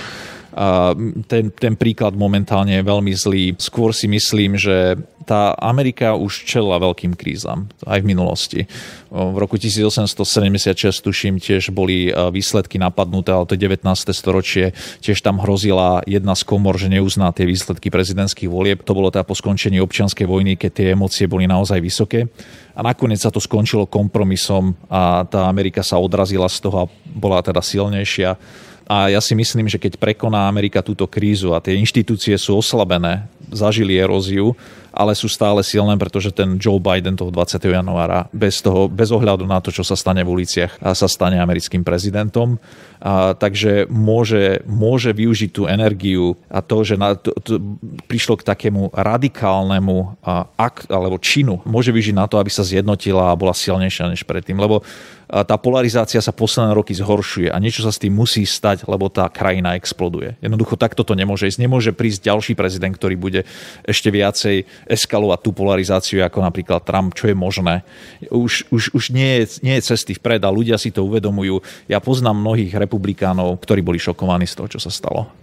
Ten, 1.27 1.51
ten 1.51 1.73
príklad 1.75 2.15
momentálne 2.15 2.79
je 2.79 2.87
veľmi 2.87 3.11
zlý. 3.11 3.59
Skôr 3.59 3.91
si 3.91 4.07
myslím, 4.07 4.55
že 4.55 4.95
tá 5.27 5.51
Amerika 5.57 6.15
už 6.15 6.45
čela 6.47 6.79
veľkým 6.79 7.17
krízam 7.17 7.67
aj 7.83 7.99
v 7.99 8.07
minulosti. 8.07 8.61
V 9.09 9.35
roku 9.35 9.57
1876, 9.59 10.79
tuším, 11.01 11.43
tiež 11.43 11.75
boli 11.75 12.13
výsledky 12.31 12.79
napadnuté, 12.79 13.35
ale 13.35 13.49
to 13.49 13.57
je 13.57 13.67
19. 13.67 13.83
storočie. 14.15 14.71
Tiež 15.03 15.19
tam 15.19 15.43
hrozila 15.43 16.05
jedna 16.07 16.37
z 16.39 16.47
komor, 16.47 16.79
že 16.79 16.87
neuzná 16.87 17.35
tie 17.35 17.43
výsledky 17.43 17.91
prezidentských 17.91 18.47
volieb. 18.47 18.85
To 18.87 18.95
bolo 18.95 19.11
teda 19.11 19.27
po 19.27 19.35
skončení 19.35 19.83
občianskej 19.83 20.23
vojny, 20.23 20.55
keď 20.55 20.71
tie 20.71 20.87
emócie 20.95 21.27
boli 21.27 21.49
naozaj 21.49 21.83
vysoké. 21.83 22.31
A 22.77 22.85
nakoniec 22.85 23.19
sa 23.19 23.33
to 23.33 23.43
skončilo 23.43 23.91
kompromisom 23.91 24.77
a 24.87 25.27
tá 25.27 25.51
Amerika 25.51 25.83
sa 25.83 25.99
odrazila 25.99 26.47
z 26.47 26.63
toho 26.63 26.85
a 26.85 26.89
bola 27.11 27.43
teda 27.43 27.59
silnejšia 27.59 28.39
a 28.85 29.09
ja 29.09 29.17
si 29.17 29.33
myslím, 29.33 29.65
že 29.65 29.81
keď 29.81 29.97
prekoná 29.97 30.45
Amerika 30.45 30.85
túto 30.85 31.09
krízu 31.09 31.57
a 31.57 31.61
tie 31.61 31.73
inštitúcie 31.81 32.37
sú 32.37 32.61
oslabené, 32.61 33.25
zažili 33.49 33.97
eróziu, 33.97 34.53
ale 34.95 35.11
sú 35.11 35.27
stále 35.27 35.59
silné, 35.59 35.99
pretože 35.99 36.31
ten 36.31 36.55
Joe 36.55 36.79
Biden 36.79 37.19
toho 37.19 37.27
20. 37.27 37.59
januára 37.67 38.31
bez, 38.31 38.63
toho, 38.63 38.87
bez 38.87 39.11
ohľadu 39.11 39.43
na 39.43 39.59
to, 39.59 39.67
čo 39.67 39.83
sa 39.83 39.99
stane 39.99 40.23
v 40.23 40.31
uliciach, 40.39 40.79
sa 40.79 41.07
stane 41.11 41.35
americkým 41.35 41.83
prezidentom. 41.83 42.55
A, 43.03 43.35
takže 43.35 43.91
môže, 43.91 44.63
môže 44.63 45.11
využiť 45.11 45.51
tú 45.51 45.67
energiu 45.67 46.39
a 46.47 46.63
to, 46.63 46.87
že 46.87 46.95
na, 46.95 47.19
to, 47.19 47.35
to, 47.43 47.59
prišlo 48.07 48.39
k 48.39 48.47
takému 48.47 48.95
radikálnemu 48.95 50.15
a, 50.23 50.47
akt, 50.55 50.87
alebo 50.87 51.19
činu, 51.19 51.59
môže 51.67 51.91
využiť 51.91 52.15
na 52.15 52.25
to, 52.31 52.39
aby 52.39 52.47
sa 52.47 52.63
zjednotila 52.63 53.35
a 53.35 53.37
bola 53.37 53.51
silnejšia 53.51 54.15
než 54.15 54.23
predtým. 54.23 54.55
Lebo 54.55 54.79
tá 55.25 55.57
polarizácia 55.57 56.21
sa 56.21 56.29
posledné 56.29 56.77
roky 56.77 56.93
zhoršuje 56.93 57.49
a 57.49 57.57
niečo 57.57 57.81
sa 57.81 57.89
s 57.89 57.97
tým 57.97 58.13
musí 58.13 58.45
stať, 58.45 58.85
lebo 58.85 59.09
tá 59.09 59.25
krajina 59.25 59.73
exploduje. 59.73 60.37
Jednoducho 60.37 60.77
takto 60.77 61.01
to 61.01 61.17
nemôže 61.17 61.49
ísť. 61.49 61.59
Nemôže 61.61 61.91
prísť 61.97 62.29
ďalší 62.29 62.53
prezident, 62.53 62.93
ktorý 62.93 63.17
bude 63.17 63.41
ešte 63.81 64.13
viacej 64.13 64.69
eskalovať 64.85 65.39
tú 65.41 65.51
polarizáciu, 65.51 66.21
ako 66.21 66.45
napríklad 66.45 66.85
Trump, 66.85 67.17
čo 67.17 67.25
je 67.25 67.35
možné. 67.35 67.81
Už, 68.29 68.69
už, 68.69 68.93
už 68.93 69.03
nie, 69.09 69.41
je, 69.41 69.65
nie 69.65 69.75
je 69.81 69.87
cesty 69.89 70.13
vpred 70.13 70.45
a 70.45 70.53
ľudia 70.53 70.77
si 70.77 70.93
to 70.93 71.01
uvedomujú. 71.01 71.57
Ja 71.89 71.97
poznám 71.97 72.37
mnohých 72.45 72.77
republikánov, 72.77 73.57
ktorí 73.65 73.81
boli 73.81 73.97
šokovaní 73.97 74.45
z 74.45 74.61
toho, 74.61 74.67
čo 74.77 74.79
sa 74.79 74.93
stalo. 74.93 75.33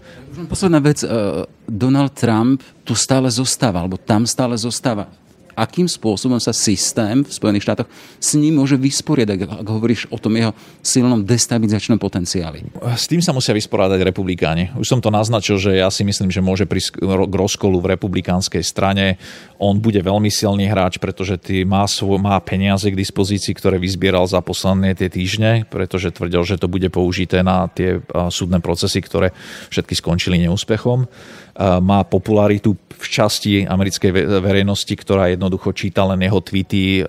Posledná 0.46 0.78
vec. 0.78 1.02
E, 1.02 1.10
Donald 1.66 2.14
Trump 2.14 2.62
tu 2.86 2.94
stále 2.94 3.28
zostáva, 3.28 3.82
alebo 3.82 3.98
tam 3.98 4.24
stále 4.24 4.54
zostáva 4.56 5.10
akým 5.54 5.86
spôsobom 5.88 6.40
sa 6.40 6.54
systém 6.54 7.24
v 7.24 7.30
Spojených 7.32 7.64
štátoch 7.64 7.88
s 8.18 8.34
ním 8.38 8.60
môže 8.60 8.78
vysporiadať, 8.78 9.38
ak 9.62 9.68
hovoríš 9.68 10.08
o 10.08 10.18
tom 10.18 10.36
jeho 10.36 10.52
silnom 10.80 11.22
destabilizačnom 11.22 12.00
potenciáli. 12.00 12.64
S 12.96 13.08
tým 13.08 13.20
sa 13.20 13.36
musia 13.36 13.52
vysporiadať 13.52 14.00
republikáni. 14.02 14.72
Už 14.76 14.88
som 14.88 15.00
to 15.00 15.12
naznačil, 15.12 15.60
že 15.60 15.76
ja 15.78 15.92
si 15.92 16.02
myslím, 16.02 16.32
že 16.32 16.44
môže 16.44 16.64
prísť 16.64 17.02
k 17.02 17.34
rozkolu 17.34 17.80
v 17.80 17.96
republikánskej 17.96 18.64
strane. 18.64 19.20
On 19.60 19.78
bude 19.78 20.00
veľmi 20.00 20.28
silný 20.32 20.66
hráč, 20.66 20.98
pretože 20.98 21.38
tý 21.38 21.62
má, 21.62 21.84
svoj, 21.86 22.18
má 22.18 22.38
peniaze 22.40 22.88
k 22.88 22.98
dispozícii, 22.98 23.54
ktoré 23.54 23.78
vyzbieral 23.78 24.24
za 24.26 24.40
posledné 24.42 24.96
tie 24.98 25.08
týždne, 25.12 25.68
pretože 25.68 26.14
tvrdil, 26.14 26.42
že 26.42 26.58
to 26.58 26.66
bude 26.66 26.88
použité 26.90 27.44
na 27.44 27.68
tie 27.70 28.02
súdne 28.32 28.58
procesy, 28.58 29.00
ktoré 29.04 29.30
všetky 29.70 29.94
skončili 29.98 30.40
neúspechom 30.42 31.06
má 31.60 32.00
popularitu 32.08 32.72
v 32.72 33.06
časti 33.06 33.68
americkej 33.68 34.40
verejnosti, 34.40 34.88
ktorá 34.96 35.28
jednoducho 35.42 35.74
číta 35.74 36.06
len 36.06 36.22
jeho 36.22 36.38
tweety, 36.38 37.02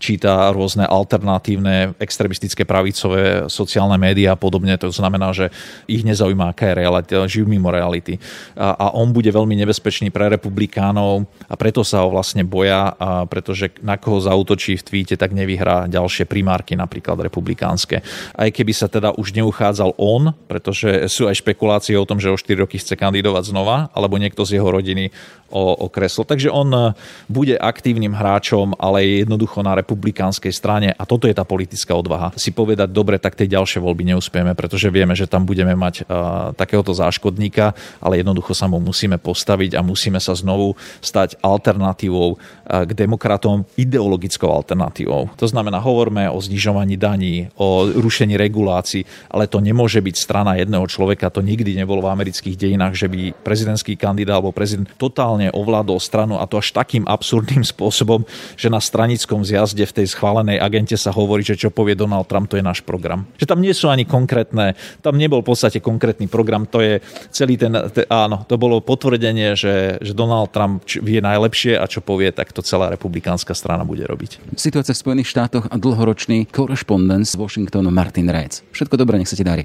číta 0.00 0.48
rôzne 0.56 0.88
alternatívne 0.88 1.92
extremistické 2.00 2.64
pravicové 2.64 3.44
sociálne 3.52 4.00
médiá 4.00 4.32
a 4.32 4.40
podobne. 4.40 4.72
To 4.80 4.88
znamená, 4.88 5.36
že 5.36 5.52
ich 5.84 6.00
nezaujíma, 6.00 6.56
aká 6.56 6.72
je 6.72 6.78
realita, 6.80 7.28
žijú 7.28 7.44
mimo 7.44 7.68
reality. 7.68 8.16
A 8.56 8.96
on 8.96 9.12
bude 9.12 9.28
veľmi 9.28 9.52
nebezpečný 9.60 10.08
pre 10.08 10.32
republikánov 10.32 11.28
a 11.44 11.54
preto 11.60 11.84
sa 11.84 12.00
ho 12.00 12.08
vlastne 12.08 12.40
boja, 12.40 12.96
pretože 13.28 13.76
na 13.84 14.00
koho 14.00 14.24
zautočí 14.24 14.80
v 14.80 14.86
tweete, 14.88 15.20
tak 15.20 15.36
nevyhrá 15.36 15.84
ďalšie 15.92 16.24
primárky, 16.24 16.72
napríklad 16.72 17.20
republikánske. 17.20 18.00
Aj 18.32 18.48
keby 18.48 18.72
sa 18.72 18.88
teda 18.88 19.12
už 19.12 19.36
neuchádzal 19.36 19.92
on, 20.00 20.32
pretože 20.48 21.12
sú 21.12 21.28
aj 21.28 21.44
špekulácie 21.44 22.00
o 22.00 22.08
tom, 22.08 22.16
že 22.16 22.32
o 22.32 22.40
4 22.40 22.64
roky 22.64 22.80
chce 22.80 22.96
kandidovať 22.96 23.52
znova, 23.52 23.92
alebo 23.92 24.16
niekto 24.16 24.48
z 24.48 24.56
jeho 24.56 24.72
rodiny 24.72 25.12
o, 25.50 25.74
o 25.74 25.86
kreslo. 25.90 26.24
Takže 26.24 26.48
on 26.48 26.94
bude 27.26 27.57
aktívnym 27.58 28.14
hráčom, 28.14 28.78
ale 28.78 29.04
je 29.04 29.14
jednoducho 29.26 29.60
na 29.60 29.74
republikánskej 29.76 30.54
strane 30.54 30.88
a 30.94 31.02
toto 31.02 31.26
je 31.26 31.34
tá 31.34 31.42
politická 31.42 31.92
odvaha. 31.92 32.30
Si 32.38 32.54
povedať, 32.54 32.94
dobre, 32.94 33.18
tak 33.18 33.34
tie 33.34 33.50
ďalšie 33.50 33.82
voľby 33.82 34.14
neúspieme, 34.14 34.54
pretože 34.54 34.88
vieme, 34.88 35.18
že 35.18 35.26
tam 35.26 35.42
budeme 35.42 35.74
mať 35.74 36.06
uh, 36.06 36.54
takéhoto 36.54 36.94
záškodníka, 36.94 37.74
ale 37.98 38.22
jednoducho 38.22 38.54
sa 38.54 38.70
mu 38.70 38.78
musíme 38.78 39.18
postaviť 39.18 39.74
a 39.74 39.82
musíme 39.82 40.22
sa 40.22 40.38
znovu 40.38 40.78
stať 41.02 41.36
alternatívou 41.42 42.38
uh, 42.38 42.38
k 42.86 42.90
demokratom, 42.94 43.66
ideologickou 43.74 44.48
alternatívou. 44.48 45.34
To 45.34 45.46
znamená, 45.50 45.82
hovorme 45.82 46.30
o 46.30 46.38
znižovaní 46.38 46.94
daní, 46.94 47.50
o 47.58 47.90
rušení 47.90 48.38
regulácií, 48.38 49.02
ale 49.32 49.50
to 49.50 49.58
nemôže 49.58 49.98
byť 49.98 50.14
strana 50.14 50.54
jedného 50.60 50.86
človeka. 50.86 51.32
To 51.34 51.42
nikdy 51.42 51.74
nebolo 51.74 52.04
v 52.04 52.12
amerických 52.14 52.54
dejinách, 52.54 52.94
že 52.94 53.10
by 53.10 53.34
prezidentský 53.42 53.98
kandidát 53.98 54.38
alebo 54.38 54.54
prezident 54.54 54.86
totálne 55.00 55.48
ovládol 55.50 55.98
stranu 55.98 56.36
a 56.36 56.44
to 56.44 56.60
až 56.60 56.76
takým 56.76 57.08
absurdným 57.08 57.47
spôsobom, 57.64 58.28
že 58.54 58.68
na 58.68 58.82
stranickom 58.82 59.40
zjazde 59.46 59.84
v 59.88 59.96
tej 60.02 60.06
schválenej 60.12 60.60
agente 60.60 60.96
sa 61.00 61.14
hovorí, 61.14 61.40
že 61.40 61.56
čo 61.56 61.72
povie 61.72 61.96
Donald 61.96 62.28
Trump, 62.28 62.52
to 62.52 62.60
je 62.60 62.64
náš 62.64 62.84
program. 62.84 63.24
Že 63.40 63.48
tam 63.48 63.60
nie 63.64 63.72
sú 63.72 63.88
ani 63.88 64.04
konkrétne, 64.04 64.76
tam 65.00 65.16
nebol 65.16 65.40
v 65.40 65.48
podstate 65.54 65.80
konkrétny 65.80 66.28
program, 66.28 66.68
to 66.68 66.84
je 66.84 67.00
celý 67.32 67.56
ten, 67.56 67.72
te, 67.94 68.04
áno, 68.10 68.44
to 68.44 68.60
bolo 68.60 68.84
potvrdenie, 68.84 69.56
že, 69.56 69.96
že 70.02 70.12
Donald 70.12 70.52
Trump 70.52 70.84
vie 70.84 71.24
najlepšie 71.24 71.78
a 71.78 71.88
čo 71.88 72.04
povie, 72.04 72.28
tak 72.34 72.52
to 72.52 72.60
celá 72.60 72.92
republikánska 72.92 73.56
strana 73.56 73.86
bude 73.86 74.04
robiť. 74.04 74.56
Situácia 74.58 74.92
v 74.92 75.00
Spojených 75.00 75.30
štátoch 75.30 75.70
a 75.70 75.76
dlhoročný 75.78 76.50
korešpondent 76.50 77.24
z 77.24 77.34
Washingtonu 77.38 77.88
Martin 77.88 78.28
Reitz. 78.28 78.66
Všetko 78.74 78.98
dobré, 78.98 79.16
nech 79.16 79.30
sa 79.30 79.38
ti 79.38 79.46
darí. 79.46 79.64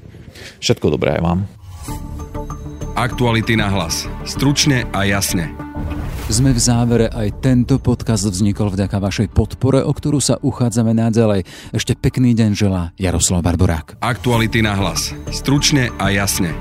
Všetko 0.61 0.93
dobré 0.93 1.17
aj 1.17 1.21
vám. 1.25 1.39
Aktuality 2.93 3.57
na 3.57 3.73
hlas. 3.73 4.05
Stručne 4.21 4.85
a 4.93 5.01
jasne. 5.09 5.72
Sme 6.31 6.55
v 6.55 6.59
závere, 6.59 7.11
aj 7.11 7.43
tento 7.43 7.83
podcast 7.83 8.23
vznikol 8.23 8.71
vďaka 8.71 8.95
vašej 8.95 9.27
podpore, 9.35 9.83
o 9.83 9.91
ktorú 9.91 10.23
sa 10.23 10.39
uchádzame 10.39 10.95
naďalej. 10.95 11.43
Ešte 11.75 11.99
pekný 11.99 12.31
deň 12.31 12.51
želá 12.55 12.95
Jaroslav 12.95 13.43
Barborák. 13.43 13.99
Aktuality 13.99 14.63
na 14.63 14.71
hlas. 14.71 15.11
Stručne 15.35 15.91
a 15.99 16.15
jasne. 16.15 16.55